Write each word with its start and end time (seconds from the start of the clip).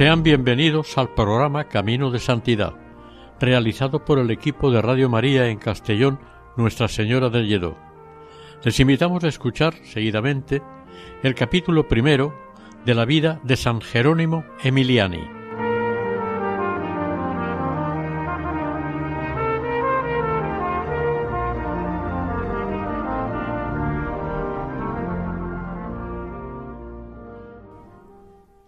Sean 0.00 0.22
bienvenidos 0.22 0.96
al 0.96 1.12
programa 1.12 1.64
Camino 1.64 2.10
de 2.10 2.20
Santidad, 2.20 2.72
realizado 3.38 4.02
por 4.02 4.18
el 4.18 4.30
equipo 4.30 4.70
de 4.70 4.80
Radio 4.80 5.10
María 5.10 5.48
en 5.48 5.58
Castellón, 5.58 6.18
Nuestra 6.56 6.88
Señora 6.88 7.28
del 7.28 7.46
Lledó. 7.46 7.76
Les 8.64 8.80
invitamos 8.80 9.22
a 9.24 9.28
escuchar 9.28 9.74
seguidamente 9.84 10.62
el 11.22 11.34
capítulo 11.34 11.86
primero 11.86 12.34
de 12.86 12.94
la 12.94 13.04
vida 13.04 13.40
de 13.44 13.58
San 13.58 13.82
Jerónimo 13.82 14.42
Emiliani. 14.64 15.39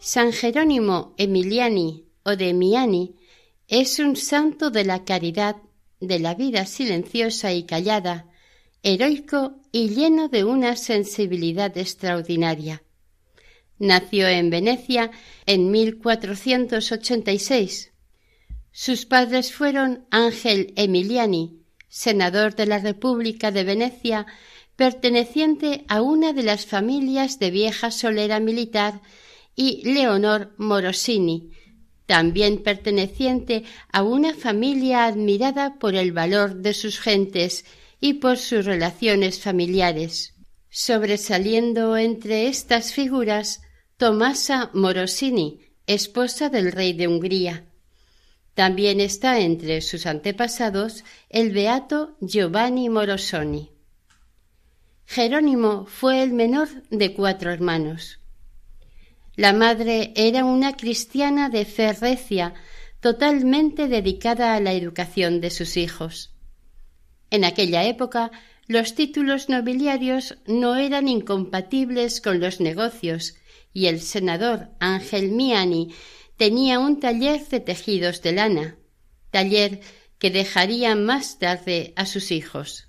San 0.04 0.32
Jerónimo 0.32 1.14
Emiliani 1.16 2.06
o 2.24 2.34
de 2.34 2.54
Miani 2.54 3.14
es 3.68 4.00
un 4.00 4.16
santo 4.16 4.70
de 4.70 4.84
la 4.84 5.04
caridad, 5.04 5.58
de 6.00 6.18
la 6.18 6.34
vida 6.34 6.66
silenciosa 6.66 7.52
y 7.52 7.62
callada, 7.62 8.26
heroico 8.82 9.60
y 9.70 9.90
lleno 9.90 10.26
de 10.26 10.42
una 10.42 10.74
sensibilidad 10.74 11.78
extraordinaria. 11.78 12.82
Nació 13.78 14.26
en 14.26 14.50
Venecia 14.50 15.12
en 15.46 15.70
1486. 15.70 17.92
Sus 18.72 19.06
padres 19.06 19.52
fueron 19.52 20.04
Ángel 20.10 20.72
Emiliani, 20.74 21.60
senador 21.86 22.56
de 22.56 22.66
la 22.66 22.80
República 22.80 23.52
de 23.52 23.62
Venecia, 23.62 24.26
perteneciente 24.74 25.84
a 25.86 26.02
una 26.02 26.32
de 26.32 26.42
las 26.42 26.66
familias 26.66 27.38
de 27.38 27.52
vieja 27.52 27.92
solera 27.92 28.40
militar 28.40 29.00
y 29.54 29.82
Leonor 29.84 30.52
Morosini, 30.56 31.50
también 32.06 32.62
perteneciente 32.62 33.64
a 33.92 34.02
una 34.02 34.34
familia 34.34 35.06
admirada 35.06 35.78
por 35.78 35.94
el 35.94 36.12
valor 36.12 36.56
de 36.56 36.74
sus 36.74 36.98
gentes 37.00 37.64
y 38.00 38.14
por 38.14 38.38
sus 38.38 38.64
relaciones 38.64 39.40
familiares. 39.40 40.34
Sobresaliendo 40.68 41.96
entre 41.96 42.48
estas 42.48 42.92
figuras 42.92 43.60
Tomasa 43.96 44.70
Morosini, 44.74 45.60
esposa 45.86 46.48
del 46.48 46.72
rey 46.72 46.92
de 46.92 47.08
Hungría. 47.08 47.66
También 48.54 49.00
está 49.00 49.40
entre 49.40 49.80
sus 49.80 50.06
antepasados 50.06 51.04
el 51.30 51.52
beato 51.52 52.16
Giovanni 52.20 52.88
Morosoni. 52.88 53.70
Jerónimo 55.06 55.86
fue 55.86 56.22
el 56.22 56.32
menor 56.32 56.68
de 56.90 57.14
cuatro 57.14 57.50
hermanos. 57.50 58.21
La 59.34 59.52
madre 59.52 60.12
era 60.14 60.44
una 60.44 60.76
cristiana 60.76 61.48
de 61.48 61.64
fe 61.64 61.92
recia, 61.94 62.54
totalmente 63.00 63.88
dedicada 63.88 64.54
a 64.54 64.60
la 64.60 64.72
educación 64.72 65.40
de 65.40 65.50
sus 65.50 65.76
hijos. 65.76 66.34
En 67.30 67.44
aquella 67.44 67.84
época 67.84 68.30
los 68.66 68.94
títulos 68.94 69.48
nobiliarios 69.48 70.38
no 70.46 70.76
eran 70.76 71.08
incompatibles 71.08 72.20
con 72.20 72.40
los 72.40 72.60
negocios 72.60 73.34
y 73.72 73.86
el 73.86 74.00
senador 74.00 74.68
Ángel 74.80 75.30
Miani 75.30 75.94
tenía 76.36 76.78
un 76.78 77.00
taller 77.00 77.46
de 77.48 77.60
tejidos 77.60 78.22
de 78.22 78.32
lana, 78.32 78.76
taller 79.30 79.80
que 80.18 80.30
dejaría 80.30 80.94
más 80.94 81.38
tarde 81.38 81.92
a 81.96 82.06
sus 82.06 82.30
hijos. 82.30 82.88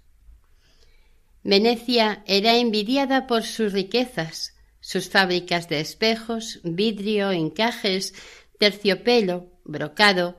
Venecia 1.43 2.23
era 2.27 2.55
envidiada 2.57 3.27
por 3.27 3.43
sus 3.43 3.73
riquezas, 3.73 4.52
sus 4.83 5.07
fábricas 5.07 5.69
de 5.69 5.79
espejos, 5.79 6.59
vidrio, 6.61 7.31
encajes, 7.31 8.13
terciopelo, 8.59 9.47
brocado 9.63 10.37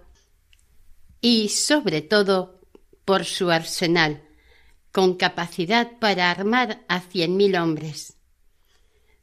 y, 1.22 1.49
sobre 1.49 2.03
todo, 2.03 2.60
por 3.06 3.25
su 3.25 3.50
arsenal, 3.50 4.22
con 4.93 5.15
capacidad 5.15 5.99
para 5.99 6.31
armar 6.31 6.84
a 6.88 7.00
cien 7.00 7.38
mil 7.38 7.56
hombres. 7.56 8.19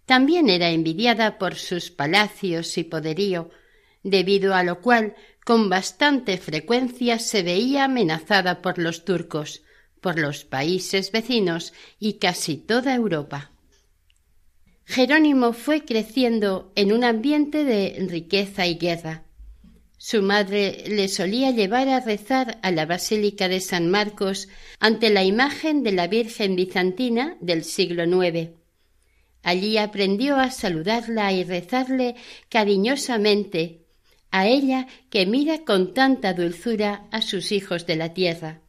También 0.07 0.49
era 0.49 0.71
envidiada 0.71 1.37
por 1.37 1.53
sus 1.53 1.91
palacios 1.91 2.75
y 2.79 2.83
poderío, 2.83 3.51
debido 4.01 4.55
a 4.55 4.63
lo 4.63 4.81
cual 4.81 5.13
con 5.45 5.69
bastante 5.69 6.39
frecuencia 6.39 7.19
se 7.19 7.43
veía 7.43 7.83
amenazada 7.83 8.63
por 8.63 8.79
los 8.79 9.05
turcos, 9.05 9.61
por 10.01 10.17
los 10.17 10.45
países 10.45 11.11
vecinos 11.11 11.73
y 11.99 12.13
casi 12.13 12.57
toda 12.57 12.95
Europa. 12.95 13.50
Jerónimo 14.85 15.53
fue 15.53 15.85
creciendo 15.85 16.71
en 16.75 16.91
un 16.91 17.03
ambiente 17.03 17.63
de 17.63 18.05
riqueza 18.09 18.67
y 18.67 18.75
guerra. 18.75 19.23
Su 19.97 20.23
madre 20.23 20.83
le 20.87 21.07
solía 21.07 21.51
llevar 21.51 21.87
a 21.87 21.99
rezar 21.99 22.57
a 22.63 22.71
la 22.71 22.85
Basílica 22.85 23.47
de 23.47 23.59
San 23.59 23.89
Marcos 23.89 24.49
ante 24.79 25.11
la 25.11 25.23
imagen 25.23 25.83
de 25.83 25.91
la 25.91 26.07
Virgen 26.07 26.55
bizantina 26.55 27.37
del 27.39 27.63
siglo 27.63 28.03
IX. 28.03 28.49
Allí 29.43 29.77
aprendió 29.77 30.37
a 30.37 30.49
saludarla 30.49 31.31
y 31.33 31.43
rezarle 31.43 32.15
cariñosamente, 32.49 33.85
a 34.31 34.47
ella 34.47 34.87
que 35.09 35.25
mira 35.25 35.65
con 35.65 35.93
tanta 35.93 36.33
dulzura 36.33 37.07
a 37.11 37.21
sus 37.21 37.51
hijos 37.51 37.85
de 37.85 37.95
la 37.95 38.13
tierra. 38.13 38.61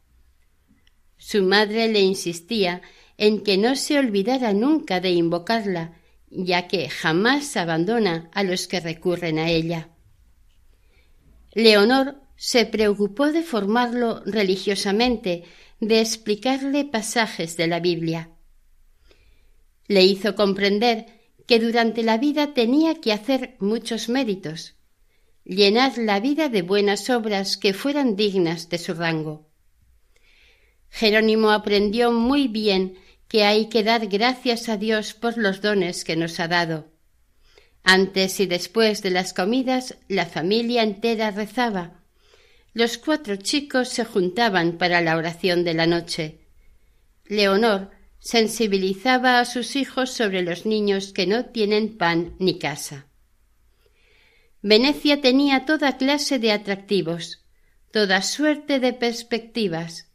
Su 1.17 1.43
madre 1.43 1.89
le 1.89 2.01
insistía 2.01 2.83
en 3.17 3.43
que 3.43 3.56
no 3.56 3.77
se 3.77 3.99
olvidara 3.99 4.53
nunca 4.53 5.01
de 5.01 5.11
invocarla 5.12 5.99
ya 6.34 6.66
que 6.66 6.88
jamás 6.88 7.56
abandona 7.56 8.31
a 8.32 8.43
los 8.43 8.66
que 8.66 8.81
recurren 8.81 9.38
a 9.38 9.50
ella. 9.50 9.91
Leonor 11.53 12.16
se 12.37 12.65
preocupó 12.65 13.31
de 13.31 13.43
formarlo 13.43 14.22
religiosamente, 14.25 15.44
de 15.81 16.00
explicarle 16.00 16.84
pasajes 16.84 17.56
de 17.56 17.66
la 17.66 17.81
Biblia. 17.81 18.31
Le 19.87 20.04
hizo 20.04 20.34
comprender 20.34 21.06
que 21.47 21.59
durante 21.59 22.03
la 22.03 22.16
vida 22.16 22.54
tenía 22.54 23.00
que 23.00 23.12
hacer 23.12 23.56
muchos 23.59 24.09
méritos, 24.09 24.76
llenar 25.44 25.98
la 25.98 26.21
vida 26.21 26.48
de 26.48 26.62
buenas 26.62 27.10
obras 27.10 27.56
que 27.56 27.74
fueran 27.74 28.16
dignas 28.16 28.71
de 28.71 28.78
su 28.78 28.95
rango. 28.95 29.51
Jerónimo 30.89 31.51
aprendió 31.51 32.12
muy 32.12 32.48
bien 32.48 32.97
que 33.33 33.45
hay 33.45 33.71
que 33.71 33.83
dar 33.83 34.09
gracias 34.09 34.69
a 34.69 34.77
Dios 34.77 35.15
por 35.15 35.39
los 35.39 35.63
dones 35.63 36.05
que 36.05 36.17
nos 36.17 36.39
ha 36.39 36.49
dado. 36.49 36.93
Antes 37.83 38.41
y 38.41 38.47
después 38.47 39.01
de 39.01 39.09
las 39.09 39.33
comidas 39.33 39.97
la 40.07 40.27
familia 40.27 40.83
entera 40.83 41.31
rezaba. 41.31 42.05
Los 42.75 42.99
cuatro 42.99 43.37
chicos 43.37 43.89
se 43.89 44.05
juntaban 44.05 44.77
para 44.77 45.01
la 45.01 45.17
oración 45.17 45.65
de 45.65 45.73
la 45.73 45.87
noche. 45.87 46.41
Leonor 47.25 47.93
sensibilizaba 48.19 49.41
a 49.41 49.47
sus 49.47 49.77
hijos 49.77 50.11
sobre 50.11 50.43
los 50.43 50.67
niños 50.67 51.15
que 51.15 51.27
no 51.27 51.47
tienen 51.47 51.97
pan 51.97 52.37
ni 52.39 52.59
casa. 52.59 53.07
Venecia 54.61 55.23
tenía 55.23 55.65
toda 55.65 55.97
clase 55.97 56.39
de 56.39 56.53
atractivos, 56.53 57.47
toda 57.93 58.21
suerte 58.21 58.79
de 58.79 58.93
perspectivas, 58.93 60.11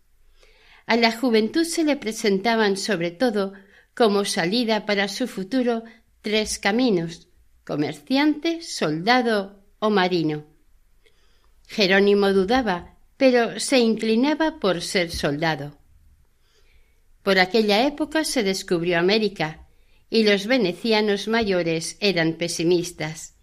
a 0.87 0.95
la 0.97 1.11
juventud 1.11 1.63
se 1.63 1.83
le 1.83 1.97
presentaban 1.97 2.75
sobre 2.77 3.11
todo 3.11 3.53
como 3.93 4.25
salida 4.25 4.87
para 4.87 5.07
su 5.07 5.27
futuro 5.27 5.83
tres 6.21 6.57
caminos 6.57 7.27
comerciante, 7.67 8.61
soldado 8.61 9.61
o 9.79 9.89
marino. 9.89 10.45
Jerónimo 11.67 12.31
dudaba, 12.31 12.95
pero 13.17 13.59
se 13.59 13.79
inclinaba 13.79 14.59
por 14.61 14.81
ser 14.81 15.11
soldado. 15.11 15.77
Por 17.23 17.39
aquella 17.39 17.85
época 17.85 18.23
se 18.23 18.43
descubrió 18.43 18.97
América, 18.97 19.67
y 20.09 20.23
los 20.23 20.47
venecianos 20.47 21.27
mayores 21.27 21.97
eran 21.99 22.35
pesimistas. 22.35 23.35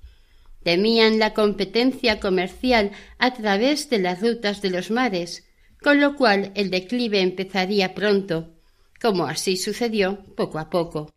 Temían 0.63 1.19
la 1.19 1.35
competencia 1.35 2.19
comercial 2.19 2.93
a 3.19 3.35
través 3.35 3.91
de 3.91 3.99
las 3.99 4.23
rutas 4.23 4.63
de 4.63 4.71
los 4.71 4.91
mares, 4.91 5.45
con 5.85 6.01
lo 6.01 6.17
cual 6.17 6.51
el 6.55 6.71
declive 6.71 7.21
empezaría 7.21 7.95
pronto, 7.95 8.55
como 8.99 9.27
así 9.27 9.59
sucedió 9.59 10.25
poco 10.35 10.59
a 10.59 10.71
poco. 10.71 11.13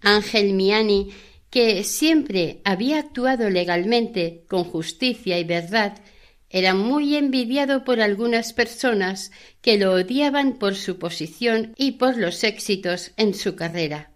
Ángel 0.00 0.54
Miani, 0.54 1.10
que 1.50 1.84
siempre 1.84 2.62
había 2.64 2.98
actuado 2.98 3.50
legalmente, 3.50 4.46
con 4.48 4.64
justicia 4.64 5.38
y 5.38 5.44
verdad, 5.44 5.98
era 6.48 6.72
muy 6.74 7.14
envidiado 7.14 7.84
por 7.84 8.00
algunas 8.00 8.54
personas 8.54 9.32
que 9.60 9.76
lo 9.76 9.92
odiaban 9.92 10.54
por 10.54 10.74
su 10.74 10.98
posición 10.98 11.74
y 11.76 11.92
por 11.92 12.16
los 12.16 12.44
éxitos 12.44 13.12
en 13.18 13.34
su 13.34 13.54
carrera. 13.54 14.12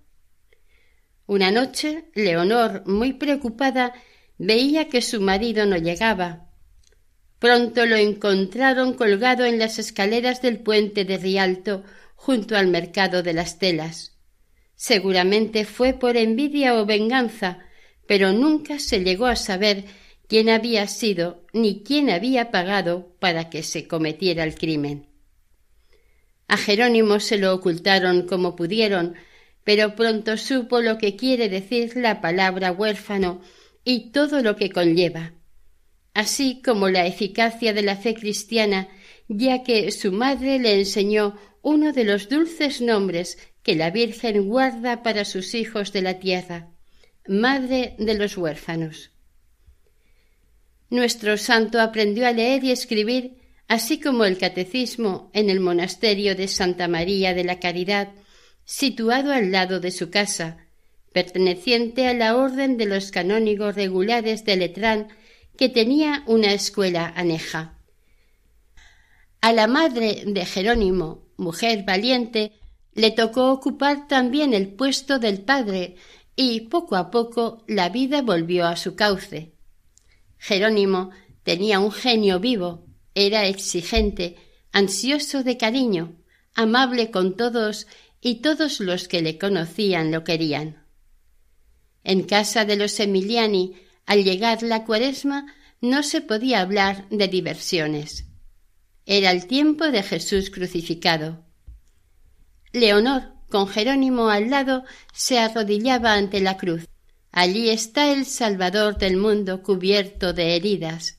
Una 1.26 1.50
noche, 1.50 2.06
Leonor, 2.14 2.86
muy 2.86 3.12
preocupada, 3.12 3.92
veía 4.38 4.88
que 4.88 5.02
su 5.02 5.20
marido 5.20 5.66
no 5.66 5.76
llegaba. 5.76 6.45
Pronto 7.38 7.84
lo 7.86 7.96
encontraron 7.96 8.94
colgado 8.94 9.44
en 9.44 9.58
las 9.58 9.78
escaleras 9.78 10.40
del 10.40 10.60
puente 10.60 11.04
de 11.04 11.18
Rialto, 11.18 11.84
junto 12.14 12.56
al 12.56 12.66
mercado 12.66 13.22
de 13.22 13.34
las 13.34 13.58
telas. 13.58 14.16
Seguramente 14.74 15.64
fue 15.64 15.92
por 15.92 16.16
envidia 16.16 16.80
o 16.80 16.86
venganza, 16.86 17.60
pero 18.06 18.32
nunca 18.32 18.78
se 18.78 19.02
llegó 19.02 19.26
a 19.26 19.36
saber 19.36 19.84
quién 20.28 20.48
había 20.48 20.86
sido 20.86 21.46
ni 21.52 21.82
quién 21.82 22.10
había 22.10 22.50
pagado 22.50 23.16
para 23.20 23.48
que 23.48 23.62
se 23.62 23.86
cometiera 23.86 24.44
el 24.44 24.54
crimen. 24.54 25.06
A 26.48 26.56
Jerónimo 26.56 27.20
se 27.20 27.38
lo 27.38 27.54
ocultaron 27.54 28.26
como 28.26 28.54
pudieron, 28.56 29.14
pero 29.64 29.96
pronto 29.96 30.36
supo 30.36 30.80
lo 30.80 30.98
que 30.98 31.16
quiere 31.16 31.48
decir 31.48 31.96
la 31.96 32.20
palabra 32.20 32.70
huérfano 32.70 33.40
y 33.84 34.10
todo 34.10 34.42
lo 34.42 34.56
que 34.56 34.70
conlleva, 34.70 35.32
así 36.16 36.62
como 36.64 36.88
la 36.88 37.06
eficacia 37.06 37.74
de 37.74 37.82
la 37.82 37.94
fe 37.94 38.14
cristiana, 38.14 38.88
ya 39.28 39.62
que 39.62 39.92
su 39.92 40.12
madre 40.12 40.58
le 40.58 40.72
enseñó 40.78 41.36
uno 41.60 41.92
de 41.92 42.04
los 42.04 42.30
dulces 42.30 42.80
nombres 42.80 43.36
que 43.62 43.74
la 43.74 43.90
Virgen 43.90 44.48
guarda 44.48 45.02
para 45.02 45.26
sus 45.26 45.54
hijos 45.54 45.92
de 45.92 46.00
la 46.00 46.18
tierra, 46.18 46.70
Madre 47.28 47.96
de 47.98 48.14
los 48.14 48.38
huérfanos. 48.38 49.10
Nuestro 50.88 51.36
santo 51.36 51.80
aprendió 51.80 52.26
a 52.26 52.32
leer 52.32 52.64
y 52.64 52.70
escribir, 52.70 53.36
así 53.68 54.00
como 54.00 54.24
el 54.24 54.38
catecismo 54.38 55.30
en 55.34 55.50
el 55.50 55.60
monasterio 55.60 56.34
de 56.34 56.48
Santa 56.48 56.88
María 56.88 57.34
de 57.34 57.44
la 57.44 57.60
Caridad, 57.60 58.08
situado 58.64 59.32
al 59.32 59.52
lado 59.52 59.80
de 59.80 59.90
su 59.90 60.08
casa, 60.08 60.66
perteneciente 61.12 62.06
a 62.06 62.14
la 62.14 62.36
orden 62.36 62.78
de 62.78 62.86
los 62.86 63.10
canónigos 63.10 63.74
regulares 63.74 64.46
de 64.46 64.56
Letrán, 64.56 65.08
que 65.56 65.68
tenía 65.68 66.22
una 66.26 66.52
escuela 66.52 67.12
aneja. 67.16 67.78
A 69.40 69.52
la 69.52 69.66
madre 69.66 70.24
de 70.26 70.44
Jerónimo, 70.44 71.28
mujer 71.36 71.84
valiente, 71.84 72.52
le 72.94 73.10
tocó 73.10 73.52
ocupar 73.52 74.08
también 74.08 74.54
el 74.54 74.68
puesto 74.68 75.18
del 75.18 75.42
padre, 75.42 75.96
y 76.34 76.62
poco 76.62 76.96
a 76.96 77.10
poco 77.10 77.64
la 77.66 77.88
vida 77.88 78.22
volvió 78.22 78.66
a 78.66 78.76
su 78.76 78.94
cauce. 78.96 79.54
Jerónimo 80.38 81.10
tenía 81.42 81.80
un 81.80 81.92
genio 81.92 82.40
vivo, 82.40 82.86
era 83.14 83.46
exigente, 83.46 84.36
ansioso 84.72 85.42
de 85.42 85.56
cariño, 85.56 86.16
amable 86.54 87.10
con 87.10 87.36
todos 87.36 87.86
y 88.20 88.36
todos 88.36 88.80
los 88.80 89.08
que 89.08 89.22
le 89.22 89.38
conocían 89.38 90.10
lo 90.10 90.24
querían. 90.24 90.84
En 92.04 92.24
casa 92.24 92.64
de 92.64 92.76
los 92.76 92.98
Emiliani, 93.00 93.74
al 94.06 94.24
llegar 94.24 94.62
la 94.62 94.84
cuaresma, 94.84 95.52
no 95.80 96.02
se 96.02 96.20
podía 96.20 96.60
hablar 96.60 97.08
de 97.10 97.28
diversiones. 97.28 98.24
Era 99.04 99.30
el 99.30 99.46
tiempo 99.46 99.84
de 99.90 100.02
Jesús 100.02 100.50
crucificado. 100.50 101.44
Leonor, 102.72 103.34
con 103.48 103.68
Jerónimo 103.68 104.28
al 104.28 104.50
lado, 104.50 104.84
se 105.12 105.38
arrodillaba 105.38 106.14
ante 106.14 106.40
la 106.40 106.56
cruz. 106.56 106.88
Allí 107.30 107.68
está 107.68 108.12
el 108.12 108.24
Salvador 108.24 108.96
del 108.96 109.16
mundo 109.16 109.62
cubierto 109.62 110.32
de 110.32 110.56
heridas. 110.56 111.18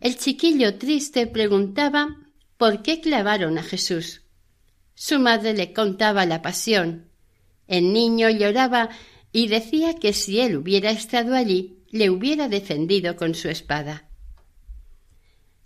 El 0.00 0.16
chiquillo 0.16 0.78
triste 0.78 1.26
preguntaba 1.26 2.16
por 2.56 2.82
qué 2.82 3.00
clavaron 3.00 3.58
a 3.58 3.62
Jesús. 3.62 4.22
Su 4.94 5.18
madre 5.18 5.54
le 5.54 5.72
contaba 5.72 6.26
la 6.26 6.42
pasión. 6.42 7.10
El 7.66 7.92
niño 7.92 8.30
lloraba 8.30 8.90
y 9.34 9.48
decía 9.48 9.94
que 9.94 10.12
si 10.12 10.38
él 10.38 10.56
hubiera 10.56 10.92
estado 10.92 11.34
allí, 11.34 11.80
le 11.90 12.08
hubiera 12.08 12.48
defendido 12.48 13.16
con 13.16 13.34
su 13.34 13.48
espada. 13.48 14.08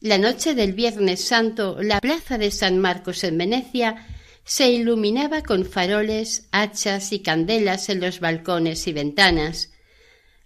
La 0.01 0.17
noche 0.17 0.55
del 0.55 0.73
Viernes 0.73 1.23
Santo, 1.23 1.77
la 1.83 2.01
plaza 2.01 2.39
de 2.39 2.51
San 2.51 2.79
Marcos 2.79 3.23
en 3.25 3.37
Venecia 3.37 4.07
se 4.43 4.71
iluminaba 4.71 5.43
con 5.43 5.67
faroles, 5.67 6.49
hachas 6.51 7.13
y 7.13 7.21
candelas 7.21 7.91
en 7.91 8.01
los 8.01 8.21
balcones 8.21 8.89
y 8.89 8.95
ventanas. 8.95 9.71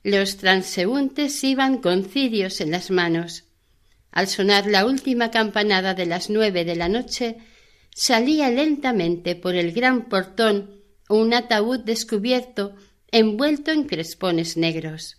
Los 0.02 0.38
transeúntes 0.38 1.44
iban 1.44 1.78
con 1.78 2.04
cirios 2.04 2.60
en 2.60 2.72
las 2.72 2.90
manos. 2.90 3.44
Al 4.10 4.26
sonar 4.26 4.66
la 4.66 4.84
última 4.84 5.30
campanada 5.30 5.94
de 5.94 6.06
las 6.06 6.28
nueve 6.28 6.64
de 6.64 6.74
la 6.74 6.88
noche, 6.88 7.36
salía 7.94 8.50
lentamente 8.50 9.36
por 9.36 9.54
el 9.54 9.70
gran 9.70 10.08
portón 10.08 10.82
un 11.08 11.32
ataúd 11.34 11.78
descubierto 11.78 12.74
envuelto 13.12 13.70
en 13.70 13.84
crespones 13.84 14.56
negros. 14.56 15.18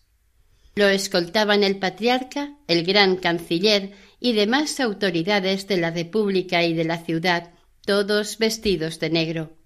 Lo 0.75 0.87
escoltaban 0.87 1.63
el 1.63 1.77
patriarca, 1.77 2.57
el 2.67 2.83
gran 2.83 3.17
canciller 3.17 3.91
y 4.19 4.33
demás 4.33 4.79
autoridades 4.79 5.67
de 5.67 5.77
la 5.77 5.91
República 5.91 6.63
y 6.63 6.73
de 6.73 6.85
la 6.85 6.97
ciudad, 6.97 7.51
todos 7.85 8.39
vestidos 8.39 8.99
de 8.99 9.11
negro. 9.11 9.57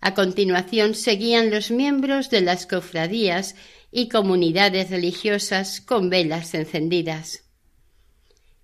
A 0.00 0.14
continuación 0.14 0.94
seguían 0.94 1.50
los 1.50 1.70
miembros 1.70 2.30
de 2.30 2.40
las 2.40 2.66
cofradías 2.66 3.56
y 3.90 4.08
comunidades 4.08 4.88
religiosas 4.88 5.82
con 5.82 6.08
velas 6.08 6.54
encendidas. 6.54 7.44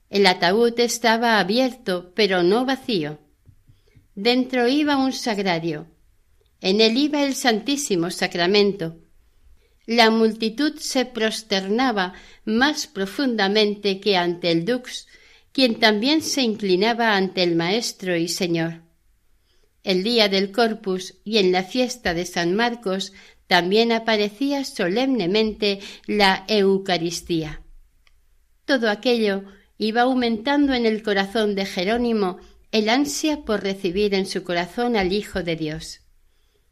El 0.09 0.27
ataúd 0.27 0.79
estaba 0.81 1.39
abierto, 1.39 2.13
pero 2.15 2.43
no 2.43 2.65
vacío. 2.65 3.19
Dentro 4.15 4.69
iba 4.69 4.97
un 4.97 5.13
sagrario. 5.13 5.87
En 6.61 6.81
él 6.81 6.99
iba 6.99 7.23
el 7.23 7.35
Santísimo 7.35 8.11
Sacramento. 8.11 8.97
La 9.87 10.11
multitud 10.11 10.77
se 10.79 11.05
prosternaba 11.05 12.15
más 12.45 12.87
profundamente 12.87 14.01
que 14.01 14.17
ante 14.17 14.51
el 14.51 14.65
dux, 14.65 15.07
quien 15.53 15.81
también 15.81 16.23
se 16.23 16.43
inclinaba 16.43 17.17
ante 17.17 17.43
el 17.43 17.57
Maestro 17.57 18.17
y 18.17 18.29
Señor. 18.29 18.83
El 19.83 20.03
día 20.03 20.29
del 20.29 20.53
Corpus 20.53 21.15
y 21.25 21.39
en 21.39 21.53
la 21.53 21.65
fiesta 21.65 22.13
de 22.13 22.27
San 22.27 22.55
Marcos 22.55 23.13
también 23.47 23.91
aparecía 23.91 24.65
solemnemente 24.65 25.81
la 26.07 26.45
Eucaristía. 26.47 27.63
Todo 28.67 28.91
aquello 28.91 29.45
iba 29.79 30.03
aumentando 30.03 30.75
en 30.75 30.87
el 30.87 31.03
corazón 31.03 31.55
de 31.55 31.65
Jerónimo 31.65 32.39
el 32.71 32.89
ansia 32.89 33.45
por 33.45 33.63
recibir 33.63 34.15
en 34.15 34.27
su 34.27 34.45
corazón 34.45 34.95
al 34.95 35.13
Hijo 35.13 35.43
de 35.43 35.57
Dios. 35.57 36.00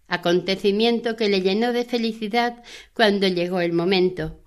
Acontecimiento 0.08 1.16
que 1.16 1.28
le 1.28 1.42
llenó 1.42 1.72
de 1.72 1.84
felicidad 1.84 2.64
cuando 2.94 3.28
llegó 3.28 3.60
el 3.60 3.72
momento. 3.72 4.40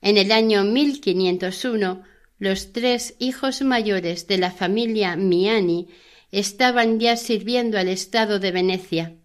En 0.00 0.16
el 0.16 0.32
año 0.32 0.64
1501, 0.64 2.02
los 2.38 2.72
tres 2.72 3.16
hijos 3.18 3.62
mayores 3.62 4.26
de 4.26 4.38
la 4.38 4.52
familia 4.52 5.16
Miani 5.16 5.88
estaban 6.30 7.00
ya 7.00 7.16
sirviendo 7.16 7.78
al 7.78 7.88
Estado 7.88 8.38
de 8.38 8.52
Venecia. 8.52 9.16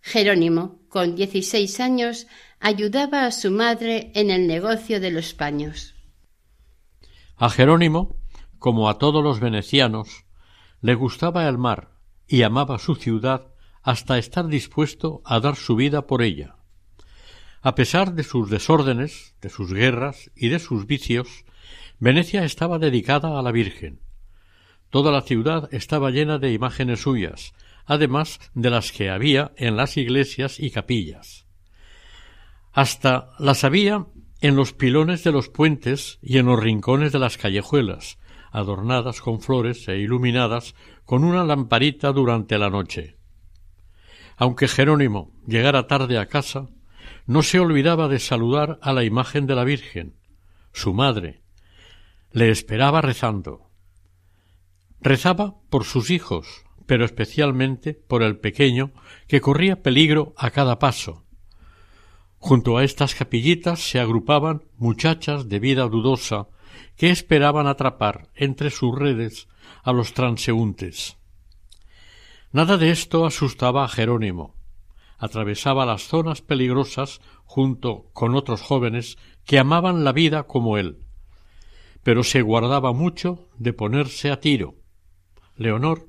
Jerónimo, 0.00 0.80
con 0.88 1.14
dieciséis 1.14 1.80
años, 1.80 2.26
ayudaba 2.60 3.26
a 3.26 3.32
su 3.32 3.50
madre 3.50 4.12
en 4.14 4.30
el 4.30 4.46
negocio 4.46 5.00
de 5.00 5.10
los 5.10 5.34
paños. 5.34 5.94
A 7.36 7.50
Jerónimo, 7.50 8.16
como 8.58 8.88
a 8.88 8.98
todos 8.98 9.24
los 9.24 9.40
venecianos, 9.40 10.24
le 10.80 10.94
gustaba 10.94 11.48
el 11.48 11.58
mar 11.58 11.90
y 12.26 12.42
amaba 12.42 12.78
su 12.78 12.94
ciudad 12.94 13.53
hasta 13.84 14.18
estar 14.18 14.48
dispuesto 14.48 15.20
a 15.24 15.38
dar 15.40 15.56
su 15.56 15.76
vida 15.76 16.06
por 16.06 16.22
ella. 16.22 16.56
A 17.60 17.74
pesar 17.74 18.14
de 18.14 18.24
sus 18.24 18.50
desórdenes, 18.50 19.36
de 19.42 19.50
sus 19.50 19.72
guerras 19.72 20.30
y 20.34 20.48
de 20.48 20.58
sus 20.58 20.86
vicios, 20.86 21.44
Venecia 21.98 22.44
estaba 22.44 22.78
dedicada 22.78 23.38
a 23.38 23.42
la 23.42 23.52
Virgen. 23.52 24.00
Toda 24.88 25.12
la 25.12 25.20
ciudad 25.20 25.68
estaba 25.72 26.10
llena 26.10 26.38
de 26.38 26.52
imágenes 26.52 27.02
suyas, 27.02 27.52
además 27.84 28.40
de 28.54 28.70
las 28.70 28.90
que 28.90 29.10
había 29.10 29.52
en 29.56 29.76
las 29.76 29.96
iglesias 29.96 30.58
y 30.58 30.70
capillas. 30.70 31.46
Hasta 32.72 33.30
las 33.38 33.64
había 33.64 34.06
en 34.40 34.56
los 34.56 34.72
pilones 34.72 35.24
de 35.24 35.32
los 35.32 35.48
puentes 35.50 36.18
y 36.22 36.38
en 36.38 36.46
los 36.46 36.58
rincones 36.58 37.12
de 37.12 37.18
las 37.18 37.36
callejuelas, 37.36 38.18
adornadas 38.50 39.20
con 39.20 39.40
flores 39.40 39.86
e 39.88 39.98
iluminadas 39.98 40.74
con 41.04 41.22
una 41.22 41.44
lamparita 41.44 42.12
durante 42.12 42.58
la 42.58 42.70
noche. 42.70 43.18
Aunque 44.36 44.68
Jerónimo 44.68 45.32
llegara 45.46 45.86
tarde 45.86 46.18
a 46.18 46.26
casa, 46.26 46.68
no 47.26 47.42
se 47.42 47.60
olvidaba 47.60 48.08
de 48.08 48.18
saludar 48.18 48.78
a 48.82 48.92
la 48.92 49.04
imagen 49.04 49.46
de 49.46 49.54
la 49.54 49.64
Virgen, 49.64 50.16
su 50.72 50.92
madre. 50.92 51.42
Le 52.30 52.50
esperaba 52.50 53.00
rezando. 53.00 53.70
Rezaba 55.00 55.56
por 55.70 55.84
sus 55.84 56.10
hijos, 56.10 56.64
pero 56.86 57.04
especialmente 57.04 57.94
por 57.94 58.22
el 58.22 58.38
pequeño 58.38 58.92
que 59.28 59.40
corría 59.40 59.82
peligro 59.82 60.34
a 60.36 60.50
cada 60.50 60.78
paso. 60.78 61.24
Junto 62.38 62.76
a 62.76 62.84
estas 62.84 63.14
capillitas 63.14 63.80
se 63.80 64.00
agrupaban 64.00 64.64
muchachas 64.76 65.48
de 65.48 65.60
vida 65.60 65.88
dudosa 65.88 66.48
que 66.96 67.10
esperaban 67.10 67.66
atrapar 67.66 68.28
entre 68.34 68.70
sus 68.70 68.94
redes 68.94 69.48
a 69.82 69.92
los 69.92 70.12
transeúntes. 70.12 71.16
Nada 72.54 72.76
de 72.76 72.92
esto 72.92 73.26
asustaba 73.26 73.82
a 73.82 73.88
Jerónimo. 73.88 74.54
Atravesaba 75.18 75.84
las 75.84 76.06
zonas 76.06 76.40
peligrosas 76.40 77.20
junto 77.42 78.10
con 78.12 78.36
otros 78.36 78.60
jóvenes 78.60 79.18
que 79.44 79.58
amaban 79.58 80.04
la 80.04 80.12
vida 80.12 80.44
como 80.44 80.78
él, 80.78 80.98
pero 82.04 82.22
se 82.22 82.42
guardaba 82.42 82.92
mucho 82.92 83.48
de 83.58 83.72
ponerse 83.72 84.30
a 84.30 84.38
tiro. 84.38 84.76
Leonor 85.56 86.08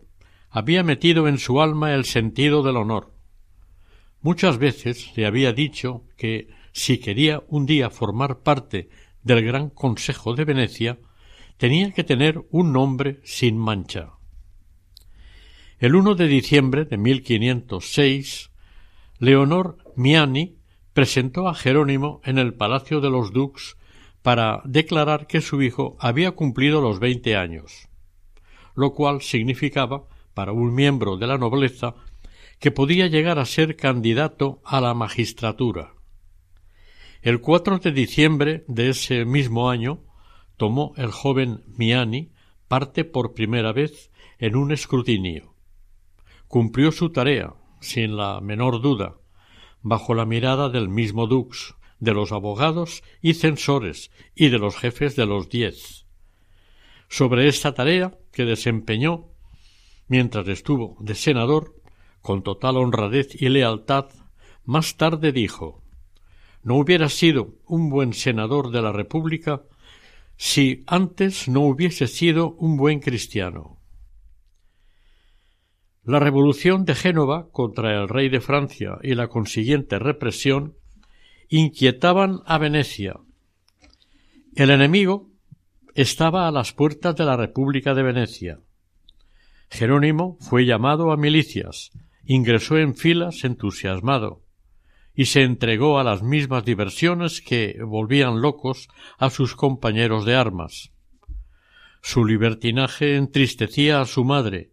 había 0.51 0.83
metido 0.83 1.27
en 1.27 1.39
su 1.39 1.61
alma 1.61 1.95
el 1.95 2.05
sentido 2.05 2.61
del 2.61 2.77
honor. 2.77 3.15
Muchas 4.21 4.59
veces 4.59 5.17
le 5.17 5.25
había 5.25 5.51
dicho 5.51 6.03
que 6.15 6.49
si 6.73 6.99
quería 6.99 7.41
un 7.47 7.65
día 7.65 7.89
formar 7.89 8.43
parte 8.43 8.89
del 9.23 9.43
Gran 9.43 9.71
Consejo 9.71 10.35
de 10.35 10.45
Venecia, 10.45 10.99
tenía 11.57 11.91
que 11.91 12.03
tener 12.03 12.45
un 12.51 12.71
nombre 12.71 13.19
sin 13.23 13.57
mancha. 13.57 14.14
El 15.85 15.93
1 15.93 16.15
de 16.15 16.27
diciembre 16.27 16.85
de 16.85 16.97
1506, 16.97 18.49
Leonor 19.19 19.77
Miani 19.95 20.55
presentó 20.93 21.47
a 21.47 21.53
Jerónimo 21.53 22.21
en 22.23 22.39
el 22.39 22.55
Palacio 22.55 23.01
de 23.01 23.11
los 23.11 23.31
Dux 23.31 23.77
para 24.23 24.63
declarar 24.65 25.27
que 25.27 25.41
su 25.41 25.61
hijo 25.61 25.95
había 25.99 26.31
cumplido 26.31 26.81
los 26.81 26.99
veinte 26.99 27.35
años, 27.35 27.87
lo 28.73 28.95
cual 28.95 29.21
significaba 29.21 30.07
para 30.33 30.53
un 30.53 30.73
miembro 30.73 31.17
de 31.17 31.27
la 31.27 31.37
nobleza 31.37 31.93
que 32.57 32.71
podía 32.71 33.05
llegar 33.05 33.37
a 33.37 33.45
ser 33.45 33.75
candidato 33.75 34.61
a 34.65 34.81
la 34.81 34.95
magistratura. 34.95 35.93
El 37.21 37.41
4 37.41 37.77
de 37.77 37.91
diciembre 37.91 38.65
de 38.67 38.89
ese 38.89 39.23
mismo 39.23 39.69
año 39.69 39.99
tomó 40.57 40.95
el 40.97 41.11
joven 41.11 41.61
Miani 41.77 42.31
parte 42.67 43.05
por 43.05 43.35
primera 43.35 43.71
vez 43.71 44.09
en 44.39 44.55
un 44.55 44.71
escrutinio. 44.71 45.54
Cumplió 46.47 46.91
su 46.91 47.11
tarea, 47.11 47.53
sin 47.79 48.17
la 48.17 48.41
menor 48.41 48.81
duda, 48.81 49.15
bajo 49.81 50.13
la 50.13 50.25
mirada 50.25 50.69
del 50.69 50.89
mismo 50.89 51.27
Dux, 51.27 51.75
de 51.99 52.13
los 52.13 52.31
abogados 52.31 53.03
y 53.21 53.33
censores 53.33 54.11
y 54.35 54.49
de 54.49 54.59
los 54.59 54.75
jefes 54.75 55.15
de 55.15 55.25
los 55.25 55.49
diez. 55.49 56.05
Sobre 57.07 57.47
esta 57.47 57.73
tarea 57.73 58.17
que 58.31 58.45
desempeñó 58.45 59.27
mientras 60.07 60.47
estuvo 60.47 60.97
de 60.99 61.15
senador, 61.15 61.75
con 62.21 62.43
total 62.43 62.77
honradez 62.77 63.39
y 63.39 63.49
lealtad, 63.49 64.07
más 64.63 64.97
tarde 64.97 65.31
dijo 65.31 65.83
No 66.63 66.75
hubiera 66.75 67.09
sido 67.09 67.55
un 67.65 67.89
buen 67.89 68.13
senador 68.13 68.71
de 68.71 68.81
la 68.81 68.91
República 68.91 69.63
si 70.37 70.83
antes 70.87 71.47
no 71.47 71.61
hubiese 71.61 72.07
sido 72.07 72.55
un 72.55 72.77
buen 72.77 72.99
cristiano. 72.99 73.79
La 76.05 76.19
revolución 76.19 76.85
de 76.85 76.93
Génova 76.93 77.49
contra 77.51 77.99
el 77.99 78.07
rey 78.07 78.29
de 78.29 78.39
Francia 78.39 78.99
y 79.01 79.15
la 79.15 79.27
consiguiente 79.27 79.97
represión 79.97 80.75
inquietaban 81.49 82.41
a 82.45 82.59
Venecia. 82.59 83.15
El 84.55 84.69
enemigo 84.69 85.31
estaba 85.95 86.47
a 86.47 86.51
las 86.51 86.73
puertas 86.73 87.15
de 87.15 87.25
la 87.25 87.37
República 87.37 87.95
de 87.95 88.03
Venecia. 88.03 88.59
Jerónimo 89.71 90.37
fue 90.41 90.65
llamado 90.65 91.11
a 91.11 91.17
milicias, 91.17 91.89
ingresó 92.23 92.77
en 92.77 92.95
filas 92.95 93.43
entusiasmado, 93.43 94.43
y 95.15 95.25
se 95.25 95.41
entregó 95.41 95.97
a 95.97 96.03
las 96.03 96.21
mismas 96.21 96.65
diversiones 96.65 97.41
que 97.41 97.79
volvían 97.83 98.41
locos 98.41 98.89
a 99.17 99.31
sus 99.31 99.55
compañeros 99.55 100.23
de 100.25 100.35
armas. 100.35 100.91
Su 102.03 102.25
libertinaje 102.25 103.15
entristecía 103.15 104.01
a 104.01 104.05
su 104.05 104.23
madre 104.23 104.71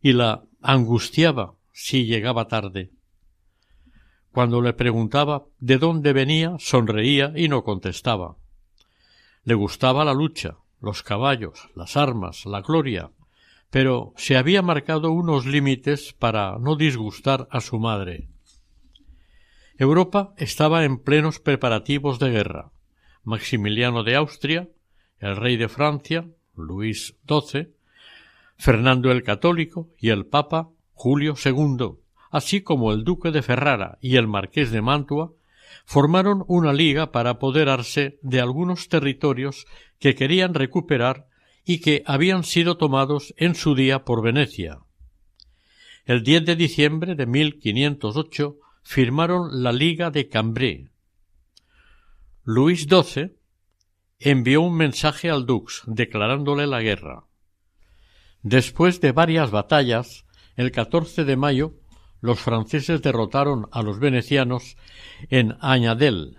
y 0.00 0.12
la 0.12 0.47
angustiaba 0.60 1.54
si 1.72 2.06
llegaba 2.06 2.48
tarde. 2.48 2.90
Cuando 4.32 4.60
le 4.60 4.72
preguntaba 4.72 5.46
de 5.58 5.78
dónde 5.78 6.12
venía, 6.12 6.56
sonreía 6.58 7.32
y 7.36 7.48
no 7.48 7.64
contestaba. 7.64 8.36
Le 9.44 9.54
gustaba 9.54 10.04
la 10.04 10.14
lucha, 10.14 10.58
los 10.80 11.02
caballos, 11.02 11.68
las 11.74 11.96
armas, 11.96 12.44
la 12.46 12.60
gloria, 12.60 13.10
pero 13.70 14.12
se 14.16 14.36
había 14.36 14.62
marcado 14.62 15.10
unos 15.10 15.46
límites 15.46 16.12
para 16.12 16.58
no 16.58 16.76
disgustar 16.76 17.48
a 17.50 17.60
su 17.60 17.78
madre. 17.78 18.28
Europa 19.76 20.34
estaba 20.36 20.84
en 20.84 20.98
plenos 20.98 21.38
preparativos 21.38 22.18
de 22.18 22.30
guerra. 22.30 22.72
Maximiliano 23.22 24.02
de 24.02 24.16
Austria, 24.16 24.68
el 25.18 25.36
rey 25.36 25.56
de 25.56 25.68
Francia, 25.68 26.28
Luis 26.54 27.16
XII, 27.28 27.74
Fernando 28.58 29.12
el 29.12 29.22
Católico 29.22 29.88
y 29.98 30.10
el 30.10 30.26
Papa 30.26 30.70
Julio 30.92 31.34
II, 31.42 31.92
así 32.30 32.60
como 32.60 32.92
el 32.92 33.04
duque 33.04 33.30
de 33.30 33.42
Ferrara 33.42 33.98
y 34.00 34.16
el 34.16 34.26
marqués 34.26 34.72
de 34.72 34.82
Mantua, 34.82 35.32
formaron 35.84 36.44
una 36.48 36.72
liga 36.72 37.12
para 37.12 37.30
apoderarse 37.30 38.18
de 38.22 38.40
algunos 38.40 38.88
territorios 38.88 39.66
que 39.98 40.14
querían 40.14 40.54
recuperar 40.54 41.28
y 41.64 41.80
que 41.80 42.02
habían 42.04 42.44
sido 42.44 42.76
tomados 42.76 43.32
en 43.36 43.54
su 43.54 43.74
día 43.74 44.04
por 44.04 44.22
Venecia. 44.22 44.80
El 46.04 46.22
10 46.22 46.46
de 46.46 46.56
diciembre 46.56 47.14
de 47.14 47.26
1508 47.26 48.56
firmaron 48.82 49.62
la 49.62 49.72
Liga 49.72 50.10
de 50.10 50.28
Cambrai. 50.28 50.88
Luis 52.42 52.86
XII 52.88 53.36
envió 54.18 54.62
un 54.62 54.74
mensaje 54.76 55.30
al 55.30 55.44
Dux 55.44 55.82
declarándole 55.86 56.66
la 56.66 56.80
guerra. 56.80 57.27
Después 58.42 59.00
de 59.00 59.12
varias 59.12 59.50
batallas, 59.50 60.24
el 60.56 60.70
14 60.70 61.24
de 61.24 61.36
mayo 61.36 61.74
los 62.20 62.40
franceses 62.40 63.02
derrotaron 63.02 63.68
a 63.70 63.82
los 63.82 63.98
venecianos 63.98 64.76
en 65.30 65.56
Añadel. 65.60 66.38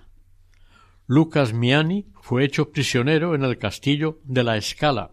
Lucas 1.08 1.54
Miani 1.54 2.08
fue 2.22 2.44
hecho 2.44 2.72
prisionero 2.72 3.34
en 3.34 3.44
el 3.44 3.58
castillo 3.58 4.20
de 4.24 4.44
la 4.44 4.58
Escala 4.58 5.12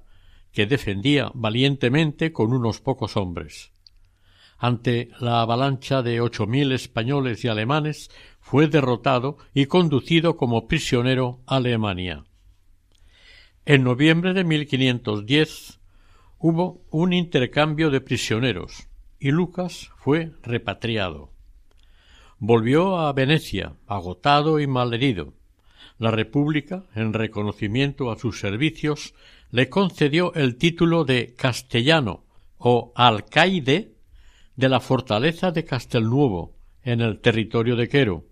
que 0.52 0.66
defendía 0.66 1.30
valientemente 1.34 2.32
con 2.32 2.52
unos 2.52 2.80
pocos 2.80 3.16
hombres. 3.16 3.72
Ante 4.58 5.10
la 5.20 5.42
avalancha 5.42 6.02
de 6.02 6.20
ocho 6.20 6.46
mil 6.46 6.72
españoles 6.72 7.44
y 7.44 7.48
alemanes, 7.48 8.10
fue 8.40 8.68
derrotado 8.68 9.36
y 9.52 9.66
conducido 9.66 10.36
como 10.36 10.66
prisionero 10.66 11.40
a 11.46 11.56
Alemania. 11.56 12.24
En 13.66 13.84
noviembre 13.84 14.32
de 14.32 14.44
1510 14.44 15.75
hubo 16.48 16.80
un 16.92 17.12
intercambio 17.12 17.90
de 17.90 18.00
prisioneros 18.00 18.86
y 19.18 19.32
Lucas 19.32 19.90
fue 19.96 20.30
repatriado. 20.44 21.32
Volvió 22.38 22.98
a 23.00 23.12
Venecia, 23.12 23.74
agotado 23.88 24.60
y 24.60 24.68
malherido. 24.68 25.34
La 25.98 26.12
República, 26.12 26.84
en 26.94 27.12
reconocimiento 27.12 28.12
a 28.12 28.16
sus 28.16 28.38
servicios, 28.38 29.12
le 29.50 29.68
concedió 29.68 30.32
el 30.34 30.54
título 30.54 31.04
de 31.04 31.34
castellano 31.36 32.22
o 32.58 32.92
alcaide 32.94 33.96
de 34.54 34.68
la 34.68 34.78
fortaleza 34.78 35.50
de 35.50 35.64
Castelnuovo, 35.64 36.54
en 36.84 37.00
el 37.00 37.18
territorio 37.18 37.74
de 37.74 37.88
Quero, 37.88 38.24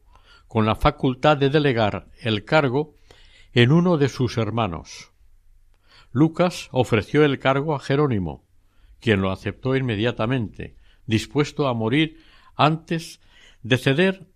con 0.46 0.66
la 0.66 0.76
facultad 0.76 1.36
de 1.36 1.50
delegar 1.50 2.06
el 2.20 2.44
cargo 2.44 2.94
en 3.54 3.72
uno 3.72 3.96
de 3.96 4.08
sus 4.08 4.38
hermanos. 4.38 5.10
Lucas 6.14 6.68
ofreció 6.70 7.24
el 7.24 7.40
cargo 7.40 7.74
a 7.74 7.80
Jerónimo, 7.80 8.46
quien 9.00 9.20
lo 9.20 9.32
aceptó 9.32 9.74
inmediatamente, 9.74 10.76
dispuesto 11.06 11.66
a 11.66 11.74
morir 11.74 12.22
antes 12.54 13.20
de 13.64 13.78
ceder 13.78 14.28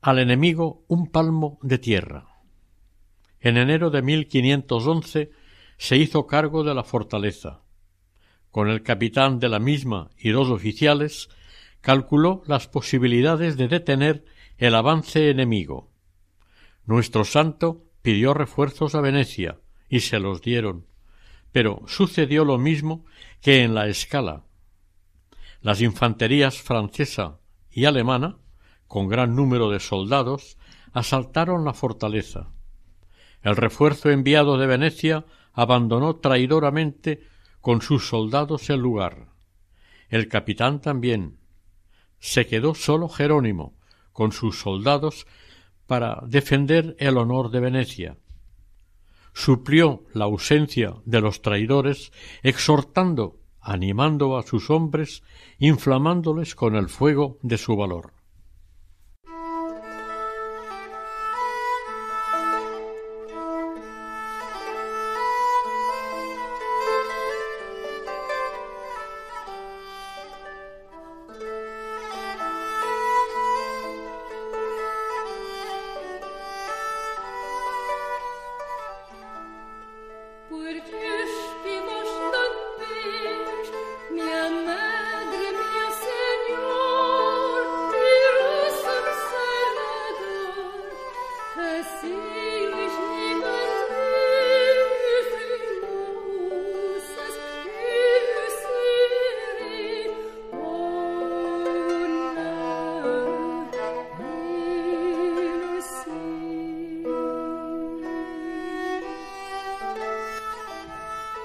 al 0.00 0.20
enemigo 0.20 0.84
un 0.86 1.10
palmo 1.10 1.58
de 1.60 1.78
tierra. 1.78 2.28
En 3.40 3.56
enero 3.56 3.90
de 3.90 4.00
1511 4.00 5.32
se 5.76 5.96
hizo 5.96 6.28
cargo 6.28 6.62
de 6.62 6.72
la 6.72 6.84
fortaleza. 6.84 7.62
Con 8.52 8.68
el 8.68 8.84
capitán 8.84 9.40
de 9.40 9.48
la 9.48 9.58
misma 9.58 10.10
y 10.16 10.30
dos 10.30 10.50
oficiales, 10.50 11.30
calculó 11.80 12.44
las 12.46 12.68
posibilidades 12.68 13.56
de 13.56 13.66
detener 13.66 14.24
el 14.56 14.76
avance 14.76 15.30
enemigo. 15.30 15.90
Nuestro 16.86 17.24
santo 17.24 17.82
pidió 18.02 18.34
refuerzos 18.34 18.94
a 18.94 19.00
Venecia 19.00 19.58
y 19.88 19.98
se 19.98 20.20
los 20.20 20.40
dieron, 20.40 20.86
pero 21.54 21.82
sucedió 21.86 22.44
lo 22.44 22.58
mismo 22.58 23.04
que 23.40 23.62
en 23.62 23.74
la 23.74 23.86
escala. 23.86 24.42
Las 25.60 25.82
infanterías 25.82 26.60
francesa 26.60 27.38
y 27.70 27.84
alemana, 27.84 28.38
con 28.88 29.06
gran 29.06 29.36
número 29.36 29.70
de 29.70 29.78
soldados, 29.78 30.58
asaltaron 30.92 31.64
la 31.64 31.72
fortaleza. 31.72 32.50
El 33.40 33.54
refuerzo 33.54 34.10
enviado 34.10 34.58
de 34.58 34.66
Venecia 34.66 35.26
abandonó 35.52 36.16
traidoramente 36.16 37.22
con 37.60 37.82
sus 37.82 38.08
soldados 38.08 38.68
el 38.68 38.80
lugar. 38.80 39.28
El 40.08 40.26
capitán 40.26 40.80
también. 40.80 41.38
Se 42.18 42.48
quedó 42.48 42.74
solo 42.74 43.08
Jerónimo, 43.08 43.78
con 44.12 44.32
sus 44.32 44.58
soldados, 44.58 45.28
para 45.86 46.20
defender 46.26 46.96
el 46.98 47.16
honor 47.16 47.52
de 47.52 47.60
Venecia. 47.60 48.16
Suplió 49.34 50.04
la 50.14 50.24
ausencia 50.24 50.94
de 51.04 51.20
los 51.20 51.42
traidores, 51.42 52.12
exhortando, 52.42 53.40
animando 53.60 54.38
a 54.38 54.44
sus 54.44 54.70
hombres, 54.70 55.22
inflamándoles 55.58 56.54
con 56.54 56.76
el 56.76 56.88
fuego 56.88 57.38
de 57.42 57.58
su 57.58 57.76
valor. 57.76 58.12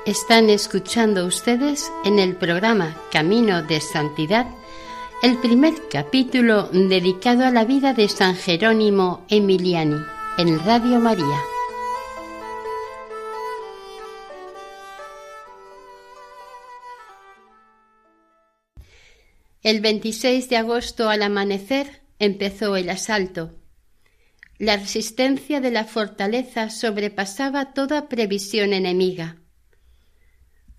Están 0.10 0.50
escuchando 0.50 1.28
ustedes 1.28 1.92
en 2.04 2.18
el 2.18 2.36
programa 2.36 3.00
Camino 3.12 3.62
de 3.62 3.80
Santidad 3.80 4.48
el 5.22 5.38
primer 5.38 5.88
capítulo 5.88 6.64
dedicado 6.74 7.46
a 7.46 7.52
la 7.52 7.64
vida 7.64 7.94
de 7.94 8.10
San 8.10 8.36
Jerónimo 8.36 9.24
Emiliani 9.30 9.98
en 10.40 10.66
Radio 10.66 11.00
María. 11.00 11.40
El 19.62 19.80
26 19.82 20.50
de 20.50 20.58
agosto 20.58 21.08
al 21.08 21.22
amanecer 21.22 22.02
empezó 22.18 22.76
el 22.78 22.90
asalto. 22.90 23.52
La 24.58 24.76
resistencia 24.76 25.62
de 25.62 25.70
la 25.70 25.84
fortaleza 25.84 26.72
sobrepasaba 26.72 27.74
toda 27.74 28.10
previsión 28.10 28.74
enemiga. 28.74 29.36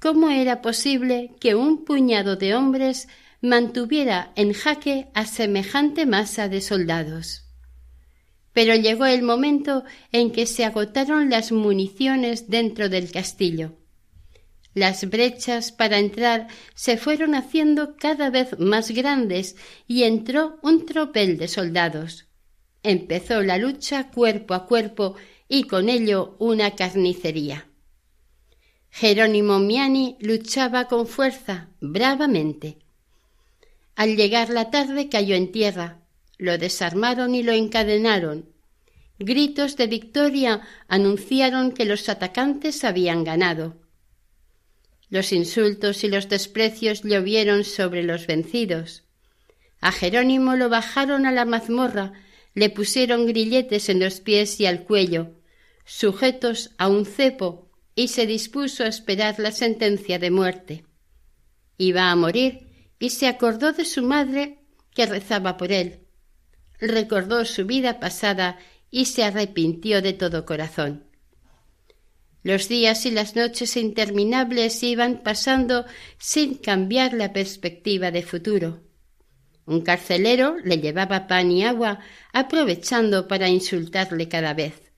¿Cómo 0.00 0.30
era 0.30 0.62
posible 0.62 1.34
que 1.40 1.54
un 1.54 1.84
puñado 1.84 2.36
de 2.36 2.54
hombres 2.54 3.06
mantuviera 3.42 4.32
en 4.34 4.54
jaque 4.54 5.08
a 5.12 5.26
semejante 5.26 6.06
masa 6.06 6.48
de 6.48 6.62
soldados? 6.62 7.44
Pero 8.54 8.74
llegó 8.74 9.04
el 9.04 9.20
momento 9.20 9.84
en 10.10 10.32
que 10.32 10.46
se 10.46 10.64
agotaron 10.64 11.28
las 11.28 11.52
municiones 11.52 12.48
dentro 12.48 12.88
del 12.88 13.12
castillo. 13.12 13.76
Las 14.72 15.04
brechas 15.10 15.70
para 15.70 15.98
entrar 15.98 16.48
se 16.74 16.96
fueron 16.96 17.34
haciendo 17.34 17.96
cada 17.96 18.30
vez 18.30 18.58
más 18.58 18.92
grandes 18.92 19.56
y 19.86 20.04
entró 20.04 20.58
un 20.62 20.86
tropel 20.86 21.36
de 21.36 21.46
soldados. 21.46 22.26
Empezó 22.82 23.42
la 23.42 23.58
lucha 23.58 24.10
cuerpo 24.10 24.54
a 24.54 24.64
cuerpo 24.64 25.16
y 25.46 25.64
con 25.64 25.90
ello 25.90 26.36
una 26.38 26.70
carnicería. 26.70 27.69
Jerónimo 28.90 29.60
Miani 29.60 30.16
luchaba 30.20 30.86
con 30.88 31.06
fuerza, 31.06 31.68
bravamente. 31.80 32.78
Al 33.94 34.16
llegar 34.16 34.50
la 34.50 34.70
tarde 34.70 35.08
cayó 35.08 35.36
en 35.36 35.52
tierra, 35.52 36.00
lo 36.38 36.58
desarmaron 36.58 37.34
y 37.34 37.42
lo 37.42 37.52
encadenaron. 37.52 38.50
Gritos 39.18 39.76
de 39.76 39.86
victoria 39.86 40.62
anunciaron 40.88 41.72
que 41.72 41.84
los 41.84 42.08
atacantes 42.08 42.84
habían 42.84 43.24
ganado. 43.24 43.76
Los 45.08 45.32
insultos 45.32 46.02
y 46.04 46.08
los 46.08 46.28
desprecios 46.28 47.02
llovieron 47.02 47.64
sobre 47.64 48.02
los 48.02 48.26
vencidos. 48.26 49.04
A 49.80 49.92
Jerónimo 49.92 50.56
lo 50.56 50.68
bajaron 50.68 51.26
a 51.26 51.32
la 51.32 51.44
mazmorra, 51.44 52.12
le 52.54 52.70
pusieron 52.70 53.26
grilletes 53.26 53.88
en 53.88 54.00
los 54.00 54.20
pies 54.20 54.60
y 54.60 54.66
al 54.66 54.84
cuello, 54.84 55.32
sujetos 55.84 56.70
a 56.78 56.88
un 56.88 57.06
cepo 57.06 57.69
y 58.00 58.08
se 58.08 58.24
dispuso 58.26 58.82
a 58.82 58.86
esperar 58.86 59.38
la 59.38 59.52
sentencia 59.52 60.18
de 60.18 60.30
muerte. 60.30 60.86
Iba 61.76 62.10
a 62.10 62.16
morir 62.16 62.94
y 62.98 63.10
se 63.10 63.28
acordó 63.28 63.74
de 63.74 63.84
su 63.84 64.02
madre 64.02 64.64
que 64.94 65.04
rezaba 65.04 65.58
por 65.58 65.70
él. 65.70 66.06
Recordó 66.78 67.44
su 67.44 67.66
vida 67.66 68.00
pasada 68.00 68.58
y 68.90 69.04
se 69.04 69.22
arrepintió 69.22 70.00
de 70.00 70.14
todo 70.14 70.46
corazón. 70.46 71.10
Los 72.42 72.68
días 72.68 73.04
y 73.04 73.10
las 73.10 73.36
noches 73.36 73.76
interminables 73.76 74.82
iban 74.82 75.22
pasando 75.22 75.84
sin 76.16 76.54
cambiar 76.54 77.12
la 77.12 77.34
perspectiva 77.34 78.10
de 78.10 78.22
futuro. 78.22 78.80
Un 79.66 79.82
carcelero 79.82 80.56
le 80.64 80.78
llevaba 80.78 81.26
pan 81.26 81.52
y 81.52 81.64
agua, 81.64 81.98
aprovechando 82.32 83.28
para 83.28 83.50
insultarle 83.50 84.26
cada 84.26 84.54
vez. 84.54 84.90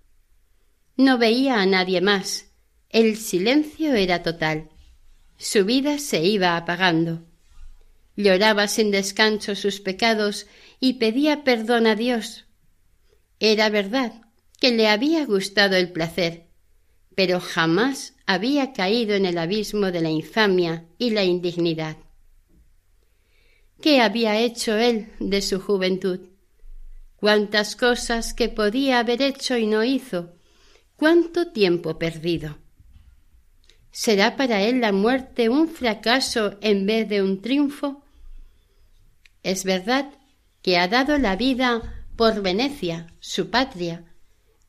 No 0.97 1.19
veía 1.19 1.61
a 1.61 1.67
nadie 1.67 2.01
más, 2.01 2.52
el 2.93 3.17
silencio 3.17 3.95
era 3.95 4.23
total. 4.23 4.69
Su 5.39 5.65
vida 5.65 5.99
se 5.99 6.23
iba 6.23 6.59
apagando. 6.59 7.25
Lloraba 8.17 8.69
sin 8.69 8.91
descanso 8.91 9.55
sus 9.55 9.81
pecados 9.81 10.47
y 10.79 10.95
pedía 10.95 11.43
perdón 11.43 11.87
a 11.87 11.97
Dios. 11.97 12.45
Era 13.41 13.71
verdad 13.71 14.21
que 14.61 14.73
le 14.73 14.89
había 14.89 15.25
gustado 15.25 15.77
el 15.77 15.91
placer, 15.91 16.51
pero 17.17 17.41
jamás 17.41 18.15
había 18.27 18.75
caído 18.75 19.15
en 19.15 19.25
el 19.25 19.39
abismo 19.39 19.91
de 19.91 20.03
la 20.03 20.11
infamia 20.11 20.87
y 20.99 21.11
la 21.11 21.25
indignidad. 21.25 21.97
¿Qué 23.81 24.03
había 24.03 24.39
hecho 24.39 24.77
él 24.77 25.09
de 25.19 25.41
su 25.41 25.61
juventud? 25.61 26.21
¿Cuántas 27.17 27.75
cosas 27.75 28.35
que 28.35 28.51
podía 28.51 28.99
haber 28.99 29.23
hecho 29.23 29.57
y 29.57 29.67
no 29.67 29.83
hizo? 29.83 30.35
¿Cuánto 30.95 31.53
tiempo 31.53 31.99
perdido? 31.99 32.62
¿Será 33.93 34.37
para 34.37 34.63
él 34.63 34.81
la 34.81 34.91
muerte 34.91 35.51
un 35.51 35.69
fracaso 35.69 36.57
en 36.63 36.87
vez 36.87 37.09
de 37.11 37.23
un 37.23 37.43
triunfo? 37.43 38.03
Es 39.43 39.65
verdad 39.65 40.11
que 40.63 40.79
ha 40.79 40.89
dado 40.89 41.19
la 41.19 41.37
vida 41.37 42.07
por 42.17 42.41
Venecia, 42.41 43.09
su 43.21 43.51
patria, 43.51 44.05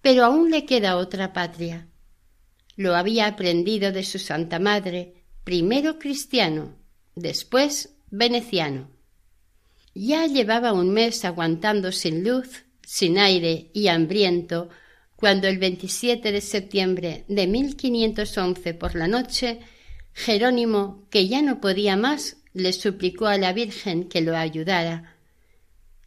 pero 0.02 0.26
aún 0.26 0.52
le 0.52 0.66
queda 0.66 0.98
otra 0.98 1.32
patria. 1.32 1.88
Lo 2.76 2.96
había 2.96 3.28
aprendido 3.28 3.94
de 3.94 4.04
su 4.04 4.20
Santa 4.20 4.60
Madre, 4.60 5.24
primero 5.46 6.00
cristiano, 6.00 6.76
después 7.16 7.96
veneciano. 8.10 8.90
Ya 9.94 10.26
llevaba 10.28 10.74
un 10.74 10.92
mes 10.92 11.24
aguantando 11.24 11.94
sin 11.94 12.26
luz, 12.26 12.66
sin 12.82 13.18
aire 13.18 13.70
y 13.74 13.88
hambriento 13.88 14.70
cuando 15.24 15.48
el 15.48 15.58
27 15.58 16.34
de 16.34 16.42
septiembre 16.42 17.24
de 17.30 17.48
1511 17.48 18.74
por 18.74 18.94
la 18.94 19.08
noche, 19.08 19.60
Jerónimo, 20.12 21.08
que 21.10 21.30
ya 21.30 21.42
no 21.42 21.62
podía 21.62 21.96
más, 21.96 22.36
le 22.52 22.74
suplicó 22.74 23.28
a 23.28 23.38
la 23.38 23.54
Virgen 23.54 24.10
que 24.10 24.20
lo 24.20 24.36
ayudara. 24.36 25.16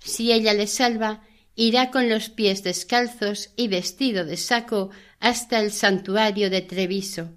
Si 0.00 0.32
ella 0.32 0.52
le 0.52 0.66
salva, 0.66 1.22
irá 1.54 1.90
con 1.90 2.10
los 2.10 2.28
pies 2.28 2.62
descalzos 2.62 3.54
y 3.56 3.68
vestido 3.68 4.26
de 4.26 4.36
saco 4.36 4.90
hasta 5.18 5.60
el 5.60 5.72
santuario 5.72 6.50
de 6.50 6.60
Treviso. 6.60 7.30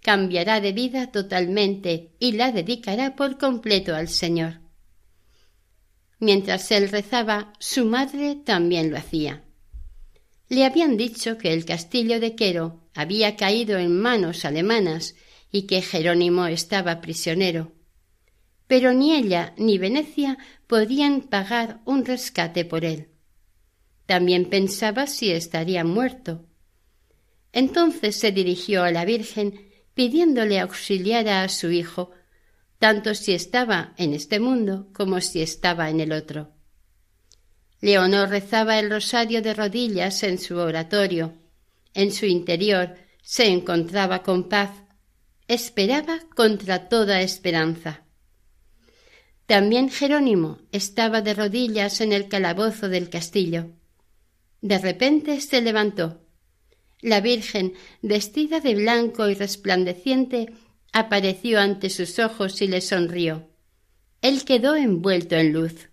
Cambiará 0.00 0.60
de 0.60 0.70
vida 0.70 1.10
totalmente 1.10 2.12
y 2.20 2.30
la 2.34 2.52
dedicará 2.52 3.16
por 3.16 3.38
completo 3.38 3.96
al 3.96 4.06
Señor. 4.06 4.60
Mientras 6.20 6.70
él 6.70 6.88
rezaba, 6.88 7.52
su 7.58 7.86
madre 7.86 8.36
también 8.36 8.92
lo 8.92 8.98
hacía. 8.98 9.42
Le 10.48 10.64
habían 10.64 10.96
dicho 10.96 11.36
que 11.36 11.52
el 11.52 11.64
castillo 11.64 12.20
de 12.20 12.34
Quero 12.34 12.80
había 12.94 13.36
caído 13.36 13.78
en 13.78 13.98
manos 13.98 14.44
alemanas 14.44 15.14
y 15.52 15.62
que 15.62 15.82
Jerónimo 15.82 16.46
estaba 16.46 17.00
prisionero. 17.00 17.72
Pero 18.66 18.92
ni 18.92 19.14
ella 19.14 19.54
ni 19.56 19.78
Venecia 19.78 20.38
podían 20.66 21.22
pagar 21.22 21.80
un 21.84 22.04
rescate 22.04 22.64
por 22.64 22.84
él. 22.84 23.08
También 24.06 24.46
pensaba 24.46 25.06
si 25.06 25.30
estaría 25.30 25.84
muerto. 25.84 26.46
Entonces 27.52 28.16
se 28.16 28.32
dirigió 28.32 28.82
a 28.84 28.90
la 28.90 29.04
Virgen 29.04 29.68
pidiéndole 29.94 30.60
auxiliara 30.60 31.42
a 31.42 31.48
su 31.48 31.70
hijo, 31.70 32.12
tanto 32.78 33.14
si 33.14 33.32
estaba 33.32 33.94
en 33.98 34.14
este 34.14 34.40
mundo 34.40 34.88
como 34.92 35.20
si 35.20 35.42
estaba 35.42 35.90
en 35.90 36.00
el 36.00 36.12
otro. 36.12 36.57
Leonor 37.80 38.28
rezaba 38.28 38.78
el 38.78 38.90
rosario 38.90 39.40
de 39.40 39.54
rodillas 39.54 40.22
en 40.22 40.38
su 40.38 40.56
oratorio. 40.56 41.34
En 41.94 42.12
su 42.12 42.26
interior 42.26 42.96
se 43.22 43.46
encontraba 43.46 44.22
con 44.22 44.48
paz. 44.48 44.70
Esperaba 45.46 46.20
contra 46.34 46.88
toda 46.88 47.20
esperanza. 47.20 48.02
También 49.46 49.88
Jerónimo 49.88 50.58
estaba 50.72 51.22
de 51.22 51.34
rodillas 51.34 52.00
en 52.00 52.12
el 52.12 52.28
calabozo 52.28 52.88
del 52.88 53.08
castillo. 53.08 53.70
De 54.60 54.78
repente 54.78 55.40
se 55.40 55.62
levantó. 55.62 56.20
La 57.00 57.20
Virgen, 57.20 57.74
vestida 58.02 58.60
de 58.60 58.74
blanco 58.74 59.28
y 59.28 59.34
resplandeciente, 59.34 60.52
apareció 60.92 61.60
ante 61.60 61.90
sus 61.90 62.18
ojos 62.18 62.60
y 62.60 62.66
le 62.66 62.80
sonrió. 62.80 63.48
Él 64.20 64.44
quedó 64.44 64.74
envuelto 64.74 65.36
en 65.36 65.52
luz. 65.52 65.88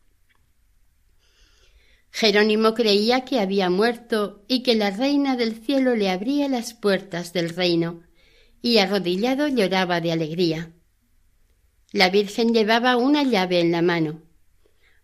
Jerónimo 2.17 2.75
creía 2.75 3.25
que 3.25 3.41
había 3.41 3.69
muerto 3.69 4.45
y 4.47 4.63
que 4.63 4.75
la 4.75 4.89
reina 4.89 5.36
del 5.36 5.54
cielo 5.54 5.97
le 5.97 6.10
abría 6.10 6.47
las 6.47 6.73
puertas 6.73 7.34
del 7.34 7.49
reino, 7.49 8.04
y 8.62 8.78
arrodillado 8.78 9.49
lloraba 9.49 9.99
de 9.99 10.13
alegría. 10.13 10.71
La 11.91 12.10
Virgen 12.10 12.54
llevaba 12.54 12.95
una 12.95 13.23
llave 13.23 13.60
en 13.60 13.73
la 13.73 13.82
mano, 13.82 14.21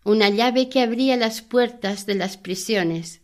una 0.06 0.30
llave 0.30 0.70
que 0.70 0.80
abría 0.80 1.18
las 1.18 1.42
puertas 1.42 2.06
de 2.06 2.14
las 2.14 2.38
prisiones. 2.38 3.20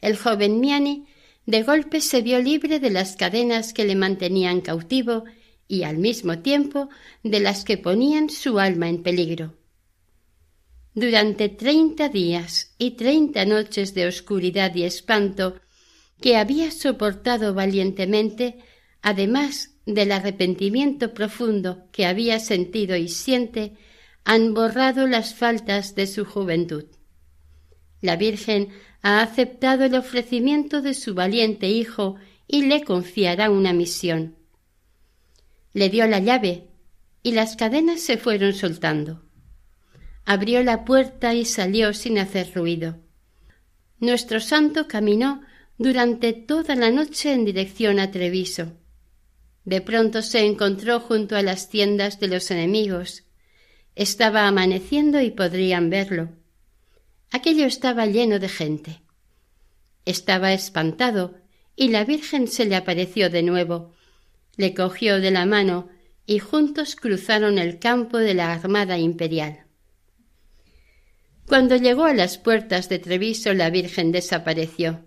El 0.00 0.16
joven 0.16 0.60
Miani 0.60 1.06
de 1.44 1.64
golpe 1.64 2.00
se 2.00 2.22
vio 2.22 2.38
libre 2.38 2.78
de 2.78 2.90
las 2.90 3.16
cadenas 3.16 3.72
que 3.72 3.84
le 3.84 3.96
mantenían 3.96 4.60
cautivo 4.60 5.24
y 5.66 5.82
al 5.82 5.98
mismo 5.98 6.38
tiempo 6.38 6.88
de 7.24 7.40
las 7.40 7.64
que 7.64 7.78
ponían 7.78 8.30
su 8.30 8.60
alma 8.60 8.88
en 8.88 9.02
peligro. 9.02 9.56
Durante 10.94 11.48
treinta 11.48 12.10
días 12.10 12.74
y 12.76 12.92
treinta 12.92 13.46
noches 13.46 13.94
de 13.94 14.06
oscuridad 14.06 14.74
y 14.74 14.82
espanto 14.82 15.58
que 16.20 16.36
había 16.36 16.70
soportado 16.70 17.54
valientemente, 17.54 18.58
además 19.00 19.70
del 19.86 20.12
arrepentimiento 20.12 21.14
profundo 21.14 21.88
que 21.92 22.04
había 22.04 22.38
sentido 22.40 22.94
y 22.94 23.08
siente, 23.08 23.72
han 24.24 24.52
borrado 24.52 25.06
las 25.06 25.34
faltas 25.34 25.94
de 25.94 26.06
su 26.06 26.26
juventud. 26.26 26.84
La 28.02 28.16
Virgen 28.16 28.68
ha 29.00 29.22
aceptado 29.22 29.84
el 29.84 29.94
ofrecimiento 29.94 30.82
de 30.82 30.92
su 30.92 31.14
valiente 31.14 31.70
hijo 31.70 32.16
y 32.46 32.66
le 32.66 32.84
confiará 32.84 33.48
una 33.48 33.72
misión. 33.72 34.36
Le 35.72 35.88
dio 35.88 36.06
la 36.06 36.18
llave 36.18 36.68
y 37.22 37.32
las 37.32 37.56
cadenas 37.56 38.02
se 38.02 38.18
fueron 38.18 38.52
soltando. 38.52 39.22
Abrió 40.24 40.62
la 40.62 40.84
puerta 40.84 41.34
y 41.34 41.44
salió 41.44 41.92
sin 41.92 42.18
hacer 42.18 42.52
ruido. 42.54 42.98
Nuestro 43.98 44.40
santo 44.40 44.88
caminó 44.88 45.42
durante 45.78 46.32
toda 46.32 46.74
la 46.74 46.90
noche 46.90 47.32
en 47.32 47.44
dirección 47.44 47.98
a 47.98 48.10
Treviso. 48.10 48.72
De 49.64 49.80
pronto 49.80 50.22
se 50.22 50.44
encontró 50.44 51.00
junto 51.00 51.36
a 51.36 51.42
las 51.42 51.68
tiendas 51.68 52.18
de 52.18 52.28
los 52.28 52.50
enemigos. 52.50 53.24
Estaba 53.94 54.48
amaneciendo 54.48 55.20
y 55.20 55.30
podrían 55.30 55.90
verlo. 55.90 56.30
Aquello 57.30 57.66
estaba 57.66 58.06
lleno 58.06 58.38
de 58.38 58.48
gente. 58.48 59.02
Estaba 60.04 60.52
espantado 60.52 61.36
y 61.76 61.88
la 61.88 62.04
Virgen 62.04 62.48
se 62.48 62.64
le 62.64 62.76
apareció 62.76 63.30
de 63.30 63.42
nuevo, 63.42 63.92
le 64.56 64.74
cogió 64.74 65.20
de 65.20 65.30
la 65.30 65.46
mano 65.46 65.88
y 66.26 66.38
juntos 66.38 66.96
cruzaron 66.96 67.58
el 67.58 67.78
campo 67.78 68.18
de 68.18 68.34
la 68.34 68.52
Armada 68.52 68.98
Imperial. 68.98 69.64
Cuando 71.52 71.76
llegó 71.76 72.04
a 72.04 72.14
las 72.14 72.38
puertas 72.38 72.88
de 72.88 72.98
Treviso 72.98 73.52
la 73.52 73.68
Virgen 73.68 74.10
desapareció. 74.10 75.04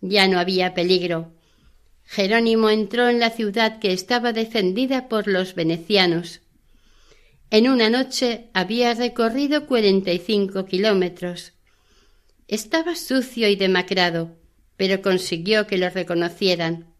Ya 0.00 0.28
no 0.28 0.38
había 0.38 0.74
peligro. 0.74 1.32
Jerónimo 2.04 2.70
entró 2.70 3.08
en 3.08 3.18
la 3.18 3.30
ciudad 3.30 3.80
que 3.80 3.92
estaba 3.92 4.32
defendida 4.32 5.08
por 5.08 5.26
los 5.26 5.56
venecianos. 5.56 6.40
En 7.50 7.68
una 7.68 7.90
noche 7.90 8.48
había 8.54 8.94
recorrido 8.94 9.66
cuarenta 9.66 10.12
y 10.12 10.20
cinco 10.20 10.66
kilómetros. 10.66 11.52
Estaba 12.46 12.94
sucio 12.94 13.48
y 13.48 13.56
demacrado, 13.56 14.36
pero 14.76 15.02
consiguió 15.02 15.66
que 15.66 15.78
lo 15.78 15.90
reconocieran. 15.90 16.94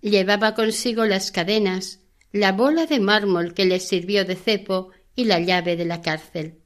Llevaba 0.00 0.54
consigo 0.54 1.06
las 1.06 1.32
cadenas, 1.32 1.98
la 2.30 2.52
bola 2.52 2.86
de 2.86 3.00
mármol 3.00 3.52
que 3.52 3.64
le 3.64 3.80
sirvió 3.80 4.24
de 4.24 4.36
cepo 4.36 4.92
y 5.16 5.24
la 5.24 5.40
llave 5.40 5.74
de 5.74 5.86
la 5.86 6.02
cárcel. 6.02 6.60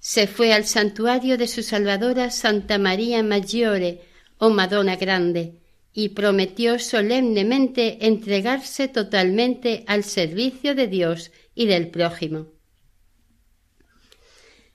Se 0.00 0.26
fue 0.26 0.54
al 0.54 0.64
santuario 0.64 1.36
de 1.36 1.46
su 1.46 1.62
salvadora 1.62 2.30
Santa 2.30 2.78
María 2.78 3.22
Maggiore 3.22 4.00
o 4.38 4.48
Madonna 4.48 4.96
Grande 4.96 5.60
y 5.92 6.10
prometió 6.10 6.78
solemnemente 6.78 8.06
entregarse 8.06 8.88
totalmente 8.88 9.84
al 9.86 10.04
servicio 10.04 10.74
de 10.74 10.88
Dios 10.88 11.30
y 11.54 11.66
del 11.66 11.88
prójimo. 11.88 12.48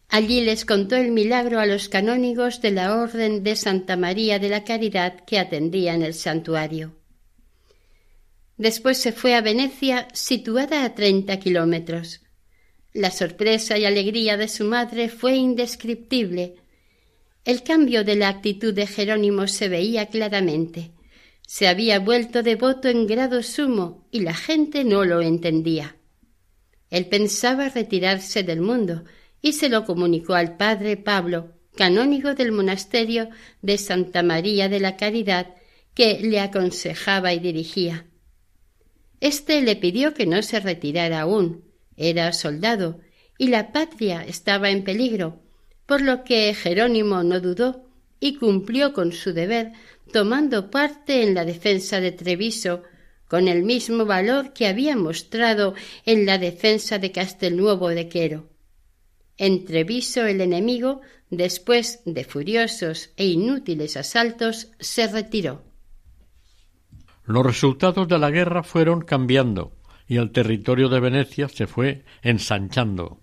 Allí 0.09 0.41
les 0.41 0.63
contó 0.63 0.95
el 0.95 1.11
milagro 1.11 1.59
a 1.59 1.65
los 1.65 1.89
canónigos 1.89 2.61
de 2.61 2.71
la 2.71 2.95
Orden 2.95 3.43
de 3.43 3.55
Santa 3.55 3.97
María 3.97 4.37
de 4.37 4.49
la 4.49 4.63
Caridad 4.63 5.25
que 5.25 5.39
atendían 5.39 6.03
el 6.03 6.13
santuario. 6.13 6.95
Después 8.57 8.99
se 8.99 9.11
fue 9.11 9.33
a 9.33 9.41
Venecia, 9.41 10.07
situada 10.13 10.85
a 10.85 10.93
treinta 10.93 11.39
kilómetros. 11.39 12.21
La 12.95 13.11
sorpresa 13.11 13.77
y 13.77 13.83
alegría 13.83 14.37
de 14.37 14.47
su 14.47 14.63
madre 14.63 15.09
fue 15.09 15.35
indescriptible. 15.35 16.55
El 17.43 17.61
cambio 17.61 18.05
de 18.05 18.15
la 18.15 18.29
actitud 18.29 18.73
de 18.73 18.87
Jerónimo 18.87 19.49
se 19.49 19.67
veía 19.67 20.05
claramente. 20.05 20.93
Se 21.45 21.67
había 21.67 21.99
vuelto 21.99 22.41
devoto 22.41 22.87
en 22.87 23.05
grado 23.05 23.43
sumo 23.43 24.07
y 24.11 24.21
la 24.21 24.33
gente 24.33 24.85
no 24.85 25.03
lo 25.03 25.21
entendía. 25.21 25.97
Él 26.89 27.07
pensaba 27.07 27.67
retirarse 27.67 28.43
del 28.43 28.61
mundo 28.61 29.03
y 29.41 29.51
se 29.51 29.67
lo 29.67 29.83
comunicó 29.83 30.33
al 30.33 30.55
padre 30.55 30.95
Pablo, 30.95 31.51
canónigo 31.75 32.33
del 32.33 32.53
monasterio 32.53 33.27
de 33.61 33.77
Santa 33.77 34.23
María 34.23 34.69
de 34.69 34.79
la 34.79 34.95
Caridad, 34.95 35.53
que 35.93 36.21
le 36.21 36.39
aconsejaba 36.39 37.33
y 37.33 37.39
dirigía. 37.39 38.05
Este 39.19 39.61
le 39.61 39.75
pidió 39.75 40.13
que 40.13 40.25
no 40.25 40.41
se 40.41 40.61
retirara 40.61 41.19
aún. 41.19 41.64
Era 41.97 42.33
soldado 42.33 42.99
y 43.37 43.47
la 43.47 43.71
patria 43.71 44.23
estaba 44.23 44.69
en 44.69 44.83
peligro, 44.83 45.41
por 45.85 46.01
lo 46.01 46.23
que 46.23 46.53
Jerónimo 46.53 47.23
no 47.23 47.39
dudó 47.39 47.85
y 48.19 48.35
cumplió 48.35 48.93
con 48.93 49.11
su 49.11 49.33
deber, 49.33 49.73
tomando 50.11 50.71
parte 50.71 51.23
en 51.23 51.33
la 51.33 51.45
defensa 51.45 51.99
de 51.99 52.11
Treviso, 52.11 52.83
con 53.27 53.47
el 53.47 53.63
mismo 53.63 54.05
valor 54.05 54.53
que 54.53 54.67
había 54.67 54.95
mostrado 54.95 55.73
en 56.05 56.25
la 56.25 56.37
defensa 56.37 56.99
de 56.99 57.11
Castelnuovo 57.11 57.89
de 57.89 58.07
Quero. 58.07 58.49
En 59.37 59.65
Treviso 59.65 60.25
el 60.25 60.41
enemigo, 60.41 61.01
después 61.29 62.01
de 62.05 62.23
furiosos 62.23 63.09
e 63.17 63.25
inútiles 63.25 63.97
asaltos, 63.97 64.71
se 64.79 65.07
retiró. 65.07 65.63
Los 67.25 67.45
resultados 67.45 68.07
de 68.07 68.19
la 68.19 68.29
guerra 68.29 68.63
fueron 68.63 69.01
cambiando 69.01 69.74
y 70.07 70.17
el 70.17 70.31
territorio 70.31 70.89
de 70.89 70.99
Venecia 70.99 71.49
se 71.49 71.67
fue 71.67 72.05
ensanchando. 72.21 73.21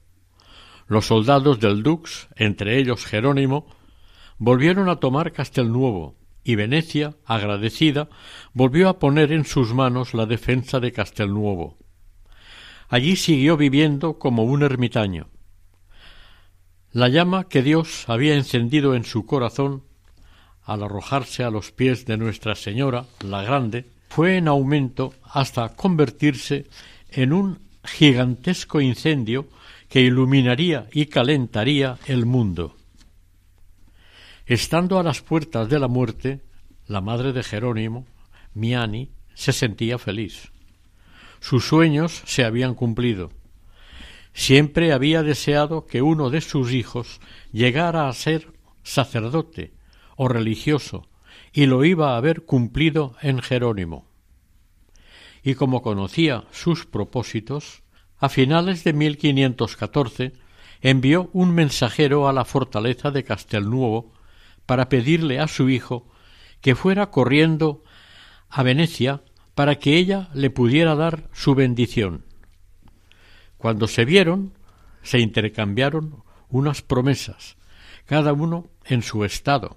Los 0.87 1.07
soldados 1.07 1.61
del 1.61 1.83
Dux, 1.83 2.29
entre 2.37 2.79
ellos 2.79 3.07
Jerónimo, 3.07 3.67
volvieron 4.39 4.89
a 4.89 4.97
tomar 4.97 5.33
Castelnuovo 5.33 6.17
y 6.45 6.57
Venecia, 6.57 7.17
agradecida, 7.25 8.09
volvió 8.53 8.89
a 8.89 8.99
poner 8.99 9.33
en 9.33 9.45
sus 9.45 9.73
manos 9.75 10.15
la 10.15 10.27
defensa 10.27 10.81
de 10.81 10.93
Castelnuovo. 10.93 11.79
Allí 12.89 13.17
siguió 13.17 13.57
viviendo 13.57 14.19
como 14.19 14.45
un 14.45 14.63
ermitaño. 14.63 15.29
La 16.91 17.09
llama 17.09 17.49
que 17.49 17.63
Dios 17.63 18.05
había 18.09 18.35
encendido 18.35 18.95
en 18.95 19.05
su 19.05 19.25
corazón 19.25 19.85
al 20.65 20.83
arrojarse 20.83 21.43
a 21.43 21.51
los 21.51 21.73
pies 21.73 22.05
de 22.05 22.17
Nuestra 22.17 22.55
Señora, 22.55 23.07
la 23.25 23.43
Grande, 23.43 23.91
fue 24.15 24.37
en 24.37 24.47
aumento 24.47 25.15
hasta 25.25 25.71
convertirse 25.71 26.67
en 27.09 27.33
un 27.33 27.61
gigantesco 27.83 28.83
incendio 28.83 29.49
que 29.89 30.03
iluminaría 30.03 30.87
y 30.93 31.07
calentaría 31.07 31.99
el 32.05 32.27
mundo. 32.27 32.77
Estando 34.45 34.99
a 34.99 35.03
las 35.03 35.23
puertas 35.23 35.71
de 35.71 35.79
la 35.79 35.89
muerte, 35.89 36.43
la 36.87 37.01
madre 37.01 37.33
de 37.33 37.43
Jerónimo, 37.43 38.07
Miani, 38.53 39.09
se 39.33 39.55
sentía 39.55 39.97
feliz. 39.99 40.53
Sus 41.41 41.65
sueños 41.65 42.23
se 42.27 42.45
habían 42.45 42.75
cumplido. 42.75 43.31
Siempre 44.35 44.93
había 44.93 45.23
deseado 45.23 45.87
que 45.87 46.03
uno 46.03 46.29
de 46.29 46.43
sus 46.43 46.73
hijos 46.73 47.19
llegara 47.51 48.11
a 48.11 48.13
ser 48.13 48.53
sacerdote 48.83 49.73
o 50.17 50.29
religioso, 50.29 51.09
y 51.53 51.67
lo 51.67 51.85
iba 51.85 52.15
a 52.15 52.17
haber 52.17 52.45
cumplido 52.45 53.17
en 53.21 53.41
Jerónimo. 53.41 54.07
Y 55.43 55.55
como 55.55 55.83
conocía 55.83 56.45
sus 56.51 56.87
propósitos, 56.87 57.83
a 58.19 58.29
finales 58.29 58.85
de 58.85 58.93
1514 58.93 60.33
envió 60.81 61.31
un 61.33 61.55
mensajero 61.55 62.29
a 62.29 62.33
la 62.33 62.45
fortaleza 62.45 63.11
de 63.11 63.25
Castelnuovo 63.25 64.13
para 64.67 64.89
pedirle 64.89 65.41
a 65.41 65.49
su 65.49 65.69
hijo 65.69 66.09
que 66.61 66.75
fuera 66.75 67.11
corriendo 67.11 67.83
a 68.49 68.63
Venecia 68.63 69.23
para 69.55 69.79
que 69.79 69.97
ella 69.97 70.31
le 70.35 70.51
pudiera 70.51 70.95
dar 70.95 71.29
su 71.33 71.55
bendición. 71.55 72.25
Cuando 73.59 73.87
se 73.87 74.05
vieron, 74.05 74.55
se 75.03 75.19
intercambiaron 75.19 76.23
unas 76.49 76.83
promesas, 76.83 77.57
cada 78.07 78.33
uno 78.33 78.69
en 78.85 79.03
su 79.03 79.25
estado. 79.25 79.77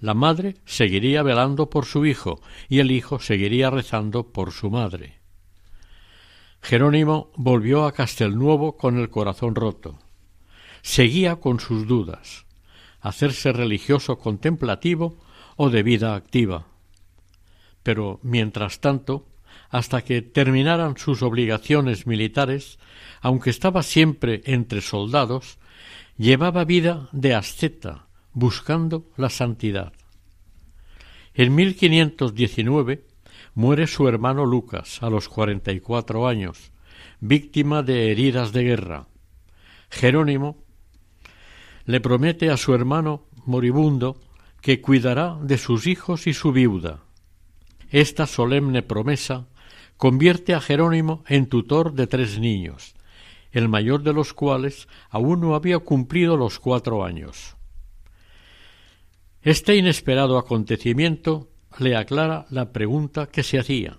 La 0.00 0.14
madre 0.14 0.56
seguiría 0.64 1.22
velando 1.22 1.70
por 1.70 1.84
su 1.84 2.06
hijo 2.06 2.40
y 2.68 2.78
el 2.78 2.90
hijo 2.90 3.18
seguiría 3.18 3.70
rezando 3.70 4.32
por 4.32 4.52
su 4.52 4.70
madre. 4.70 5.18
Jerónimo 6.62 7.30
volvió 7.36 7.84
a 7.84 7.92
Castelnuovo 7.92 8.76
con 8.76 8.98
el 8.98 9.10
corazón 9.10 9.54
roto. 9.54 9.98
Seguía 10.82 11.36
con 11.36 11.60
sus 11.60 11.86
dudas 11.86 12.46
hacerse 13.00 13.52
religioso 13.52 14.18
contemplativo 14.18 15.18
o 15.56 15.70
de 15.70 15.82
vida 15.82 16.14
activa. 16.14 16.66
Pero, 17.82 18.20
mientras 18.22 18.80
tanto, 18.80 19.26
hasta 19.70 20.02
que 20.02 20.22
terminaran 20.22 20.96
sus 20.96 21.22
obligaciones 21.22 22.06
militares, 22.06 22.78
aunque 23.20 23.50
estaba 23.50 23.82
siempre 23.82 24.42
entre 24.44 24.80
soldados, 24.80 25.58
llevaba 26.16 26.64
vida 26.64 27.08
de 27.12 27.34
asceta, 27.34 28.07
buscando 28.32 29.10
la 29.16 29.30
santidad. 29.30 29.92
En 31.34 31.54
1519 31.54 33.06
muere 33.54 33.86
su 33.86 34.08
hermano 34.08 34.44
Lucas 34.44 35.02
a 35.02 35.10
los 35.10 35.28
cuarenta 35.28 35.72
y 35.72 35.80
cuatro 35.80 36.26
años, 36.26 36.72
víctima 37.20 37.82
de 37.82 38.10
heridas 38.10 38.52
de 38.52 38.64
guerra. 38.64 39.06
Jerónimo 39.90 40.64
le 41.84 42.00
promete 42.00 42.50
a 42.50 42.56
su 42.56 42.74
hermano 42.74 43.26
moribundo 43.46 44.20
que 44.60 44.80
cuidará 44.80 45.38
de 45.42 45.58
sus 45.58 45.86
hijos 45.86 46.26
y 46.26 46.34
su 46.34 46.52
viuda. 46.52 47.04
Esta 47.90 48.26
solemne 48.26 48.82
promesa 48.82 49.46
convierte 49.96 50.54
a 50.54 50.60
Jerónimo 50.60 51.24
en 51.26 51.48
tutor 51.48 51.94
de 51.94 52.06
tres 52.06 52.38
niños, 52.38 52.94
el 53.50 53.68
mayor 53.68 54.02
de 54.02 54.12
los 54.12 54.34
cuales 54.34 54.88
aún 55.10 55.40
no 55.40 55.54
había 55.54 55.78
cumplido 55.78 56.36
los 56.36 56.58
cuatro 56.58 57.04
años. 57.04 57.57
Este 59.42 59.76
inesperado 59.76 60.36
acontecimiento 60.36 61.48
le 61.78 61.96
aclara 61.96 62.46
la 62.50 62.72
pregunta 62.72 63.28
que 63.28 63.44
se 63.44 63.58
hacía. 63.58 63.98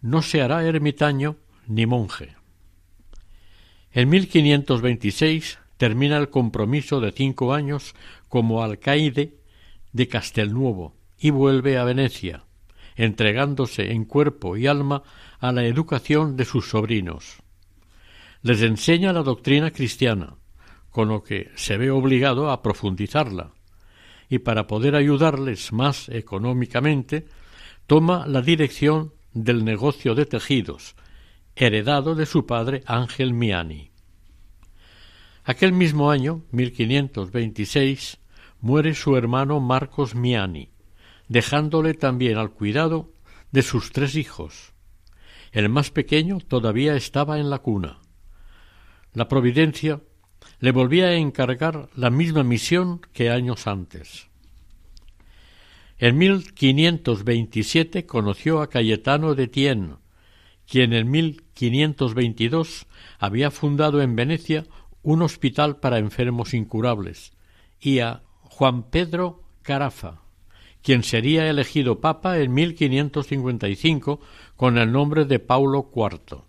No 0.00 0.22
se 0.22 0.42
hará 0.42 0.64
ermitaño 0.64 1.36
ni 1.68 1.86
monje. 1.86 2.34
En 3.92 4.08
1526 4.08 5.58
termina 5.76 6.16
el 6.16 6.28
compromiso 6.28 7.00
de 7.00 7.12
cinco 7.12 7.54
años 7.54 7.94
como 8.28 8.64
alcaide 8.64 9.38
de 9.92 10.08
Castelnuovo 10.08 10.96
y 11.16 11.30
vuelve 11.30 11.78
a 11.78 11.84
Venecia, 11.84 12.44
entregándose 12.96 13.92
en 13.92 14.04
cuerpo 14.04 14.56
y 14.56 14.66
alma 14.66 15.04
a 15.38 15.52
la 15.52 15.64
educación 15.64 16.36
de 16.36 16.44
sus 16.44 16.68
sobrinos. 16.68 17.36
Les 18.42 18.62
enseña 18.62 19.12
la 19.12 19.22
doctrina 19.22 19.70
cristiana, 19.70 20.36
con 20.90 21.08
lo 21.08 21.22
que 21.22 21.50
se 21.54 21.76
ve 21.76 21.90
obligado 21.90 22.50
a 22.50 22.62
profundizarla, 22.62 23.52
y 24.30 24.38
para 24.38 24.68
poder 24.68 24.94
ayudarles 24.94 25.72
más 25.72 26.08
económicamente, 26.08 27.26
toma 27.88 28.26
la 28.28 28.40
dirección 28.40 29.12
del 29.34 29.64
negocio 29.64 30.14
de 30.14 30.24
tejidos, 30.24 30.94
heredado 31.56 32.14
de 32.14 32.26
su 32.26 32.46
padre 32.46 32.82
Ángel 32.86 33.34
Miani. 33.34 33.90
Aquel 35.42 35.72
mismo 35.72 36.12
año, 36.12 36.44
1526, 36.52 38.18
muere 38.60 38.94
su 38.94 39.16
hermano 39.16 39.58
Marcos 39.58 40.14
Miani, 40.14 40.70
dejándole 41.28 41.94
también 41.94 42.38
al 42.38 42.52
cuidado 42.52 43.12
de 43.50 43.62
sus 43.62 43.90
tres 43.90 44.14
hijos. 44.14 44.74
El 45.50 45.68
más 45.68 45.90
pequeño 45.90 46.38
todavía 46.38 46.94
estaba 46.94 47.40
en 47.40 47.50
la 47.50 47.58
cuna. 47.58 47.98
La 49.12 49.26
providencia 49.26 50.00
le 50.60 50.72
volvía 50.72 51.06
a 51.06 51.14
encargar 51.14 51.88
la 51.96 52.10
misma 52.10 52.44
misión 52.44 53.00
que 53.12 53.30
años 53.30 53.66
antes. 53.66 54.28
En 55.98 56.16
1527 56.16 58.06
conoció 58.06 58.62
a 58.62 58.68
Cayetano 58.68 59.34
de 59.34 59.48
Tien, 59.48 59.96
quien 60.66 60.92
en 60.92 61.10
1522 61.10 62.86
había 63.18 63.50
fundado 63.50 64.00
en 64.00 64.16
Venecia 64.16 64.66
un 65.02 65.22
hospital 65.22 65.78
para 65.78 65.98
enfermos 65.98 66.54
incurables, 66.54 67.32
y 67.80 68.00
a 68.00 68.22
Juan 68.42 68.84
Pedro 68.90 69.42
Carafa, 69.62 70.20
quien 70.82 71.02
sería 71.02 71.48
elegido 71.48 72.00
papa 72.00 72.38
en 72.38 72.52
1555 72.52 74.20
con 74.56 74.78
el 74.78 74.92
nombre 74.92 75.24
de 75.24 75.38
Paulo 75.38 75.90
IV, 75.94 76.44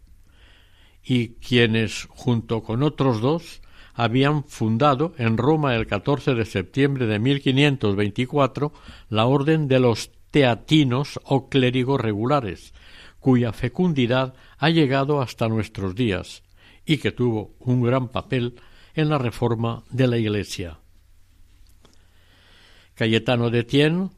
y 1.03 1.29
quienes, 1.35 2.07
junto 2.09 2.63
con 2.63 2.83
otros 2.83 3.21
dos, 3.21 3.61
habían 3.93 4.43
fundado 4.43 5.13
en 5.17 5.37
Roma 5.37 5.75
el 5.75 5.87
14 5.87 6.33
de 6.33 6.45
septiembre 6.45 7.05
de 7.07 7.19
1524 7.19 8.73
la 9.09 9.25
Orden 9.25 9.67
de 9.67 9.79
los 9.79 10.11
Teatinos 10.31 11.19
o 11.23 11.49
clérigos 11.49 11.99
regulares, 11.99 12.73
cuya 13.19 13.51
fecundidad 13.51 14.33
ha 14.57 14.69
llegado 14.69 15.21
hasta 15.21 15.47
nuestros 15.49 15.95
días, 15.95 16.43
y 16.85 16.97
que 16.97 17.11
tuvo 17.11 17.53
un 17.59 17.81
gran 17.83 18.07
papel 18.07 18.55
en 18.93 19.09
la 19.09 19.17
reforma 19.17 19.83
de 19.91 20.07
la 20.07 20.17
Iglesia. 20.17 20.79
Cayetano 22.95 23.49
de 23.49 23.63
Tien 23.63 24.11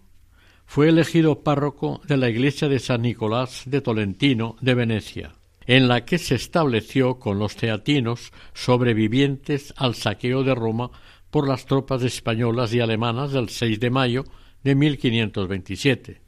fue 0.65 0.89
elegido 0.89 1.43
párroco 1.43 2.01
de 2.07 2.17
la 2.17 2.29
iglesia 2.29 2.67
de 2.67 2.79
San 2.79 3.03
Nicolás 3.03 3.63
de 3.65 3.81
Tolentino 3.81 4.55
de 4.59 4.73
Venecia, 4.73 5.35
en 5.65 5.87
la 5.87 6.05
que 6.05 6.17
se 6.17 6.35
estableció 6.35 7.19
con 7.19 7.39
los 7.39 7.55
teatinos 7.55 8.31
sobrevivientes 8.53 9.73
al 9.77 9.95
saqueo 9.95 10.43
de 10.43 10.55
Roma 10.55 10.91
por 11.29 11.47
las 11.47 11.65
tropas 11.65 12.03
españolas 12.03 12.73
y 12.73 12.79
alemanas 12.79 13.31
del 13.31 13.49
6 13.49 13.79
de 13.79 13.89
mayo 13.89 14.23
de 14.63 14.75
1527, 14.75 16.21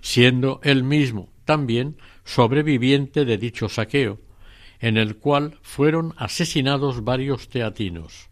siendo 0.00 0.60
él 0.62 0.84
mismo 0.84 1.30
también 1.44 1.96
sobreviviente 2.24 3.24
de 3.24 3.38
dicho 3.38 3.68
saqueo, 3.68 4.20
en 4.78 4.96
el 4.96 5.16
cual 5.16 5.58
fueron 5.62 6.14
asesinados 6.16 7.02
varios 7.04 7.48
teatinos. 7.48 8.28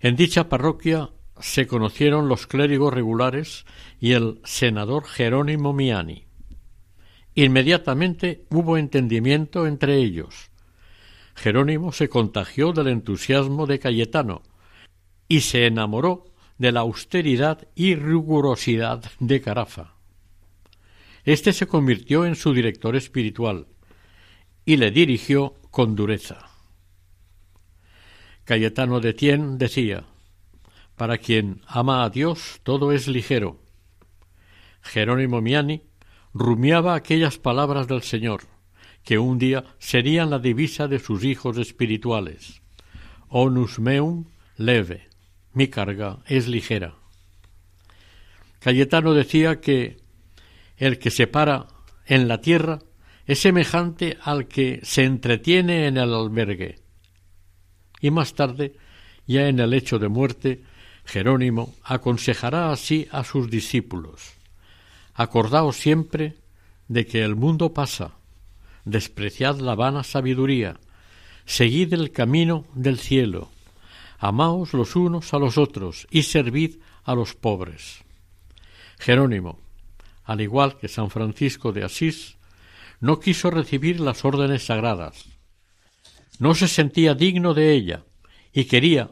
En 0.00 0.16
dicha 0.16 0.48
parroquia 0.48 1.10
se 1.40 1.66
conocieron 1.66 2.28
los 2.28 2.46
clérigos 2.46 2.92
regulares 2.92 3.64
y 4.00 4.12
el 4.12 4.40
senador 4.44 5.04
Jerónimo 5.04 5.72
Miani. 5.72 6.26
Inmediatamente 7.34 8.44
hubo 8.50 8.76
entendimiento 8.76 9.66
entre 9.66 9.96
ellos. 9.96 10.50
Jerónimo 11.34 11.92
se 11.92 12.08
contagió 12.08 12.72
del 12.72 12.88
entusiasmo 12.88 13.66
de 13.66 13.80
Cayetano 13.80 14.42
y 15.26 15.40
se 15.40 15.66
enamoró 15.66 16.26
de 16.58 16.70
la 16.70 16.80
austeridad 16.80 17.66
y 17.74 17.96
rigurosidad 17.96 19.02
de 19.18 19.40
Carafa. 19.40 19.94
Este 21.24 21.52
se 21.52 21.66
convirtió 21.66 22.24
en 22.24 22.36
su 22.36 22.52
director 22.52 22.94
espiritual 22.94 23.66
y 24.64 24.76
le 24.76 24.92
dirigió 24.92 25.54
con 25.70 25.96
dureza. 25.96 26.50
Cayetano 28.44 29.00
de 29.00 29.14
Tien 29.14 29.58
decía 29.58 30.04
Para 30.96 31.18
quien 31.18 31.62
ama 31.66 32.04
a 32.04 32.10
Dios 32.10 32.60
todo 32.62 32.92
es 32.92 33.08
ligero. 33.08 33.58
Jerónimo 34.82 35.40
Miani 35.40 35.82
rumiaba 36.34 36.96
aquellas 36.96 37.38
palabras 37.38 37.86
del 37.86 38.02
Señor, 38.02 38.42
que 39.04 39.18
un 39.18 39.38
día 39.38 39.64
serían 39.78 40.30
la 40.30 40.40
divisa 40.40 40.88
de 40.88 40.98
sus 40.98 41.24
hijos 41.24 41.56
espirituales. 41.58 42.60
Onus 43.28 43.78
meum 43.78 44.26
leve, 44.56 45.08
mi 45.52 45.68
carga 45.68 46.18
es 46.26 46.48
ligera. 46.48 46.94
Cayetano 48.58 49.14
decía 49.14 49.60
que 49.60 49.98
el 50.76 50.98
que 50.98 51.10
se 51.10 51.28
para 51.28 51.68
en 52.06 52.26
la 52.26 52.40
tierra 52.40 52.80
es 53.26 53.38
semejante 53.38 54.18
al 54.22 54.48
que 54.48 54.80
se 54.82 55.04
entretiene 55.04 55.86
en 55.86 55.96
el 55.96 56.12
albergue. 56.12 56.80
Y 58.00 58.10
más 58.10 58.34
tarde, 58.34 58.74
ya 59.26 59.48
en 59.48 59.60
el 59.60 59.72
hecho 59.72 59.98
de 59.98 60.08
muerte, 60.08 60.64
Jerónimo 61.04 61.74
aconsejará 61.84 62.72
así 62.72 63.06
a 63.10 63.24
sus 63.24 63.50
discípulos 63.50 64.34
Acordaos 65.14 65.76
siempre 65.76 66.36
de 66.88 67.06
que 67.06 67.22
el 67.22 67.36
mundo 67.36 67.72
pasa, 67.72 68.12
despreciad 68.84 69.58
la 69.58 69.74
vana 69.74 70.02
sabiduría, 70.02 70.78
seguid 71.46 71.92
el 71.94 72.10
camino 72.10 72.66
del 72.74 72.98
cielo, 72.98 73.50
Amaos 74.18 74.72
los 74.72 74.96
unos 74.96 75.34
a 75.34 75.38
los 75.38 75.58
otros 75.58 76.06
y 76.10 76.22
servid 76.22 76.76
a 77.04 77.14
los 77.14 77.34
pobres. 77.34 78.04
Jerónimo, 78.98 79.58
al 80.24 80.40
igual 80.40 80.78
que 80.78 80.88
San 80.88 81.10
Francisco 81.10 81.72
de 81.72 81.84
Asís, 81.84 82.38
no 83.00 83.20
quiso 83.20 83.50
recibir 83.50 84.00
las 84.00 84.24
órdenes 84.24 84.64
sagradas. 84.64 85.26
No 86.38 86.54
se 86.54 86.68
sentía 86.68 87.14
digno 87.14 87.52
de 87.52 87.72
ella 87.72 88.04
y 88.52 88.64
quería 88.64 89.10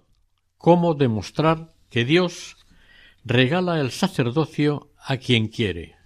cómo 0.57 0.95
demostrar 0.95 1.75
que 1.91 2.07
Dios 2.07 2.57
regala 3.25 3.81
el 3.81 3.91
sacerdocio 3.91 4.92
a 5.05 5.17
quien 5.17 5.49
quiere. 5.49 6.02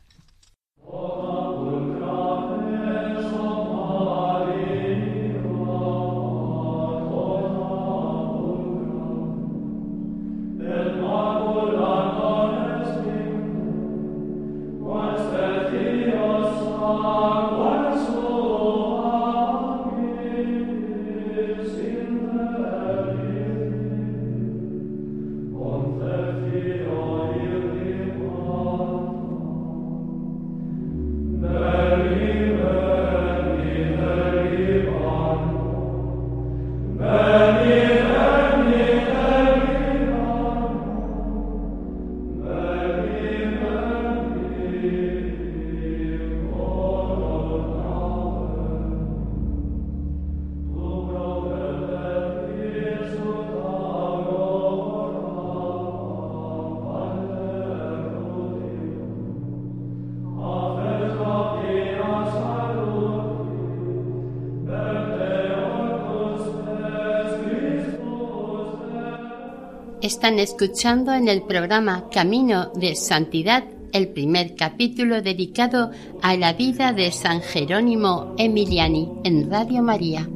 Están 70.26 70.40
escuchando 70.40 71.14
en 71.14 71.28
el 71.28 71.42
programa 71.42 72.10
Camino 72.10 72.72
de 72.74 72.96
Santidad 72.96 73.62
el 73.92 74.08
primer 74.08 74.56
capítulo 74.56 75.22
dedicado 75.22 75.92
a 76.20 76.36
la 76.36 76.52
vida 76.52 76.92
de 76.92 77.12
San 77.12 77.40
Jerónimo 77.42 78.34
Emiliani 78.36 79.08
en 79.22 79.48
Radio 79.48 79.84
María. 79.84 80.28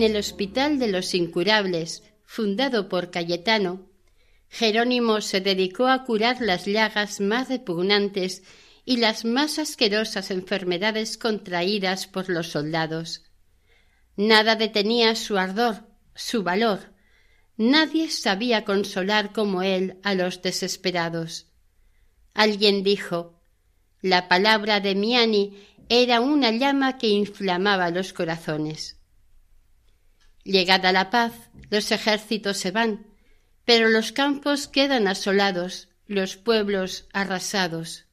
En 0.00 0.12
el 0.12 0.16
Hospital 0.16 0.78
de 0.78 0.88
los 0.88 1.12
Incurables, 1.12 2.02
fundado 2.24 2.88
por 2.88 3.10
Cayetano, 3.10 3.90
Jerónimo 4.48 5.20
se 5.20 5.42
dedicó 5.42 5.88
a 5.88 6.06
curar 6.06 6.40
las 6.40 6.64
llagas 6.64 7.20
más 7.20 7.50
repugnantes 7.50 8.42
y 8.86 8.96
las 8.96 9.26
más 9.26 9.58
asquerosas 9.58 10.30
enfermedades 10.30 11.18
contraídas 11.18 12.06
por 12.06 12.30
los 12.30 12.46
soldados. 12.46 13.24
Nada 14.16 14.56
detenía 14.56 15.14
su 15.16 15.36
ardor, 15.36 15.86
su 16.14 16.42
valor. 16.42 16.94
Nadie 17.58 18.08
sabía 18.08 18.64
consolar 18.64 19.34
como 19.34 19.60
él 19.60 19.98
a 20.02 20.14
los 20.14 20.40
desesperados. 20.40 21.48
Alguien 22.32 22.82
dijo 22.82 23.38
la 24.00 24.28
palabra 24.28 24.80
de 24.80 24.94
Miani 24.94 25.58
era 25.90 26.22
una 26.22 26.52
llama 26.52 26.96
que 26.96 27.08
inflamaba 27.08 27.90
los 27.90 28.14
corazones. 28.14 28.96
Llegada 30.44 30.92
la 30.92 31.10
paz, 31.10 31.32
los 31.70 31.92
ejércitos 31.92 32.56
se 32.56 32.70
van, 32.70 33.06
pero 33.64 33.88
los 33.88 34.12
campos 34.12 34.68
quedan 34.68 35.06
asolados, 35.06 35.88
los 36.06 36.36
pueblos 36.36 37.06
arrasados. 37.12 38.06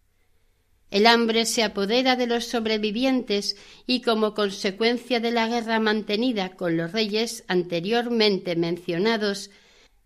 El 0.90 1.06
hambre 1.06 1.46
se 1.46 1.64
apodera 1.64 2.16
de 2.16 2.28
los 2.28 2.46
sobrevivientes 2.46 3.58
y 3.86 4.02
como 4.02 4.34
consecuencia 4.34 5.20
de 5.20 5.32
la 5.32 5.48
guerra 5.48 5.80
mantenida 5.80 6.56
con 6.56 6.78
los 6.78 6.92
reyes 6.92 7.44
anteriormente 7.48 8.56
mencionados, 8.56 9.50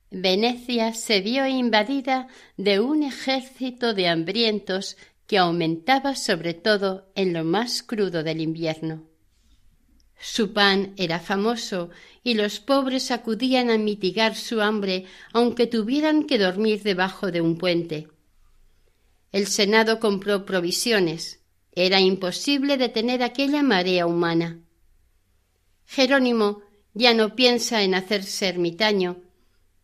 Venecia 0.10 0.93
se 0.93 1.21
vio 1.21 1.47
invadida 1.47 2.27
de 2.57 2.79
un 2.79 3.03
ejército 3.03 3.93
de 3.93 4.10
hambrientos 4.10 4.97
que 5.27 5.38
aumentaba 5.38 6.15
sobre 6.15 6.53
todo 6.53 7.12
en 7.15 7.31
lo 7.31 7.45
más 7.45 7.84
crudo 7.84 8.21
del 8.23 8.41
invierno. 8.41 9.11
Su 10.21 10.53
pan 10.53 10.93
era 10.97 11.19
famoso 11.19 11.89
y 12.23 12.36
los 12.36 12.60
pobres 12.60 13.10
acudían 13.10 13.71
a 13.71 13.79
mitigar 13.79 14.36
su 14.36 14.62
hambre 14.62 15.05
aunque 15.34 15.65
tuvieran 15.65 16.25
que 16.25 16.38
dormir 16.38 16.84
debajo 16.84 17.31
de 17.31 17.41
un 17.41 17.57
puente. 17.57 18.07
El 19.31 19.47
Senado 19.47 19.99
compró 19.99 20.45
provisiones. 20.45 21.39
Era 21.71 21.99
imposible 21.99 22.77
detener 22.77 23.23
aquella 23.23 23.63
marea 23.63 24.05
humana. 24.05 24.60
Jerónimo 25.86 26.62
ya 26.93 27.15
no 27.15 27.36
piensa 27.36 27.81
en 27.81 27.95
hacerse 27.95 28.47
ermitaño. 28.47 29.23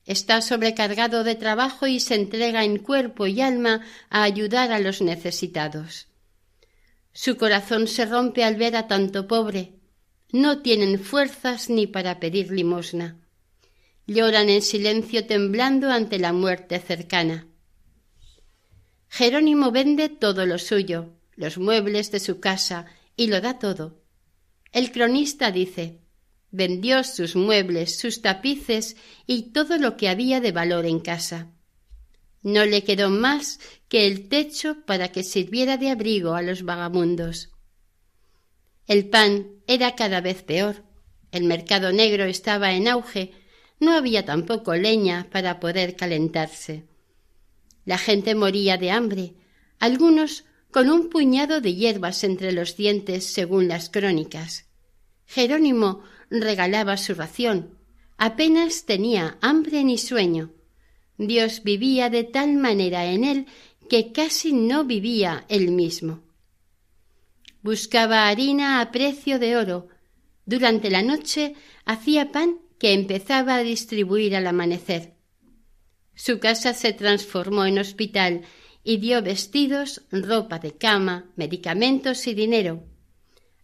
Está 0.05 0.41
sobrecargado 0.41 1.23
de 1.23 1.33
trabajo 1.33 1.87
y 1.87 1.99
se 1.99 2.13
entrega 2.13 2.63
en 2.63 2.77
cuerpo 2.77 3.25
y 3.25 3.41
alma 3.41 3.81
a 4.09 4.21
ayudar 4.21 4.71
a 4.71 4.79
los 4.79 5.01
necesitados. 5.01 6.07
Su 7.11 7.37
corazón 7.37 7.87
se 7.87 8.05
rompe 8.05 8.43
al 8.43 8.55
ver 8.55 8.75
a 8.75 8.87
tanto 8.87 9.27
pobre, 9.27 9.76
no 10.31 10.61
tienen 10.61 10.99
fuerzas 10.99 11.69
ni 11.69 11.87
para 11.87 12.19
pedir 12.19 12.51
limosna. 12.51 13.19
Lloran 14.05 14.49
en 14.49 14.61
silencio 14.61 15.25
temblando 15.25 15.89
ante 15.89 16.19
la 16.19 16.33
muerte 16.33 16.79
cercana. 16.79 17.47
Jerónimo 19.09 19.71
vende 19.71 20.09
todo 20.09 20.45
lo 20.45 20.59
suyo, 20.59 21.13
los 21.35 21.57
muebles 21.57 22.11
de 22.11 22.19
su 22.19 22.39
casa, 22.39 22.85
y 23.15 23.27
lo 23.27 23.41
da 23.41 23.59
todo. 23.59 24.01
El 24.71 24.91
cronista 24.91 25.51
dice 25.51 26.01
vendió 26.51 27.03
sus 27.03 27.35
muebles, 27.35 27.99
sus 27.99 28.21
tapices 28.21 28.95
y 29.25 29.51
todo 29.51 29.77
lo 29.77 29.97
que 29.97 30.09
había 30.09 30.39
de 30.41 30.51
valor 30.51 30.85
en 30.85 30.99
casa. 30.99 31.51
No 32.41 32.65
le 32.65 32.83
quedó 32.83 33.09
más 33.09 33.59
que 33.89 34.07
el 34.07 34.29
techo 34.29 34.85
para 34.85 35.11
que 35.11 35.23
sirviera 35.23 35.77
de 35.77 35.89
abrigo 35.89 36.33
a 36.33 36.41
los 36.41 36.63
vagamundos. 36.63 37.51
El 38.87 39.09
pan 39.09 39.47
era 39.67 39.95
cada 39.95 40.21
vez 40.21 40.43
peor. 40.43 40.83
El 41.31 41.43
mercado 41.43 41.91
negro 41.91 42.23
estaba 42.23 42.73
en 42.73 42.87
auge. 42.87 43.33
No 43.79 43.91
había 43.91 44.23
tampoco 44.23 44.75
leña 44.75 45.27
para 45.29 45.59
poder 45.59 45.95
calentarse. 45.95 46.85
La 47.83 47.97
gente 47.97 48.33
moría 48.33 48.77
de 48.77 48.91
hambre, 48.91 49.33
algunos 49.79 50.45
con 50.71 50.89
un 50.89 51.09
puñado 51.09 51.61
de 51.61 51.75
hierbas 51.75 52.23
entre 52.23 52.51
los 52.51 52.75
dientes 52.75 53.25
según 53.25 53.67
las 53.67 53.89
crónicas. 53.89 54.65
Jerónimo 55.25 56.03
regalaba 56.29 56.97
su 56.97 57.13
ración. 57.13 57.77
Apenas 58.17 58.85
tenía 58.85 59.37
hambre 59.41 59.83
ni 59.83 59.97
sueño. 59.97 60.53
Dios 61.17 61.63
vivía 61.63 62.09
de 62.09 62.23
tal 62.23 62.55
manera 62.55 63.05
en 63.05 63.23
él 63.23 63.47
que 63.89 64.11
casi 64.11 64.53
no 64.53 64.85
vivía 64.85 65.45
él 65.49 65.71
mismo. 65.71 66.26
Buscaba 67.67 68.29
harina 68.29 68.79
a 68.79 68.91
precio 68.93 69.39
de 69.39 69.57
oro. 69.57 69.89
Durante 70.45 70.89
la 70.89 71.01
noche 71.01 71.53
hacía 71.83 72.31
pan 72.31 72.59
que 72.79 72.93
empezaba 72.93 73.55
a 73.55 73.61
distribuir 73.61 74.37
al 74.37 74.47
amanecer. 74.47 75.15
Su 76.15 76.39
casa 76.39 76.73
se 76.73 76.93
transformó 76.93 77.65
en 77.65 77.77
hospital 77.77 78.43
y 78.85 78.99
dio 78.99 79.21
vestidos, 79.21 80.03
ropa 80.13 80.59
de 80.59 80.77
cama, 80.77 81.25
medicamentos 81.35 82.25
y 82.27 82.33
dinero. 82.33 82.85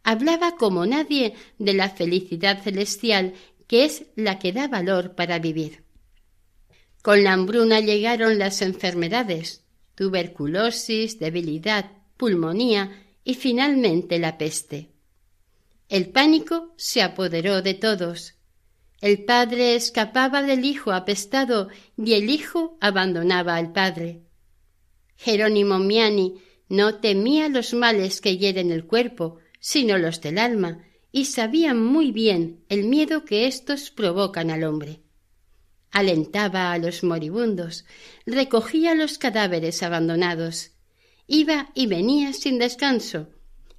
Hablaba 0.04 0.58
como 0.58 0.86
nadie 0.86 1.36
de 1.58 1.74
la 1.74 1.90
felicidad 1.90 2.62
celestial 2.62 3.36
que 3.68 3.86
es 3.86 4.08
la 4.18 4.38
que 4.38 4.52
da 4.52 4.68
valor 4.68 5.16
para 5.16 5.40
vivir. 5.40 5.86
Con 7.02 7.24
la 7.24 7.32
hambruna 7.32 7.80
llegaron 7.80 8.38
las 8.38 8.62
enfermedades, 8.62 9.64
tuberculosis, 9.96 11.20
debilidad, 11.20 11.90
pulmonía 12.18 13.03
y 13.24 13.36
finalmente 13.36 14.20
la 14.20 14.38
peste. 14.38 14.90
El 15.90 16.10
pánico 16.10 16.74
se 16.78 17.02
apoderó 17.02 17.62
de 17.62 17.74
todos. 17.74 18.36
El 19.02 19.26
padre 19.26 19.76
escapaba 19.76 20.42
del 20.42 20.66
hijo 20.66 20.92
apestado 20.92 21.70
y 21.98 22.14
el 22.14 22.30
hijo 22.30 22.78
abandonaba 22.82 23.56
al 23.56 23.74
padre. 23.74 24.22
Jerónimo 25.16 25.80
Miani 25.80 26.36
no 26.70 26.96
temía 26.96 27.50
los 27.50 27.74
males 27.74 28.22
que 28.22 28.38
hieren 28.38 28.72
el 28.72 28.86
cuerpo, 28.86 29.38
sino 29.60 29.98
los 29.98 30.22
del 30.22 30.38
alma, 30.38 30.84
y 31.12 31.26
sabía 31.26 31.74
muy 31.74 32.12
bien 32.12 32.64
el 32.70 32.86
miedo 32.86 33.24
que 33.24 33.46
éstos 33.46 33.92
provocan 33.92 34.50
al 34.50 34.64
hombre. 34.64 35.02
Alentaba 35.92 36.72
a 36.72 36.80
los 36.80 37.04
moribundos, 37.04 37.86
recogía 38.26 38.96
los 38.96 39.20
cadáveres 39.20 39.84
abandonados, 39.84 40.72
iba 41.28 41.72
y 41.74 41.88
venía 41.88 42.34
sin 42.34 42.60
descanso, 42.60 43.30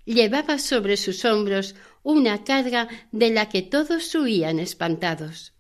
llevaba 0.05 0.59
sobre 0.59 0.97
sus 0.97 1.25
hombros 1.25 1.75
una 2.03 2.45
carga 2.45 2.89
de 3.13 3.31
la 3.31 3.49
que 3.49 3.63
todos 3.63 4.15
huían 4.15 4.59
espantados. 4.59 5.55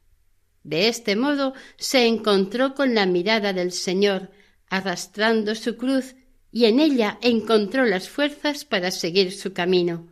De 0.62 0.89
este 0.89 1.16
modo 1.16 1.55
se 1.76 2.07
encontró 2.07 2.74
con 2.74 2.95
la 2.95 3.07
mirada 3.07 3.53
del 3.53 3.72
Señor, 3.72 4.30
arrastrando 4.68 5.55
su 5.55 5.76
cruz, 5.76 6.14
y 6.51 6.66
en 6.66 6.80
ella 6.80 7.18
encontró 7.20 7.85
las 7.85 8.09
fuerzas 8.09 8.64
para 8.64 8.91
seguir 8.91 9.32
su 9.32 9.53
camino. 9.53 10.09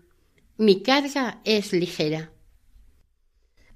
Mi 0.57 0.83
carga 0.83 1.41
es 1.45 1.73
ligera. 1.73 2.33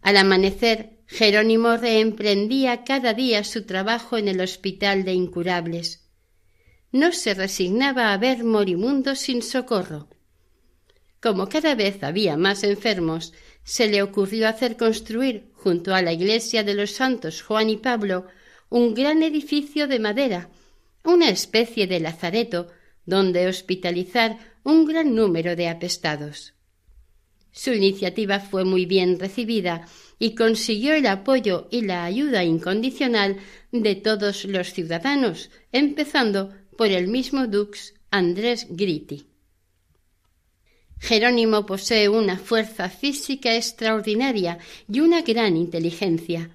Al 0.02 0.16
amanecer, 0.16 0.98
Jerónimo 1.06 1.76
reemprendía 1.76 2.84
cada 2.84 3.14
día 3.14 3.44
su 3.44 3.64
trabajo 3.64 4.18
en 4.18 4.28
el 4.28 4.40
hospital 4.40 5.04
de 5.04 5.12
incurables. 5.12 6.05
No 6.92 7.12
se 7.12 7.34
resignaba 7.34 8.12
a 8.12 8.16
ver 8.18 8.44
moribundos 8.44 9.18
sin 9.20 9.42
socorro. 9.42 10.08
Como 11.20 11.48
cada 11.48 11.74
vez 11.74 12.02
había 12.02 12.36
más 12.36 12.62
enfermos, 12.62 13.32
se 13.64 13.88
le 13.88 14.02
ocurrió 14.02 14.48
hacer 14.48 14.76
construir, 14.76 15.50
junto 15.54 15.94
a 15.94 16.02
la 16.02 16.12
iglesia 16.12 16.62
de 16.62 16.74
los 16.74 16.92
santos 16.92 17.42
Juan 17.42 17.68
y 17.70 17.76
Pablo, 17.78 18.26
un 18.68 18.94
gran 18.94 19.22
edificio 19.22 19.88
de 19.88 19.98
madera, 19.98 20.50
una 21.04 21.28
especie 21.28 21.86
de 21.86 22.00
lazareto, 22.00 22.68
donde 23.04 23.46
hospitalizar 23.46 24.38
un 24.62 24.84
gran 24.84 25.14
número 25.14 25.56
de 25.56 25.68
apestados. 25.68 26.54
Su 27.52 27.72
iniciativa 27.72 28.38
fue 28.38 28.64
muy 28.64 28.84
bien 28.84 29.18
recibida 29.18 29.88
y 30.18 30.34
consiguió 30.34 30.94
el 30.94 31.06
apoyo 31.06 31.68
y 31.70 31.82
la 31.82 32.04
ayuda 32.04 32.44
incondicional 32.44 33.38
de 33.72 33.94
todos 33.94 34.44
los 34.44 34.72
ciudadanos, 34.72 35.50
empezando 35.72 36.52
por 36.76 36.88
el 36.88 37.08
mismo 37.08 37.46
dux 37.46 37.94
Andrés 38.10 38.66
Gritti. 38.70 39.26
Jerónimo 40.98 41.66
posee 41.66 42.08
una 42.08 42.38
fuerza 42.38 42.88
física 42.88 43.54
extraordinaria 43.54 44.58
y 44.88 45.00
una 45.00 45.22
gran 45.22 45.56
inteligencia. 45.56 46.50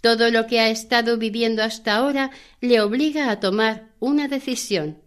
Todo 0.00 0.30
lo 0.30 0.46
que 0.46 0.60
ha 0.60 0.70
estado 0.70 1.18
viviendo 1.18 1.62
hasta 1.62 1.96
ahora 1.96 2.30
le 2.60 2.80
obliga 2.80 3.30
a 3.30 3.40
tomar 3.40 3.90
una 3.98 4.28
decisión. 4.28 5.02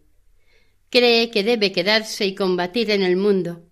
Cree 0.89 1.32
que 1.32 1.44
debe 1.44 1.72
quedarse 1.72 2.26
y 2.26 2.36
combatir 2.36 2.92
en 2.92 3.02
el 3.02 3.16
mundo. 3.16 3.64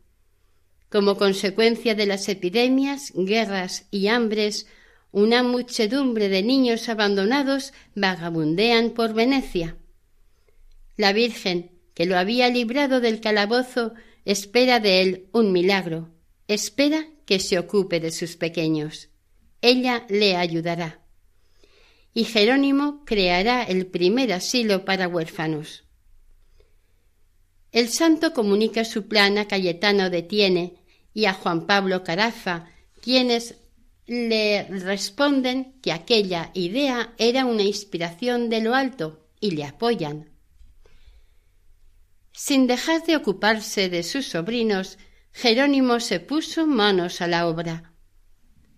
Como 0.90 1.18
consecuencia 1.18 1.94
de 1.94 2.06
las 2.06 2.30
epidemias, 2.30 3.12
guerras 3.16 3.86
y 3.92 4.08
hambres, 4.08 4.66
una 5.12 5.44
muchedumbre 5.44 6.30
de 6.30 6.42
niños 6.42 6.88
abandonados 6.88 7.74
vagabundean 7.96 8.92
por 8.92 9.14
Venecia. 9.14 9.76
La 11.00 11.14
Virgen, 11.14 11.72
que 11.94 12.06
lo 12.06 12.18
había 12.18 12.50
librado 12.50 13.00
del 13.00 13.22
calabozo, 13.22 13.94
espera 14.26 14.82
de 14.82 15.02
él 15.02 15.30
un 15.32 15.54
milagro, 15.54 16.10
espera 16.50 17.08
que 17.26 17.40
se 17.40 17.58
ocupe 17.58 18.02
de 18.02 18.12
sus 18.12 18.36
pequeños. 18.36 19.08
Ella 19.62 20.06
le 20.10 20.36
ayudará. 20.36 21.00
Y 22.14 22.26
Jerónimo 22.26 23.06
creará 23.06 23.64
el 23.64 23.88
primer 23.88 24.34
asilo 24.34 24.84
para 24.84 25.08
huérfanos. 25.08 25.86
El 27.72 27.88
santo 27.88 28.34
comunica 28.34 28.84
su 28.84 29.08
plan 29.08 29.38
a 29.38 29.48
Cayetano 29.48 30.10
de 30.10 30.22
Tiene 30.22 30.84
y 31.14 31.28
a 31.28 31.34
Juan 31.34 31.66
Pablo 31.66 32.04
Carafa, 32.04 32.68
quienes 33.02 33.56
le 34.06 34.66
responden 34.66 35.80
que 35.82 35.94
aquella 35.94 36.52
idea 36.54 37.14
era 37.18 37.46
una 37.46 37.64
inspiración 37.64 38.50
de 38.50 38.60
lo 38.60 38.76
alto 38.76 39.30
y 39.40 39.52
le 39.52 39.64
apoyan. 39.64 40.29
Sin 42.42 42.68
dejar 42.68 43.06
de 43.06 43.18
ocuparse 43.18 43.90
de 43.90 44.02
sus 44.02 44.28
sobrinos, 44.28 44.98
Jerónimo 45.34 46.00
se 46.00 46.22
puso 46.22 46.66
manos 46.66 47.20
a 47.20 47.28
la 47.28 47.46
obra. 47.46 47.94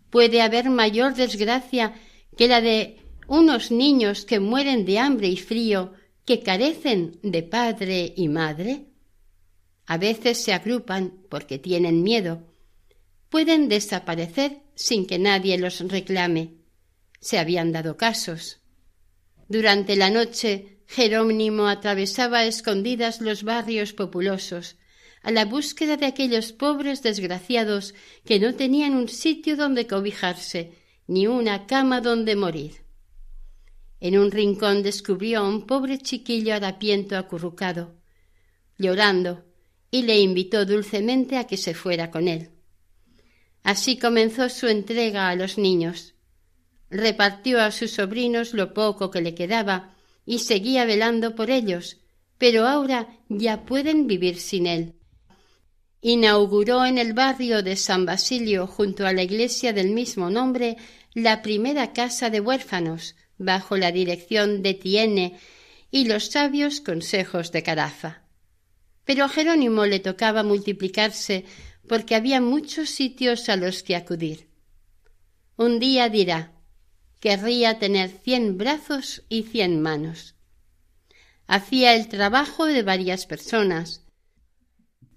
¿Puede 0.10 0.42
haber 0.42 0.72
mayor 0.72 1.14
desgracia 1.14 1.94
que 2.36 2.48
la 2.48 2.60
de 2.60 2.98
unos 3.28 3.70
niños 3.70 4.26
que 4.26 4.40
mueren 4.40 4.84
de 4.84 4.98
hambre 4.98 5.28
y 5.28 5.38
frío, 5.38 5.94
que 6.26 6.42
carecen 6.42 7.20
de 7.22 7.44
padre 7.44 8.16
y 8.18 8.30
madre? 8.30 8.88
A 9.86 10.00
veces 10.00 10.40
se 10.44 10.54
agrupan 10.54 11.22
porque 11.30 11.60
tienen 11.60 12.02
miedo. 12.02 12.52
Pueden 13.30 13.70
desaparecer 13.70 14.64
sin 14.74 15.06
que 15.06 15.20
nadie 15.20 15.60
los 15.60 15.88
reclame. 15.88 16.56
Se 17.20 17.38
habían 17.38 17.72
dado 17.72 17.96
casos. 17.96 18.62
Durante 19.48 19.96
la 19.96 20.10
noche 20.10 20.81
Jerónimo 20.94 21.68
atravesaba 21.68 22.40
a 22.40 22.46
escondidas 22.46 23.22
los 23.22 23.44
barrios 23.44 23.94
populosos, 23.94 24.76
a 25.24 25.32
la 25.32 25.46
búsqueda 25.46 25.96
de 25.96 26.06
aquellos 26.06 26.52
pobres 26.52 27.02
desgraciados 27.02 27.94
que 28.26 28.42
no 28.42 28.56
tenían 28.56 28.96
un 28.96 29.08
sitio 29.08 29.56
donde 29.56 29.88
cobijarse, 29.88 30.74
ni 31.08 31.28
una 31.28 31.66
cama 31.66 32.02
donde 32.02 32.36
morir. 32.36 32.84
En 34.02 34.18
un 34.18 34.32
rincón 34.32 34.84
descubrió 34.84 35.40
a 35.40 35.48
un 35.48 35.66
pobre 35.66 35.98
chiquillo 35.98 36.54
harapiento 36.54 37.18
acurrucado, 37.18 37.96
llorando, 38.78 39.46
y 39.92 40.02
le 40.02 40.20
invitó 40.20 40.66
dulcemente 40.66 41.38
a 41.38 41.46
que 41.48 41.56
se 41.56 41.74
fuera 41.74 42.12
con 42.12 42.28
él. 42.28 42.50
Así 43.64 43.98
comenzó 43.98 44.50
su 44.50 44.68
entrega 44.68 45.30
a 45.30 45.36
los 45.38 45.58
niños. 45.58 46.16
Repartió 46.90 47.62
a 47.62 47.72
sus 47.72 47.92
sobrinos 47.92 48.54
lo 48.54 48.74
poco 48.74 49.10
que 49.10 49.22
le 49.22 49.34
quedaba 49.34 49.91
y 50.26 50.40
seguía 50.40 50.86
velando 50.86 51.36
por 51.36 51.50
ellos, 51.50 51.98
pero 52.38 52.68
ahora 52.68 53.08
ya 53.30 53.66
pueden 53.66 54.08
vivir 54.08 54.40
sin 54.40 54.68
él. 54.68 54.96
Inauguró 56.02 56.86
en 56.86 56.98
el 56.98 57.14
barrio 57.14 57.62
de 57.62 57.76
San 57.76 58.06
Basilio, 58.06 58.66
junto 58.66 59.06
a 59.06 59.14
la 59.14 59.22
iglesia 59.22 59.74
del 59.74 59.92
mismo 59.92 60.30
nombre, 60.30 60.78
la 61.14 61.42
primera 61.42 61.94
casa 61.94 62.30
de 62.30 62.40
huérfanos, 62.40 63.16
bajo 63.38 63.78
la 63.78 63.92
dirección 63.92 64.64
de 64.64 64.74
Tiene 64.74 65.40
y 65.92 66.06
los 66.06 66.28
sabios 66.28 66.82
consejos 66.82 67.52
de 67.52 67.64
Carafa. 67.64 68.24
Pero 69.06 69.26
a 69.26 69.30
Jerónimo 69.30 69.86
le 69.86 70.00
tocaba 70.00 70.42
multiplicarse 70.42 71.46
porque 71.88 72.16
había 72.16 72.40
muchos 72.40 72.90
sitios 72.90 73.50
a 73.50 73.56
los 73.56 73.84
que 73.84 73.96
acudir. 73.96 74.48
Un 75.58 75.80
día 75.80 76.10
dirá 76.10 76.54
querría 77.22 77.80
tener 77.80 78.10
cien 78.10 78.58
brazos 78.58 79.24
y 79.30 79.44
cien 79.44 79.82
manos. 79.82 80.36
Hacía 81.48 81.96
el 81.96 82.10
trabajo 82.10 82.66
de 82.66 82.82
varias 82.82 83.28
personas. 83.28 84.02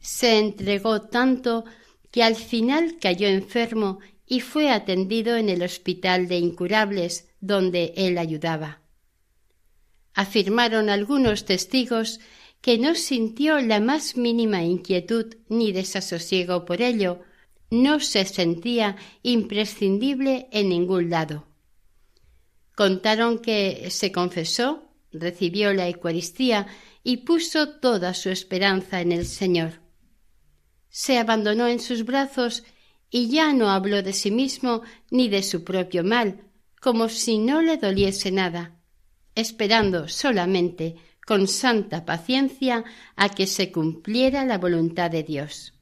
Se 0.00 0.38
entregó 0.38 1.00
tanto 1.00 1.64
que 2.11 2.22
al 2.22 2.36
final 2.36 2.98
cayó 3.00 3.26
enfermo 3.26 3.98
y 4.26 4.40
fue 4.40 4.70
atendido 4.70 5.36
en 5.36 5.48
el 5.48 5.62
hospital 5.62 6.28
de 6.28 6.38
incurables 6.38 7.28
donde 7.40 7.94
él 7.96 8.18
ayudaba. 8.18 8.82
Afirmaron 10.12 10.90
algunos 10.90 11.46
testigos 11.46 12.20
que 12.61 12.78
no 12.78 12.94
sintió 12.94 13.61
la 13.61 13.80
más 13.80 14.16
mínima 14.16 14.62
inquietud 14.62 15.34
ni 15.48 15.72
desasosiego 15.72 16.64
por 16.64 16.82
ello, 16.82 17.20
no 17.70 17.98
se 18.00 18.24
sentía 18.26 18.96
imprescindible 19.22 20.48
en 20.52 20.68
ningún 20.68 21.11
lado. 21.11 21.53
Contaron 22.75 23.39
que 23.39 23.89
se 23.91 24.11
confesó, 24.11 24.91
recibió 25.12 25.72
la 25.72 25.89
Eucaristía 25.89 26.66
y 27.03 27.18
puso 27.18 27.79
toda 27.79 28.14
su 28.14 28.31
esperanza 28.31 29.01
en 29.01 29.12
el 29.12 29.27
Señor. 29.27 29.81
Se 30.89 31.18
abandonó 31.18 31.68
en 31.68 31.81
sus 31.81 32.05
brazos 32.05 32.64
y 33.11 33.29
ya 33.29 33.53
no 33.53 33.70
habló 33.70 34.03
de 34.03 34.12
sí 34.12 34.31
mismo 34.31 34.83
ni 35.11 35.29
de 35.29 35.43
su 35.43 35.62
propio 35.62 36.03
mal, 36.03 36.49
como 36.81 37.09
si 37.09 37.39
no 37.39 37.62
le 37.62 37.77
doliese 37.77 38.33
nada, 38.33 38.81
esperando 39.35 40.09
solamente 40.09 40.97
con 41.25 41.47
santa 41.47 42.05
paciencia 42.05 42.85
a 43.16 43.29
que 43.29 43.47
se 43.47 43.70
cumpliera 43.70 44.45
la 44.45 44.59
voluntad 44.59 45.11
de 45.11 45.22
Dios. 45.22 45.75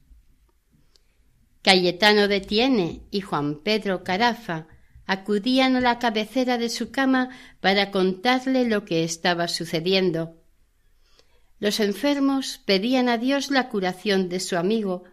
Cayetano 1.61 2.27
de 2.27 2.41
Tiene 2.41 3.01
y 3.09 3.21
Juan 3.21 3.63
Pedro 3.63 4.03
Carafa 4.03 4.67
acudían 5.05 5.75
a 5.75 5.81
la 5.81 5.99
cabecera 5.99 6.57
de 6.57 6.69
su 6.69 6.91
cama 6.91 7.29
para 7.59 7.91
contarle 7.91 8.67
lo 8.67 8.85
que 8.85 9.03
estaba 9.03 9.47
sucediendo. 9.47 10.35
Los 11.59 11.79
enfermos 11.79 12.61
pedían 12.65 13.09
a 13.09 13.17
Dios 13.17 13.51
la 13.51 13.69
curación 13.69 14.29
de 14.29 14.39
su 14.39 14.57
amigo, 14.57 15.03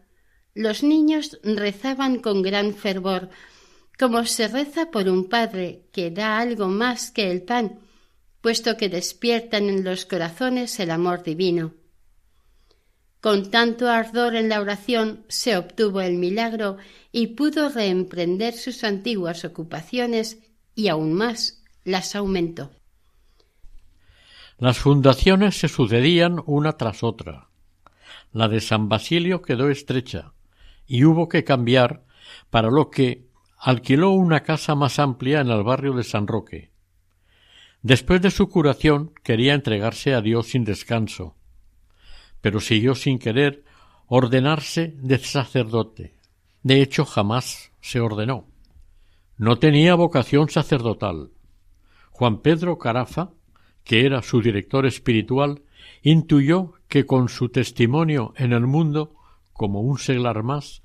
los 0.54 0.82
niños 0.82 1.38
rezaban 1.42 2.18
con 2.18 2.42
gran 2.42 2.74
fervor, 2.74 3.30
como 3.98 4.24
se 4.24 4.48
reza 4.48 4.90
por 4.90 5.08
un 5.08 5.28
padre 5.28 5.86
que 5.92 6.10
da 6.10 6.38
algo 6.38 6.68
más 6.68 7.10
que 7.10 7.30
el 7.30 7.42
pan, 7.42 7.80
puesto 8.40 8.76
que 8.76 8.88
despiertan 8.88 9.68
en 9.68 9.84
los 9.84 10.06
corazones 10.06 10.80
el 10.80 10.90
amor 10.90 11.22
divino. 11.22 11.74
Con 13.20 13.50
tanto 13.50 13.88
ardor 13.88 14.34
en 14.34 14.48
la 14.48 14.60
oración 14.60 15.24
se 15.28 15.56
obtuvo 15.56 16.00
el 16.00 16.16
milagro 16.16 16.78
y 17.12 17.28
pudo 17.28 17.68
reemprender 17.68 18.54
sus 18.54 18.82
antiguas 18.82 19.44
ocupaciones 19.44 20.38
y 20.74 20.88
aún 20.88 21.12
más 21.12 21.62
las 21.84 22.14
aumentó. 22.14 22.70
Las 24.58 24.78
fundaciones 24.78 25.58
se 25.58 25.68
sucedían 25.68 26.42
una 26.46 26.72
tras 26.72 27.02
otra. 27.02 27.48
La 28.32 28.48
de 28.48 28.60
San 28.60 28.88
Basilio 28.88 29.42
quedó 29.42 29.70
estrecha 29.70 30.32
y 30.86 31.04
hubo 31.04 31.28
que 31.28 31.44
cambiar, 31.44 32.04
para 32.50 32.70
lo 32.70 32.90
que 32.90 33.28
alquiló 33.58 34.10
una 34.10 34.40
casa 34.40 34.74
más 34.74 34.98
amplia 34.98 35.40
en 35.40 35.48
el 35.48 35.62
barrio 35.62 35.94
de 35.94 36.04
San 36.04 36.26
Roque. 36.26 36.70
Después 37.82 38.20
de 38.20 38.30
su 38.30 38.48
curación 38.48 39.12
quería 39.22 39.54
entregarse 39.54 40.14
a 40.14 40.20
Dios 40.20 40.48
sin 40.48 40.64
descanso, 40.64 41.36
pero 42.40 42.60
siguió 42.60 42.94
sin 42.94 43.18
querer 43.18 43.64
ordenarse 44.06 44.94
de 44.98 45.18
sacerdote. 45.18 46.14
De 46.62 46.82
hecho, 46.82 47.04
jamás 47.04 47.72
se 47.80 48.00
ordenó. 48.00 48.46
No 49.36 49.58
tenía 49.58 49.94
vocación 49.94 50.48
sacerdotal. 50.50 51.30
Juan 52.10 52.42
Pedro 52.42 52.78
Carafa, 52.78 53.30
que 53.84 54.04
era 54.04 54.22
su 54.22 54.42
director 54.42 54.84
espiritual, 54.84 55.62
intuyó 56.02 56.72
que 56.88 57.06
con 57.06 57.28
su 57.28 57.48
testimonio 57.48 58.34
en 58.36 58.52
el 58.52 58.66
mundo, 58.66 59.14
como 59.52 59.80
un 59.80 59.98
seglar 59.98 60.42
más, 60.42 60.82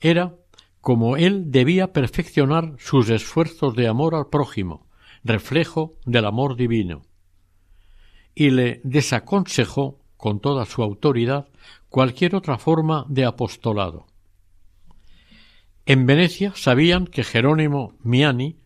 era 0.00 0.34
como 0.80 1.16
él 1.16 1.50
debía 1.50 1.92
perfeccionar 1.92 2.74
sus 2.78 3.08
esfuerzos 3.10 3.74
de 3.74 3.88
amor 3.88 4.14
al 4.14 4.28
prójimo, 4.28 4.86
reflejo 5.24 5.94
del 6.04 6.26
amor 6.26 6.56
divino. 6.56 7.02
Y 8.34 8.50
le 8.50 8.80
desaconsejó 8.84 9.98
con 10.16 10.40
toda 10.40 10.64
su 10.66 10.82
autoridad 10.82 11.48
cualquier 11.88 12.34
otra 12.34 12.58
forma 12.58 13.04
de 13.08 13.24
apostolado. 13.24 14.06
En 15.84 16.06
Venecia 16.06 16.52
sabían 16.54 17.06
que 17.06 17.24
Jerónimo 17.24 17.94
Miani 18.02 18.58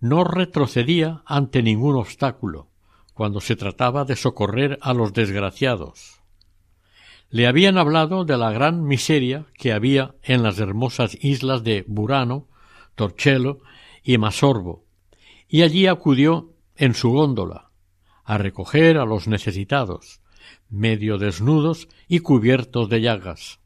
no 0.00 0.24
retrocedía 0.24 1.22
ante 1.26 1.62
ningún 1.62 1.96
obstáculo 1.96 2.68
cuando 3.14 3.40
se 3.40 3.56
trataba 3.56 4.04
de 4.04 4.16
socorrer 4.16 4.78
a 4.82 4.92
los 4.92 5.12
desgraciados. 5.12 6.20
Le 7.30 7.46
habían 7.46 7.76
hablado 7.76 8.24
de 8.24 8.36
la 8.36 8.52
gran 8.52 8.84
miseria 8.84 9.46
que 9.54 9.72
había 9.72 10.14
en 10.22 10.42
las 10.42 10.58
hermosas 10.58 11.16
islas 11.22 11.64
de 11.64 11.84
Burano, 11.86 12.46
Torcello 12.94 13.60
y 14.02 14.18
Masorbo, 14.18 14.84
y 15.48 15.62
allí 15.62 15.86
acudió 15.86 16.52
en 16.76 16.94
su 16.94 17.10
góndola 17.10 17.70
a 18.24 18.38
recoger 18.38 18.98
a 18.98 19.04
los 19.04 19.28
necesitados, 19.28 20.20
medio 20.68 21.18
desnudos 21.18 21.88
y 22.08 22.20
cubiertos 22.20 22.88
de 22.88 23.00
llagas. 23.00 23.60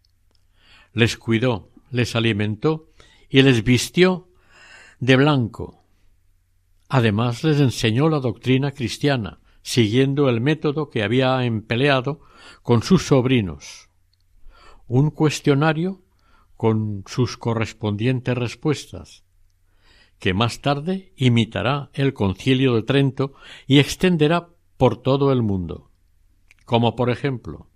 Les 0.93 1.17
cuidó, 1.17 1.71
les 1.91 2.17
alimentó 2.17 2.89
y 3.29 3.43
les 3.43 3.63
vistió 3.65 4.29
de 4.99 5.17
blanco. 5.17 5.85
Además 6.89 7.45
les 7.45 7.61
enseñó 7.61 8.09
la 8.09 8.21
doctrina 8.21 8.73
cristiana, 8.73 9.41
siguiendo 9.63 10.29
el 10.29 10.41
método 10.41 10.91
que 10.91 11.03
había 11.03 11.45
empleado 11.45 12.21
con 12.63 12.83
sus 12.83 13.07
sobrinos. 13.07 13.89
Un 14.87 15.11
cuestionario 15.11 16.03
con 16.57 17.05
sus 17.07 17.37
correspondientes 17.37 18.37
respuestas, 18.37 19.25
que 20.19 20.35
más 20.35 20.61
tarde 20.61 21.13
imitará 21.17 21.91
el 21.95 22.13
concilio 22.13 22.75
de 22.75 22.83
Trento 22.83 23.33
y 23.67 23.79
extenderá 23.79 24.49
por 24.77 25.01
todo 25.01 25.33
el 25.33 25.43
mundo 25.43 25.90
como 26.71 26.95
por 26.95 27.11
ejemplo 27.11 27.67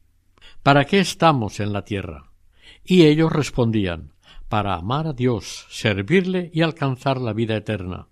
¿Para 0.62 0.84
qué 0.84 1.00
estamos 1.00 1.58
en 1.58 1.72
la 1.72 1.84
tierra? 1.84 2.30
Y 2.84 3.06
ellos 3.06 3.32
respondían 3.32 4.12
para 4.48 4.76
amar 4.76 5.08
a 5.08 5.12
Dios, 5.12 5.66
servirle 5.68 6.48
y 6.54 6.62
alcanzar 6.62 7.20
la 7.20 7.32
vida 7.32 7.56
eterna. 7.56 8.06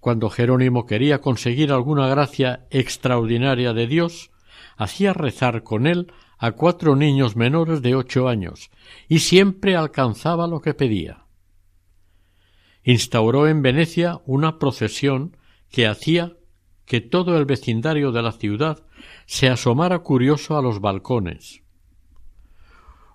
Cuando 0.00 0.30
Jerónimo 0.30 0.86
quería 0.86 1.20
conseguir 1.20 1.70
alguna 1.70 2.08
gracia 2.08 2.66
extraordinaria 2.70 3.74
de 3.74 3.86
Dios, 3.86 4.30
hacía 4.78 5.12
rezar 5.12 5.64
con 5.64 5.86
él 5.86 6.10
a 6.38 6.52
cuatro 6.52 6.96
niños 6.96 7.36
menores 7.36 7.82
de 7.82 7.94
ocho 7.94 8.26
años, 8.26 8.70
y 9.06 9.18
siempre 9.18 9.76
alcanzaba 9.76 10.46
lo 10.46 10.62
que 10.62 10.72
pedía. 10.72 11.26
Instauró 12.84 13.48
en 13.48 13.60
Venecia 13.60 14.22
una 14.24 14.58
procesión 14.58 15.36
que 15.68 15.86
hacía 15.86 16.38
que 16.84 17.00
todo 17.00 17.38
el 17.38 17.44
vecindario 17.44 18.12
de 18.12 18.22
la 18.22 18.32
ciudad 18.32 18.84
se 19.26 19.48
asomara 19.48 20.00
curioso 20.00 20.56
a 20.56 20.62
los 20.62 20.80
balcones. 20.80 21.62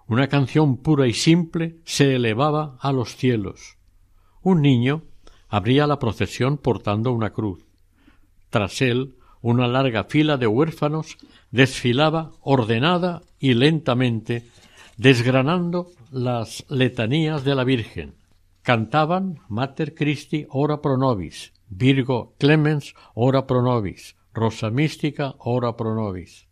Una 0.08 0.28
canción 0.28 0.78
pura 0.78 1.08
y 1.08 1.14
simple 1.14 1.80
se 1.84 2.16
elevaba 2.16 2.78
a 2.80 2.94
los 2.94 3.16
cielos. 3.16 3.78
Un 4.42 4.62
niño 4.62 5.04
abría 5.50 5.86
la 5.86 6.00
procesión 6.00 6.58
portando 6.58 7.12
una 7.12 7.32
cruz. 7.32 7.66
Tras 8.50 8.82
él, 8.82 9.16
una 9.42 9.68
larga 9.68 10.06
fila 10.06 10.38
de 10.38 10.48
huérfanos 10.48 11.18
desfilaba 11.52 12.32
ordenada 12.42 13.22
y 13.40 13.54
lentamente, 13.54 14.48
desgranando 14.98 15.92
las 16.12 16.66
letanías 16.70 17.44
de 17.44 17.56
la 17.56 17.64
Virgen. 17.64 18.16
Cantaban 18.62 19.40
Mater 19.48 19.94
Christi 19.94 20.46
ora 20.50 20.82
pro 20.82 20.98
nobis, 20.98 21.54
Virgo 21.70 22.36
Clemens, 22.40 22.96
ora 23.14 23.46
pro 23.46 23.62
nobis, 23.62 24.16
Rosa 24.34 24.70
Mística, 24.70 25.36
ora 25.40 25.76
pro 25.76 25.96
nobis. 25.96 26.48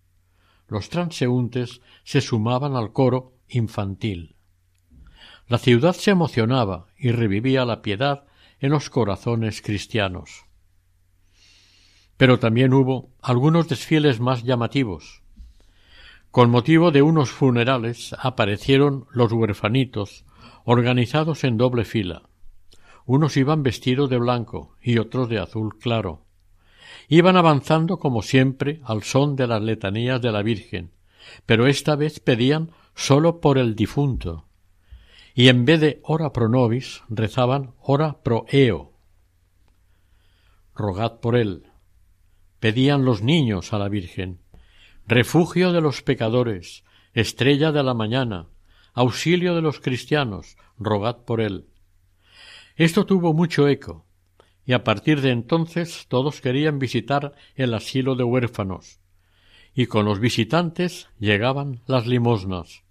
Los 0.68 0.90
transeúntes 0.90 1.82
se 2.04 2.22
sumaban 2.22 2.76
al 2.76 2.92
coro 2.92 3.34
infantil. 3.48 4.36
La 5.48 5.58
ciudad 5.58 5.94
se 5.94 6.12
emocionaba 6.12 6.88
y 6.98 7.12
revivía 7.12 7.66
la 7.66 7.82
piedad 7.82 8.26
en 8.60 8.72
los 8.72 8.90
corazones 8.90 9.62
cristianos. 9.62 10.46
Pero 12.18 12.40
también 12.40 12.74
hubo 12.74 13.12
algunos 13.22 13.68
desfiles 13.68 14.20
más 14.20 14.44
llamativos. 14.44 15.22
Con 16.32 16.50
motivo 16.50 16.92
de 16.92 17.02
unos 17.02 17.30
funerales 17.30 18.16
aparecieron 18.20 19.06
los 19.12 19.32
huerfanitos, 19.32 20.26
organizados 20.64 21.44
en 21.44 21.58
doble 21.58 21.86
fila. 21.86 22.24
Unos 23.06 23.38
iban 23.38 23.64
vestidos 23.64 24.10
de 24.10 24.18
blanco 24.18 24.76
y 24.82 24.98
otros 24.98 25.30
de 25.30 25.40
azul 25.40 25.78
claro. 25.78 26.26
Iban 27.08 27.38
avanzando 27.38 28.00
como 28.00 28.22
siempre 28.22 28.82
al 28.84 29.04
son 29.04 29.36
de 29.36 29.48
las 29.48 29.62
letanías 29.62 30.22
de 30.22 30.32
la 30.32 30.42
Virgen, 30.42 30.92
pero 31.46 31.68
esta 31.68 31.96
vez 31.96 32.20
pedían 32.20 32.72
sólo 32.96 33.42
por 33.42 33.58
el 33.58 33.76
difunto, 33.76 34.48
y 35.36 35.50
en 35.50 35.66
vez 35.66 35.82
de 35.82 36.00
ora 36.04 36.32
pro 36.32 36.50
nobis 36.50 37.04
rezaban 37.10 37.74
ora 37.82 38.24
pro 38.24 38.46
eo. 38.50 38.94
Rogad 40.74 41.20
por 41.20 41.36
él. 41.36 41.68
Pedían 42.60 43.06
los 43.06 43.22
niños 43.22 43.74
a 43.74 43.80
la 43.80 43.90
Virgen, 43.90 44.40
refugio 45.08 45.72
de 45.72 45.82
los 45.82 46.02
pecadores, 46.02 46.84
estrella 47.14 47.72
de 47.72 47.84
la 47.84 47.94
mañana, 47.94 48.48
auxilio 48.94 49.56
de 49.56 49.62
los 49.62 49.80
cristianos, 49.80 50.58
rogad 50.80 51.18
por 51.18 51.42
él. 51.42 51.68
Esto 52.76 53.06
tuvo 53.06 53.34
mucho 53.34 53.70
eco, 53.70 54.06
y 54.66 54.74
a 54.74 54.84
partir 54.84 55.22
de 55.22 55.32
entonces 55.32 56.08
todos 56.10 56.42
querían 56.42 56.78
visitar 56.78 57.34
el 57.56 57.74
asilo 57.74 58.16
de 58.16 58.26
huérfanos, 58.26 59.00
y 59.74 59.86
con 59.86 60.04
los 60.04 60.20
visitantes 60.20 61.08
llegaban 61.18 61.82
las 61.88 62.06
limosnas. 62.06 62.84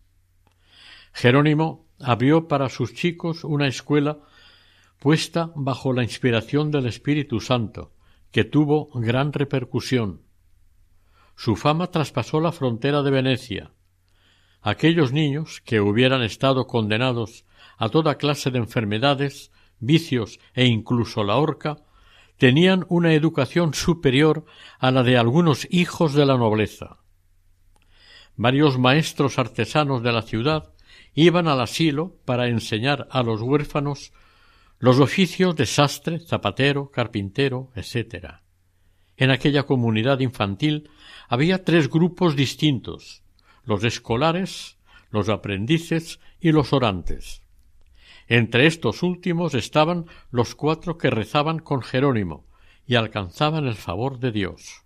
Jerónimo 1.13 1.87
abrió 2.01 2.49
para 2.49 2.71
sus 2.71 2.95
chicos 2.95 3.45
una 3.45 3.67
escuela 3.67 4.21
puesta 4.99 5.53
bajo 5.55 5.93
la 5.93 6.03
inspiración 6.03 6.71
del 6.71 6.87
Espíritu 6.87 7.41
Santo, 7.41 7.93
que 8.31 8.45
tuvo 8.45 8.89
gran 8.95 9.35
repercusión. 9.35 10.23
Su 11.37 11.57
fama 11.57 11.89
traspasó 11.89 12.41
la 12.41 12.53
frontera 12.53 13.03
de 13.03 13.11
Venecia. 13.11 13.73
Aquellos 14.63 15.13
niños 15.13 15.61
que 15.61 15.81
hubieran 15.81 16.23
estado 16.23 16.67
condenados 16.67 17.45
a 17.77 17.91
toda 17.91 18.17
clase 18.17 18.51
de 18.51 18.59
enfermedades 18.59 19.53
vicios 19.87 20.39
e 20.55 20.67
incluso 20.67 21.25
la 21.25 21.37
horca, 21.37 21.79
tenían 22.39 22.85
una 22.89 23.15
educación 23.15 23.75
superior 23.75 24.45
a 24.79 24.91
la 24.91 25.03
de 25.03 25.17
algunos 25.17 25.67
hijos 25.71 26.15
de 26.15 26.27
la 26.27 26.37
nobleza. 26.37 26.99
Varios 28.37 28.79
maestros 28.79 29.39
artesanos 29.39 30.03
de 30.03 30.13
la 30.13 30.23
ciudad 30.23 30.73
iban 31.15 31.47
al 31.47 31.61
asilo 31.61 32.17
para 32.25 32.49
enseñar 32.49 33.07
a 33.11 33.23
los 33.23 33.41
huérfanos 33.41 34.13
los 34.81 34.99
oficios 34.99 35.55
de 35.55 35.67
sastre, 35.67 36.19
zapatero, 36.19 36.91
carpintero, 36.91 37.71
etc. 37.77 38.41
En 39.17 39.31
aquella 39.31 39.63
comunidad 39.63 40.19
infantil 40.19 40.91
había 41.29 41.65
tres 41.65 41.89
grupos 41.89 42.35
distintos 42.35 43.23
los 43.65 43.83
escolares, 43.85 44.77
los 45.11 45.29
aprendices 45.29 46.21
y 46.41 46.53
los 46.53 46.73
orantes. 46.73 47.44
Entre 48.29 48.67
estos 48.67 49.03
últimos 49.03 49.55
estaban 49.55 50.07
los 50.31 50.55
cuatro 50.55 50.97
que 50.97 51.11
rezaban 51.11 51.59
con 51.59 51.83
Jerónimo 51.83 52.47
y 52.87 52.95
alcanzaban 52.95 53.67
el 53.67 53.75
favor 53.75 54.19
de 54.19 54.33
Dios. 54.33 54.83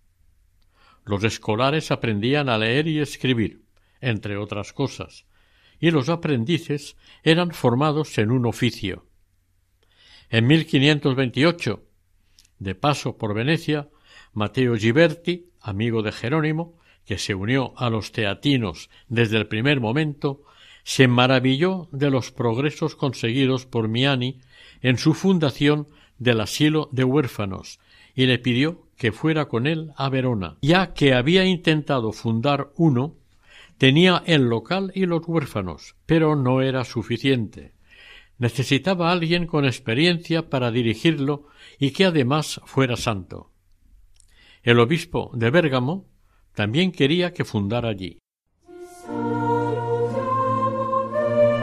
Los 1.04 1.24
escolares 1.24 1.90
aprendían 1.90 2.48
a 2.48 2.58
leer 2.58 2.86
y 2.86 2.98
escribir, 2.98 3.62
entre 4.00 4.36
otras 4.36 4.72
cosas, 4.72 5.26
y 5.80 5.90
los 5.90 6.08
aprendices 6.08 6.96
eran 7.22 7.52
formados 7.52 8.18
en 8.18 8.30
un 8.30 8.46
oficio. 8.46 9.06
En 10.28 10.46
1528, 10.46 11.84
de 12.58 12.74
paso 12.74 13.16
por 13.16 13.34
Venecia, 13.34 13.88
Mateo 14.32 14.76
Giberti, 14.76 15.50
amigo 15.60 16.02
de 16.02 16.12
Jerónimo, 16.12 16.76
que 17.04 17.18
se 17.18 17.34
unió 17.34 17.72
a 17.76 17.88
los 17.88 18.12
teatinos 18.12 18.90
desde 19.08 19.38
el 19.38 19.46
primer 19.46 19.80
momento, 19.80 20.42
se 20.88 21.06
maravilló 21.06 21.86
de 21.92 22.10
los 22.10 22.32
progresos 22.32 22.96
conseguidos 22.96 23.66
por 23.66 23.88
Miani 23.88 24.40
en 24.80 24.96
su 24.96 25.12
fundación 25.12 25.86
del 26.16 26.40
asilo 26.40 26.88
de 26.92 27.04
huérfanos 27.04 27.78
y 28.14 28.24
le 28.24 28.38
pidió 28.38 28.86
que 28.96 29.12
fuera 29.12 29.48
con 29.48 29.66
él 29.66 29.92
a 29.98 30.08
Verona, 30.08 30.56
ya 30.62 30.94
que 30.94 31.12
había 31.12 31.44
intentado 31.44 32.12
fundar 32.12 32.70
uno, 32.74 33.16
tenía 33.76 34.22
el 34.24 34.44
local 34.44 34.90
y 34.94 35.04
los 35.04 35.28
huérfanos, 35.28 35.94
pero 36.06 36.36
no 36.36 36.62
era 36.62 36.86
suficiente. 36.86 37.74
Necesitaba 38.38 39.12
alguien 39.12 39.46
con 39.46 39.66
experiencia 39.66 40.48
para 40.48 40.70
dirigirlo 40.70 41.48
y 41.78 41.90
que 41.90 42.06
además 42.06 42.62
fuera 42.64 42.96
santo. 42.96 43.50
El 44.62 44.80
obispo 44.80 45.32
de 45.34 45.50
Bérgamo 45.50 46.06
también 46.54 46.92
quería 46.92 47.34
que 47.34 47.44
fundara 47.44 47.90
allí. 47.90 48.20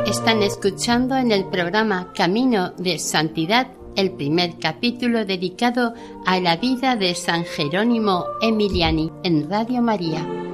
Están 0.05 0.43
escuchando 0.43 1.17
en 1.17 1.31
el 1.31 1.45
programa 1.45 2.13
Camino 2.13 2.73
de 2.77 2.99
Santidad 2.99 3.69
el 3.95 4.11
primer 4.11 4.59
capítulo 4.59 5.25
dedicado 5.25 5.95
a 6.27 6.39
la 6.39 6.57
vida 6.57 6.95
de 6.95 7.15
San 7.15 7.43
Jerónimo 7.43 8.25
Emiliani 8.39 9.11
en 9.23 9.49
Radio 9.49 9.81
María. 9.81 10.44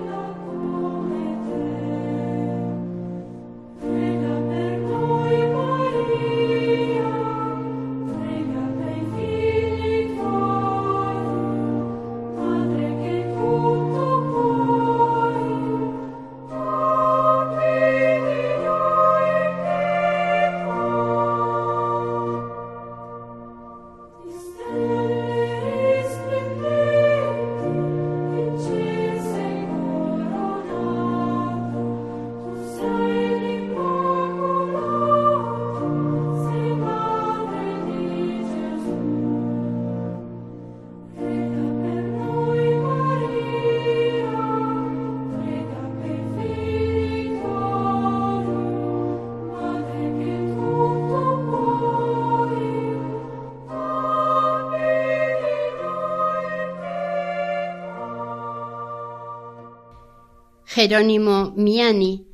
Jerónimo 60.82 61.54
Miani 61.56 62.26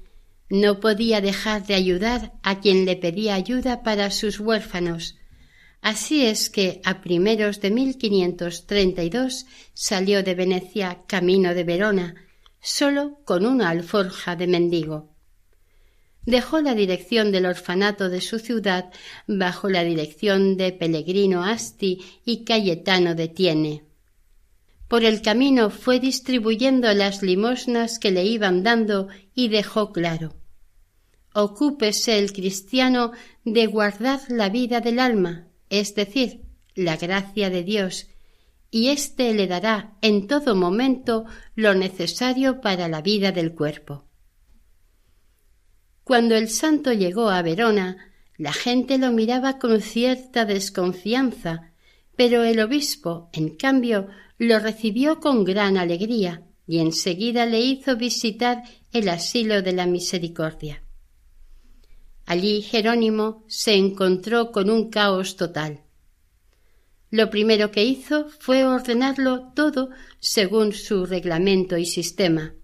no 0.49 0.79
podía 0.79 1.19
dejar 1.19 1.67
de 1.67 1.73
ayudar 1.73 2.31
a 2.43 2.61
quien 2.61 2.85
le 2.85 2.95
pedía 2.95 3.35
ayuda 3.35 3.83
para 3.83 4.09
sus 4.09 4.39
huérfanos. 4.39 5.17
Así 5.81 6.25
es 6.25 6.49
que 6.49 6.79
a 6.85 7.01
primeros 7.01 7.59
de 7.59 7.71
1532 7.71 9.47
salió 9.73 10.23
de 10.23 10.33
Venecia 10.33 10.99
camino 11.07 11.53
de 11.53 11.65
Verona, 11.65 12.15
solo 12.61 13.19
con 13.25 13.45
una 13.45 13.69
alforja 13.69 14.37
de 14.37 14.47
mendigo. 14.47 15.13
Dejó 16.25 16.61
la 16.61 16.73
dirección 16.73 17.33
del 17.33 17.47
orfanato 17.47 18.07
de 18.07 18.21
su 18.21 18.39
ciudad 18.39 18.93
bajo 19.27 19.67
la 19.67 19.83
dirección 19.83 20.55
de 20.55 20.71
Pellegrino 20.71 21.43
Asti 21.43 21.99
y 22.23 22.45
Cayetano 22.45 23.13
de 23.13 23.27
Tiene. 23.27 23.86
Por 24.87 25.03
el 25.03 25.21
camino 25.21 25.69
fue 25.69 25.99
distribuyendo 25.99 26.93
las 26.93 27.21
limosnas 27.21 27.99
que 27.99 28.11
le 28.11 28.25
iban 28.25 28.63
dando 28.63 29.09
y 29.33 29.49
dejó 29.49 29.91
claro 29.91 30.35
Ocúpese 31.39 32.17
el 32.17 32.33
cristiano 32.33 33.11
de 33.45 33.67
guardar 33.67 34.21
la 34.27 34.49
vida 34.49 34.81
del 34.81 34.97
alma, 34.97 35.45
es 35.69 35.93
decir, 35.93 36.41
la 36.73 36.97
gracia 36.97 37.51
de 37.51 37.61
Dios, 37.61 38.07
y 38.71 38.87
éste 38.87 39.35
le 39.35 39.45
dará 39.45 39.97
en 40.01 40.25
todo 40.25 40.55
momento 40.55 41.25
lo 41.53 41.75
necesario 41.75 42.59
para 42.59 42.87
la 42.87 43.03
vida 43.03 43.31
del 43.31 43.53
cuerpo. 43.53 44.05
Cuando 46.03 46.35
el 46.35 46.49
santo 46.49 46.91
llegó 46.91 47.29
a 47.29 47.43
Verona, 47.43 47.97
la 48.35 48.51
gente 48.51 48.97
lo 48.97 49.11
miraba 49.11 49.59
con 49.59 49.79
cierta 49.81 50.43
desconfianza, 50.43 51.66
pero 52.17 52.43
el 52.43 52.59
obispo, 52.59 53.29
en 53.31 53.55
cambio, 53.55 54.07
lo 54.37 54.59
recibió 54.59 55.21
con 55.21 55.45
gran 55.45 55.77
alegría 55.77 56.43
y 56.67 56.79
enseguida 56.79 57.45
le 57.45 57.61
hizo 57.61 57.95
visitar 57.95 58.63
el 58.91 59.07
asilo 59.07 59.61
de 59.61 59.71
la 59.71 59.85
misericordia. 59.85 60.83
Allí 62.25 62.61
Jerónimo 62.61 63.45
se 63.47 63.75
encontró 63.75 64.51
con 64.51 64.69
un 64.69 64.89
caos 64.89 65.37
total. 65.37 65.83
Lo 67.09 67.29
primero 67.29 67.71
que 67.71 67.85
hizo 67.85 68.27
fue 68.39 68.65
ordenarlo 68.65 69.53
todo 69.53 69.91
según 70.19 70.73
su 70.73 71.05
reglamento 71.05 71.77
y 71.77 71.85
sistema. 71.85 72.55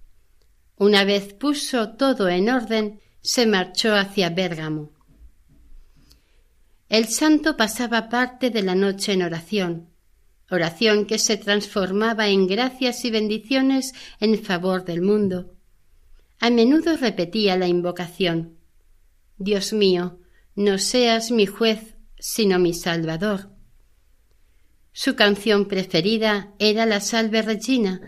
Una 0.75 1.05
vez 1.05 1.33
puso 1.33 1.91
todo 1.91 2.27
en 2.27 2.49
orden, 2.49 2.99
se 3.21 3.45
marchó 3.45 3.95
hacia 3.95 4.31
Bérgamo. 4.31 4.92
El 6.93 7.07
santo 7.07 7.57
pasaba 7.57 8.07
parte 8.07 8.51
de 8.51 8.61
la 8.61 8.75
noche 8.75 9.13
en 9.13 9.23
oración, 9.23 9.89
oración 10.51 11.07
que 11.07 11.17
se 11.17 11.37
transformaba 11.37 12.27
en 12.27 12.45
gracias 12.45 13.03
y 13.03 13.09
bendiciones 13.09 13.93
en 14.19 14.37
favor 14.37 14.85
del 14.85 15.01
mundo. 15.01 15.55
A 16.39 16.51
menudo 16.51 16.95
repetía 16.95 17.57
la 17.57 17.67
invocación 17.67 18.59
Dios 19.39 19.73
mío, 19.73 20.19
no 20.53 20.77
seas 20.77 21.31
mi 21.31 21.47
juez, 21.47 21.95
sino 22.19 22.59
mi 22.59 22.75
salvador. 22.75 23.49
Su 24.91 25.15
canción 25.15 25.67
preferida 25.67 26.53
era 26.59 26.85
la 26.85 26.99
Salve 26.99 27.41
Regina, 27.41 28.01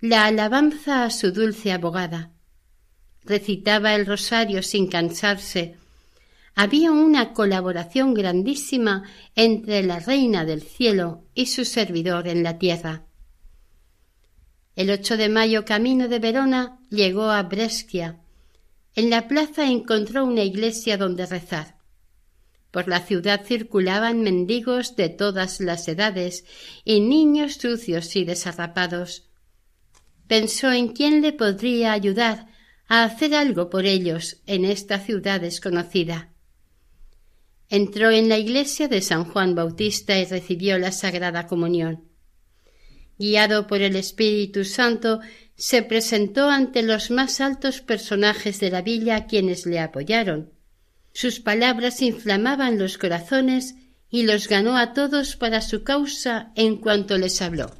la 0.00 0.26
alabanza 0.26 1.04
a 1.04 1.10
su 1.10 1.30
dulce 1.30 1.70
abogada. 1.70 2.32
Recitaba 3.22 3.94
el 3.94 4.04
rosario 4.04 4.64
sin 4.64 4.88
cansarse, 4.88 5.76
había 6.54 6.92
una 6.92 7.32
colaboración 7.32 8.14
grandísima 8.14 9.04
entre 9.34 9.82
la 9.82 10.00
reina 10.00 10.44
del 10.44 10.62
cielo 10.62 11.24
y 11.34 11.46
su 11.46 11.64
servidor 11.64 12.28
en 12.28 12.42
la 12.42 12.58
tierra. 12.58 13.06
El 14.76 14.90
8 14.90 15.16
de 15.16 15.28
mayo 15.28 15.64
camino 15.64 16.08
de 16.08 16.18
Verona 16.18 16.78
llegó 16.90 17.30
a 17.30 17.42
Brescia. 17.42 18.20
En 18.94 19.10
la 19.10 19.28
plaza 19.28 19.66
encontró 19.66 20.24
una 20.24 20.42
iglesia 20.42 20.96
donde 20.98 21.26
rezar. 21.26 21.78
Por 22.70 22.88
la 22.88 23.00
ciudad 23.00 23.44
circulaban 23.44 24.22
mendigos 24.22 24.96
de 24.96 25.10
todas 25.10 25.60
las 25.60 25.88
edades 25.88 26.44
y 26.84 27.00
niños 27.00 27.54
sucios 27.54 28.14
y 28.16 28.24
desarrapados. 28.24 29.28
Pensó 30.26 30.72
en 30.72 30.88
quién 30.88 31.20
le 31.20 31.32
podría 31.32 31.92
ayudar 31.92 32.46
a 32.88 33.04
hacer 33.04 33.34
algo 33.34 33.68
por 33.68 33.84
ellos 33.84 34.38
en 34.46 34.64
esta 34.64 34.98
ciudad 34.98 35.40
desconocida 35.40 36.31
entró 37.72 38.10
en 38.10 38.28
la 38.28 38.36
iglesia 38.36 38.86
de 38.86 39.00
San 39.00 39.24
Juan 39.24 39.54
Bautista 39.54 40.18
y 40.18 40.26
recibió 40.26 40.78
la 40.78 40.92
Sagrada 40.92 41.46
Comunión. 41.46 42.04
Guiado 43.18 43.66
por 43.66 43.80
el 43.80 43.96
Espíritu 43.96 44.66
Santo, 44.66 45.20
se 45.54 45.82
presentó 45.82 46.50
ante 46.50 46.82
los 46.82 47.10
más 47.10 47.40
altos 47.40 47.80
personajes 47.80 48.60
de 48.60 48.70
la 48.70 48.82
villa 48.82 49.24
quienes 49.24 49.64
le 49.64 49.80
apoyaron. 49.80 50.52
Sus 51.14 51.40
palabras 51.40 52.02
inflamaban 52.02 52.78
los 52.78 52.98
corazones 52.98 53.74
y 54.10 54.24
los 54.24 54.48
ganó 54.48 54.76
a 54.76 54.92
todos 54.92 55.36
para 55.36 55.62
su 55.62 55.82
causa 55.82 56.52
en 56.56 56.76
cuanto 56.76 57.16
les 57.16 57.40
habló. 57.40 57.70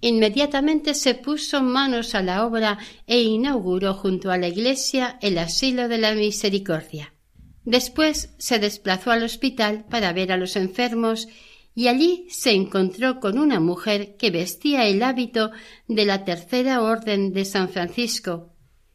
inmediatamente 0.00 0.94
se 0.94 1.14
puso 1.14 1.62
manos 1.62 2.14
a 2.14 2.22
la 2.22 2.46
obra 2.46 2.78
e 3.06 3.20
inauguró 3.20 3.92
junto 3.92 4.30
a 4.30 4.38
la 4.38 4.48
iglesia 4.48 5.18
el 5.20 5.36
asilo 5.36 5.88
de 5.88 5.98
la 5.98 6.14
misericordia. 6.14 7.12
Después 7.66 8.32
se 8.38 8.60
desplazó 8.60 9.10
al 9.10 9.24
hospital 9.24 9.84
para 9.90 10.12
ver 10.12 10.30
a 10.30 10.36
los 10.36 10.54
enfermos 10.54 11.28
y 11.74 11.88
allí 11.88 12.26
se 12.30 12.52
encontró 12.52 13.18
con 13.18 13.38
una 13.38 13.58
mujer 13.58 14.16
que 14.16 14.30
vestía 14.30 14.86
el 14.86 15.02
hábito 15.02 15.50
de 15.88 16.04
la 16.04 16.24
tercera 16.24 16.80
orden 16.80 17.32
de 17.32 17.44
San 17.44 17.68
Francisco. 17.68 18.54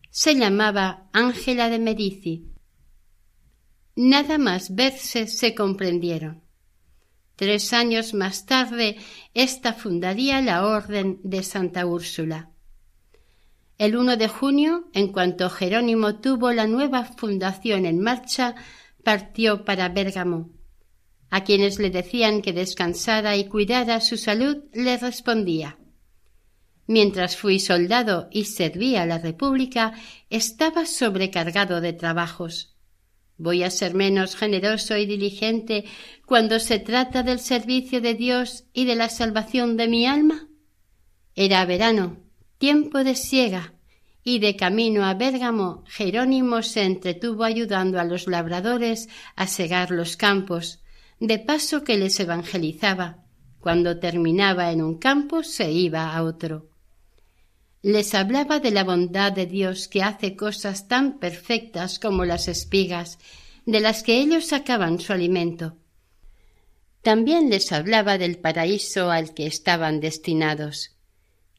Se 0.09 0.35
llamaba 0.35 1.09
Ángela 1.11 1.69
de 1.69 1.79
Medici. 1.79 2.47
Nada 3.97 4.37
más 4.37 4.73
verse 4.73 5.27
se 5.27 5.53
comprendieron. 5.53 6.41
Tres 7.35 7.73
años 7.73 8.13
más 8.13 8.45
tarde, 8.45 8.95
ésta 9.33 9.73
fundaría 9.73 10.41
la 10.41 10.65
Orden 10.65 11.19
de 11.23 11.43
Santa 11.43 11.85
Úrsula. 11.85 12.50
El 13.81 13.97
1 13.97 14.15
de 14.15 14.27
junio, 14.27 14.91
en 14.93 15.11
cuanto 15.11 15.49
Jerónimo 15.49 16.17
tuvo 16.17 16.51
la 16.51 16.67
nueva 16.67 17.03
fundación 17.03 17.87
en 17.87 17.99
marcha, 17.99 18.53
partió 19.03 19.65
para 19.65 19.89
Bérgamo. 19.89 20.51
A 21.31 21.43
quienes 21.43 21.79
le 21.79 21.89
decían 21.89 22.43
que 22.43 22.53
descansara 22.53 23.37
y 23.37 23.45
cuidara 23.45 23.99
su 23.99 24.17
salud, 24.17 24.65
le 24.71 24.97
respondía 24.97 25.79
Mientras 26.85 27.35
fui 27.35 27.59
soldado 27.59 28.27
y 28.31 28.45
servía 28.45 29.01
a 29.01 29.07
la 29.07 29.17
República, 29.17 29.93
estaba 30.29 30.85
sobrecargado 30.85 31.81
de 31.81 31.93
trabajos. 31.93 32.75
¿Voy 33.37 33.63
a 33.63 33.71
ser 33.71 33.95
menos 33.95 34.35
generoso 34.35 34.95
y 34.95 35.07
diligente 35.07 35.85
cuando 36.27 36.59
se 36.59 36.77
trata 36.77 37.23
del 37.23 37.39
servicio 37.39 37.99
de 37.99 38.13
Dios 38.13 38.65
y 38.73 38.85
de 38.85 38.93
la 38.93 39.09
salvación 39.09 39.75
de 39.75 39.87
mi 39.87 40.05
alma? 40.05 40.49
Era 41.33 41.65
verano, 41.65 42.30
tiempo 42.61 43.03
de 43.03 43.15
siega, 43.15 43.73
y 44.23 44.37
de 44.37 44.55
camino 44.55 45.03
a 45.03 45.15
Bérgamo 45.15 45.83
Jerónimo 45.87 46.61
se 46.61 46.83
entretuvo 46.83 47.43
ayudando 47.43 47.99
a 47.99 48.03
los 48.03 48.27
labradores 48.27 49.09
a 49.35 49.47
segar 49.47 49.89
los 49.89 50.15
campos, 50.15 50.79
de 51.19 51.39
paso 51.39 51.83
que 51.83 51.97
les 51.97 52.19
evangelizaba. 52.19 53.25
Cuando 53.59 53.97
terminaba 53.97 54.71
en 54.71 54.83
un 54.83 54.99
campo 54.99 55.41
se 55.41 55.71
iba 55.71 56.15
a 56.15 56.21
otro. 56.21 56.69
Les 57.81 58.13
hablaba 58.13 58.59
de 58.59 58.69
la 58.69 58.83
bondad 58.83 59.31
de 59.31 59.47
Dios 59.47 59.87
que 59.87 60.03
hace 60.03 60.35
cosas 60.35 60.87
tan 60.87 61.17
perfectas 61.17 61.97
como 61.97 62.25
las 62.25 62.47
espigas, 62.47 63.17
de 63.65 63.79
las 63.79 64.03
que 64.03 64.19
ellos 64.19 64.45
sacaban 64.45 64.99
su 64.99 65.13
alimento. 65.13 65.77
También 67.01 67.49
les 67.49 67.71
hablaba 67.71 68.19
del 68.19 68.37
paraíso 68.37 69.09
al 69.09 69.33
que 69.33 69.47
estaban 69.47 69.99
destinados. 69.99 71.00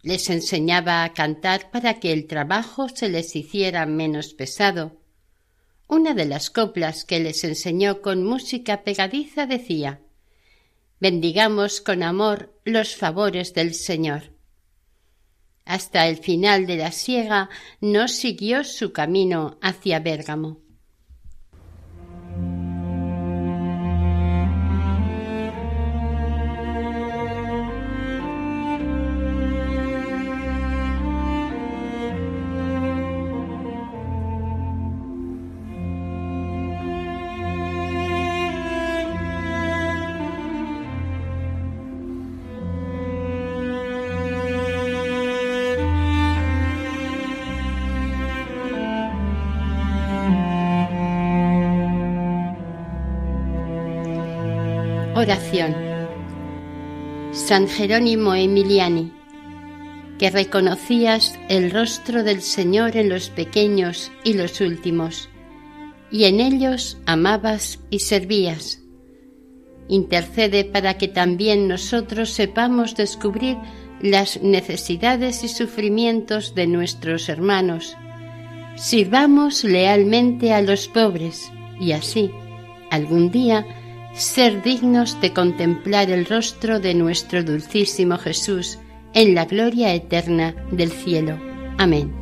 Les 0.02 0.28
enseñaba 0.30 1.04
a 1.04 1.12
cantar 1.12 1.70
para 1.70 2.00
que 2.00 2.12
el 2.12 2.26
trabajo 2.26 2.88
se 2.88 3.08
les 3.08 3.36
hiciera 3.36 3.86
menos 3.86 4.34
pesado. 4.34 5.00
Una 5.86 6.14
de 6.14 6.24
las 6.24 6.50
coplas 6.50 7.04
que 7.04 7.20
les 7.20 7.44
enseñó 7.44 8.02
con 8.02 8.24
música 8.24 8.82
pegadiza 8.82 9.46
decía 9.46 10.00
Bendigamos 10.98 11.80
con 11.80 12.02
amor 12.02 12.58
los 12.64 12.96
favores 12.96 13.54
del 13.54 13.74
Señor. 13.74 14.32
Hasta 15.64 16.08
el 16.08 16.16
final 16.16 16.66
de 16.66 16.76
la 16.76 16.92
siega 16.92 17.48
no 17.80 18.08
siguió 18.08 18.64
su 18.64 18.92
camino 18.92 19.58
hacia 19.60 20.00
Bérgamo. 20.00 20.60
Oración. 55.22 55.72
San 57.30 57.68
Jerónimo 57.68 58.34
Emiliani, 58.34 59.12
que 60.18 60.30
reconocías 60.30 61.38
el 61.48 61.70
rostro 61.70 62.24
del 62.24 62.42
Señor 62.42 62.96
en 62.96 63.08
los 63.08 63.30
pequeños 63.30 64.10
y 64.24 64.32
los 64.32 64.60
últimos, 64.60 65.28
y 66.10 66.24
en 66.24 66.40
ellos 66.40 66.98
amabas 67.06 67.78
y 67.88 68.00
servías. 68.00 68.80
Intercede 69.86 70.64
para 70.64 70.98
que 70.98 71.06
también 71.06 71.68
nosotros 71.68 72.30
sepamos 72.30 72.96
descubrir 72.96 73.56
las 74.00 74.42
necesidades 74.42 75.44
y 75.44 75.48
sufrimientos 75.48 76.56
de 76.56 76.66
nuestros 76.66 77.28
hermanos. 77.28 77.96
Sirvamos 78.74 79.62
lealmente 79.62 80.52
a 80.52 80.62
los 80.62 80.88
pobres 80.88 81.52
y 81.80 81.92
así, 81.92 82.32
algún 82.90 83.30
día, 83.30 83.64
ser 84.14 84.62
dignos 84.62 85.20
de 85.20 85.32
contemplar 85.32 86.10
el 86.10 86.26
rostro 86.26 86.80
de 86.80 86.94
nuestro 86.94 87.42
dulcísimo 87.42 88.18
Jesús 88.18 88.78
en 89.14 89.34
la 89.34 89.46
gloria 89.46 89.94
eterna 89.94 90.54
del 90.70 90.90
cielo. 90.90 91.38
Amén. 91.78 92.12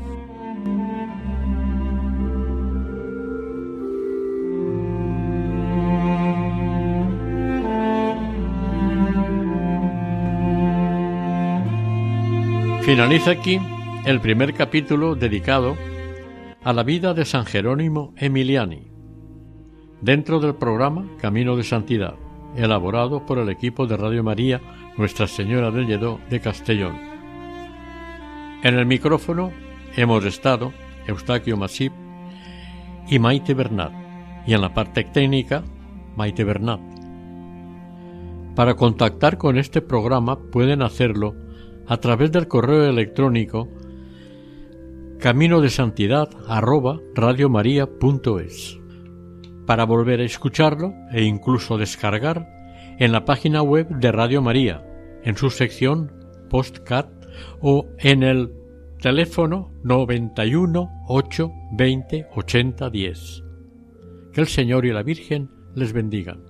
Finaliza 12.82 13.32
aquí 13.32 13.60
el 14.04 14.20
primer 14.20 14.54
capítulo 14.54 15.14
dedicado 15.14 15.76
a 16.64 16.72
la 16.72 16.82
vida 16.82 17.14
de 17.14 17.24
San 17.24 17.46
Jerónimo 17.46 18.14
Emiliani 18.16 18.99
dentro 20.00 20.40
del 20.40 20.54
programa 20.54 21.06
Camino 21.20 21.56
de 21.56 21.64
Santidad, 21.64 22.14
elaborado 22.56 23.26
por 23.26 23.38
el 23.38 23.48
equipo 23.48 23.86
de 23.86 23.96
Radio 23.96 24.22
María 24.22 24.60
Nuestra 24.96 25.26
Señora 25.26 25.70
del 25.70 25.86
Lledó 25.86 26.20
de 26.30 26.40
Castellón. 26.40 26.96
En 28.62 28.74
el 28.74 28.86
micrófono 28.86 29.52
hemos 29.96 30.24
estado 30.24 30.72
Eustaquio 31.06 31.56
Masip 31.56 31.92
y 33.08 33.18
Maite 33.18 33.54
Bernat, 33.54 33.92
y 34.46 34.54
en 34.54 34.60
la 34.60 34.72
parte 34.72 35.04
técnica 35.04 35.64
Maite 36.16 36.44
Bernat. 36.44 36.80
Para 38.54 38.74
contactar 38.74 39.38
con 39.38 39.58
este 39.58 39.80
programa 39.80 40.38
pueden 40.50 40.82
hacerlo 40.82 41.34
a 41.86 41.96
través 41.98 42.32
del 42.32 42.48
correo 42.48 42.84
electrónico 42.84 43.68
camino 45.18 45.60
de 45.60 45.70
santidad 45.70 46.30
para 49.70 49.84
volver 49.84 50.18
a 50.18 50.24
escucharlo 50.24 50.96
e 51.12 51.22
incluso 51.22 51.78
descargar 51.78 52.44
en 52.98 53.12
la 53.12 53.24
página 53.24 53.62
web 53.62 53.86
de 53.88 54.10
Radio 54.10 54.42
María, 54.42 54.84
en 55.22 55.36
su 55.36 55.48
sección 55.48 56.10
Postcat 56.50 57.08
o 57.60 57.86
en 58.00 58.24
el 58.24 58.52
teléfono 59.00 59.72
91 59.84 60.90
8 61.06 61.52
20 61.70 62.26
80 62.34 62.90
10. 62.90 63.44
Que 64.32 64.40
el 64.40 64.48
Señor 64.48 64.86
y 64.86 64.92
la 64.92 65.04
Virgen 65.04 65.52
les 65.76 65.92
bendigan. 65.92 66.49